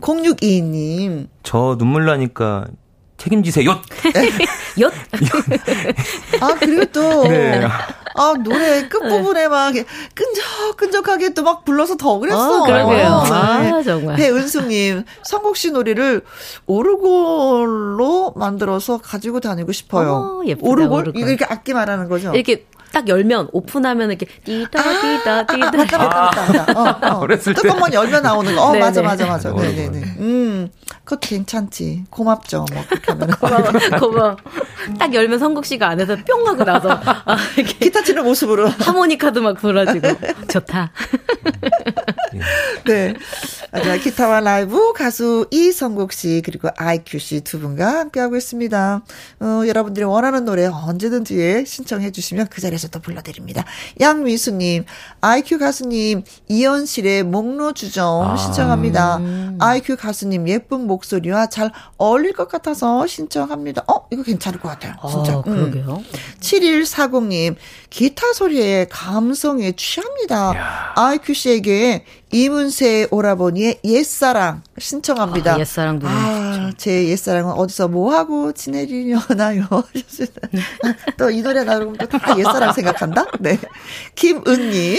[0.00, 2.66] 0622님, 저 눈물 나니까
[3.18, 3.78] 책임지세요.
[4.80, 4.92] 엿!
[6.40, 7.60] 아, 그리고 또, 네.
[8.14, 9.72] 아, 노래 끝부분에 막
[10.14, 12.62] 끈적끈적하게 또 막 불러서 더 그랬어.
[12.62, 13.06] 어, 그러게요.
[13.08, 13.70] 어, 네.
[13.72, 14.16] 아, 정말.
[14.16, 16.22] 배은숙님, 성국 씨 노래를
[16.66, 20.40] 오르골로 만들어서 가지고 다니고 싶어요.
[20.42, 21.00] 어, 예쁘다, 오르골?
[21.08, 21.28] 오르골.
[21.28, 22.32] 이렇게 악기 말하는 거죠?
[22.34, 25.70] 이렇게 딱 열면, 오픈하면 이렇게, 띠다, 띠다, 띠다.
[25.98, 27.12] 맞다, 맞다, 맞다.
[27.12, 27.20] 어, 어.
[27.20, 27.62] 어렸을 때.
[27.62, 28.62] 뚜껑만 열면 나오는 거.
[28.62, 28.84] 어, 네네.
[28.84, 29.52] 맞아, 맞아, 맞아.
[29.52, 29.98] 네네네.
[30.18, 30.70] 음,
[31.10, 32.04] 그것도 괜찮지.
[32.10, 32.64] 고맙죠.
[32.72, 33.30] 뭐, 그렇게 하면.
[33.40, 33.62] 고마워,
[33.98, 34.36] 고마워.
[34.98, 38.68] 딱 열면 성국 씨가 안에서 뿅 하고 나서, 아, 이렇게 기타 치는 모습으로.
[38.68, 40.08] 하모니카도 막 불어지고.
[40.48, 40.92] 좋다.
[42.86, 43.14] 네.
[43.72, 49.02] 자, 기타와 라이브 가수 이성국 씨 그리고 아이큐 씨 두 분과 함께하고 있습니다.
[49.40, 53.64] 어, 여러분들이 원하는 노래 언제든지 신청해 주시면 그 자리에서 또 불러드립니다.
[54.00, 54.84] 양미수님,
[55.20, 59.20] 아이큐 가수님 이현실의 목로주점 신청합니다.
[59.58, 63.84] 아이큐 가수님 예쁜 목 소리와 잘 어울릴 것 같아서 신청합니다.
[63.88, 64.94] 어, 이거 괜찮을 것 같아요.
[65.10, 65.34] 진짜.
[65.38, 66.02] 아, 그러게요.
[66.40, 67.56] 7140님,
[67.90, 70.92] 기타 소리에 감성에 취합니다.
[70.96, 75.54] 아이큐 씨에게 이문세 오라버니의 옛사랑 신청합니다.
[75.54, 79.66] 아, 옛사랑도 아, 제 옛사랑은 어디서 뭐하고 지내리려나요?
[81.18, 83.24] 또 이 노래 나오면 또 다 옛사랑 생각한다?
[83.40, 83.58] 네.
[84.14, 84.98] 김은님.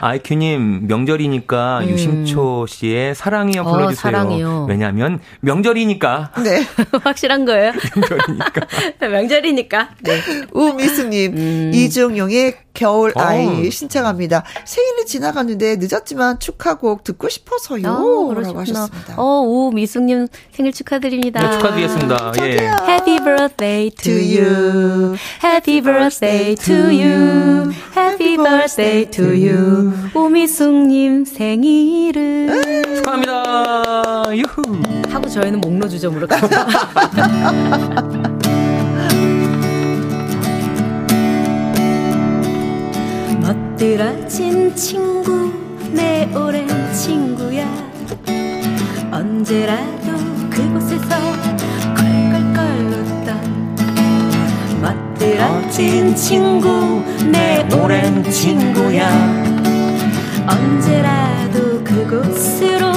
[0.00, 3.96] 아이큐님 명절이니까 유심초 씨의 사랑이요 어, 불러주세요.
[4.00, 4.66] 사랑이요.
[4.68, 6.32] 왜냐하면 명절이니까.
[6.44, 6.64] 네.
[7.02, 7.72] 확실한 거예요?
[7.96, 8.60] 명절이니까.
[9.08, 9.88] 명절이니까.
[10.02, 10.20] 네.
[10.52, 13.20] 우미수님, 이중용의 겨울 어.
[13.20, 14.44] 아이 신청합니다.
[14.64, 17.88] 생일이 지나갔는데 늦었지만 축하곡 듣고 싶어서요.
[17.88, 18.60] 어, 라고.
[18.60, 19.14] 하셨습니다.
[19.16, 21.40] 어, 우미숙님 생일 축하드립니다.
[21.42, 22.32] 네, 축하드리겠습니다.
[22.42, 22.70] 예.
[22.86, 25.16] Happy birthday to you.
[25.42, 27.72] Happy birthday to you.
[27.96, 29.87] Happy birthday to you.
[30.14, 32.62] 우미숙님 생일을.
[32.96, 34.24] 축하합니다.
[34.36, 34.62] 유후.
[35.10, 36.40] 하고 저희는 목로 주점으로 가요.
[43.40, 45.50] 멋들어진 친구
[45.92, 47.64] 내 오랜 친구야
[49.10, 50.12] 언제라도
[50.50, 51.08] 그곳에서
[51.96, 52.60] 껄껄껄
[52.90, 53.76] 웃던
[54.82, 59.57] 멋들어진 친구 내 오랜 친구야
[60.50, 62.87] 언제라도 그곳으로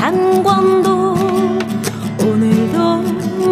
[0.00, 1.14] 권도
[2.24, 3.02] 오늘도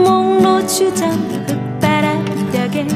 [0.02, 1.12] 목로 주점
[1.46, 2.86] 흙바닥에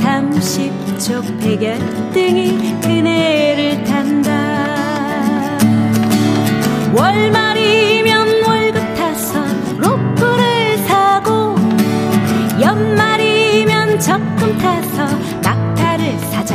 [0.00, 4.30] 30초 백열등이 그네를 탄다.
[6.94, 9.44] 월말이면 월급 타서
[9.78, 11.56] 로프를 사고
[12.60, 15.08] 연말이면 적금 타서
[15.42, 16.54] 낙타를 사자.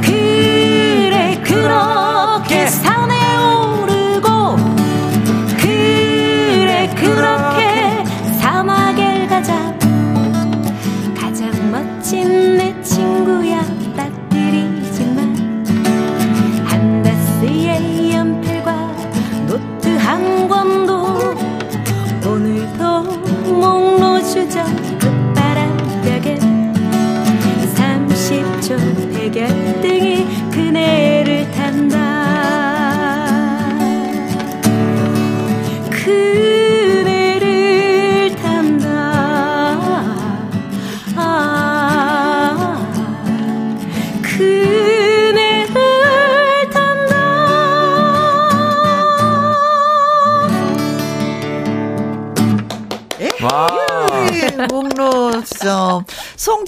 [0.00, 2.97] 그래 그렇게 산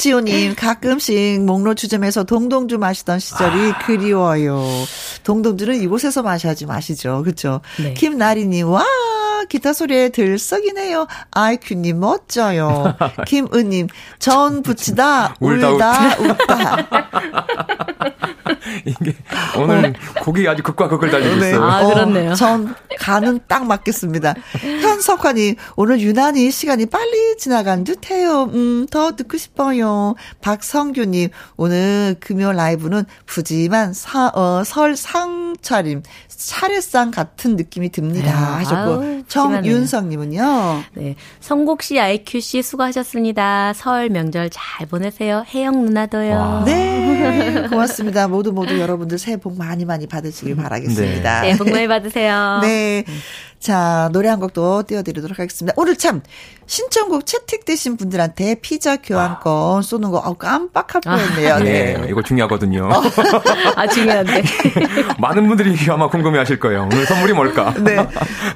[0.01, 4.65] 송지호님, 가끔씩 목로 주점에서 동동주 마시던 시절이 그리워요.
[5.25, 7.23] 동동주는 이곳에서 마셔야지 마시죠.
[7.23, 7.61] 그쵸?
[7.79, 7.93] 네.
[7.93, 8.83] 김나리님, 와!
[9.49, 11.07] 기타 소리에 들썩이네요.
[11.31, 12.97] 아이큐님, 멋져요.
[13.27, 13.89] 김은님,
[14.19, 16.89] 전 붙이다, 울다 울다, 웃다.
[18.85, 19.15] 이게
[19.59, 21.51] 오늘 곡이 아주 극과 극을 달리고 네.
[21.51, 21.65] 있어요.
[21.65, 22.35] 아, 그렇네요.
[22.35, 24.35] 전 가는 딱 맞겠습니다.
[24.83, 28.45] 현석환이 오늘 유난히 시간이 빨리 지나간 듯해요.
[28.45, 30.15] 음, 더 듣고 싶어요.
[30.41, 33.05] 박성규님 오늘 금요 라이브는
[33.95, 38.31] 사, 어, 설 상차림 차례상 같은 느낌이 듭니다.
[38.31, 40.83] 아유, 하셨고 정윤성님은요.
[40.95, 41.15] 네.
[41.41, 43.73] 성국 씨, 아이큐 씨 수고하셨습니다.
[43.75, 45.45] 설 명절 잘 보내세요.
[45.55, 46.35] 혜영 누나도요.
[46.35, 46.63] 와.
[46.67, 48.29] 네, 고맙습니다.
[48.29, 51.43] 모두 모두 여러분들 새해 복 많이 많이 받으시길 바라겠습니다.
[51.43, 52.59] 새해 복 많이 받으세요.
[52.63, 53.05] 네.
[53.61, 55.75] 자, 노래 한 곡도 띄워드리도록 하겠습니다.
[55.77, 56.23] 오늘 참,
[56.65, 61.59] 신청곡 채택되신 분들한테 피자 교환권 쏘는 거, 아, 깜빡 할 뻔했네요.
[61.59, 62.07] 네, 네.
[62.09, 62.89] 이거 중요하거든요.
[63.77, 64.43] 아, 중요한데.
[65.21, 66.89] 많은 분들이 아마 궁금해 하실 거예요.
[66.91, 67.75] 오늘 선물이 뭘까?
[67.85, 68.09] 네.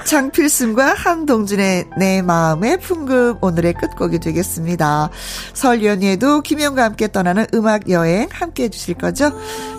[0.04, 5.10] 장필승과 한동준의 내 마음의 풍금 오늘의 끝곡이 되겠습니다.
[5.52, 9.32] 설 연휴에도 김영과 함께 떠나는 음악 여행 함께 해주실 거죠?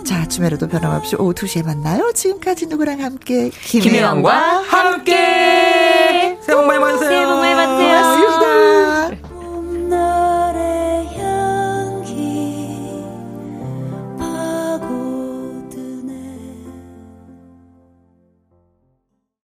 [0.04, 2.12] 자, 주말에도 변함없이 오후 2시에 만나요.
[2.12, 3.50] 지금까지 누구랑 함께?
[3.50, 5.15] 김혜영과 함께!
[5.16, 6.36] 예!
[6.40, 7.35] 새해 복 많이 받으세요.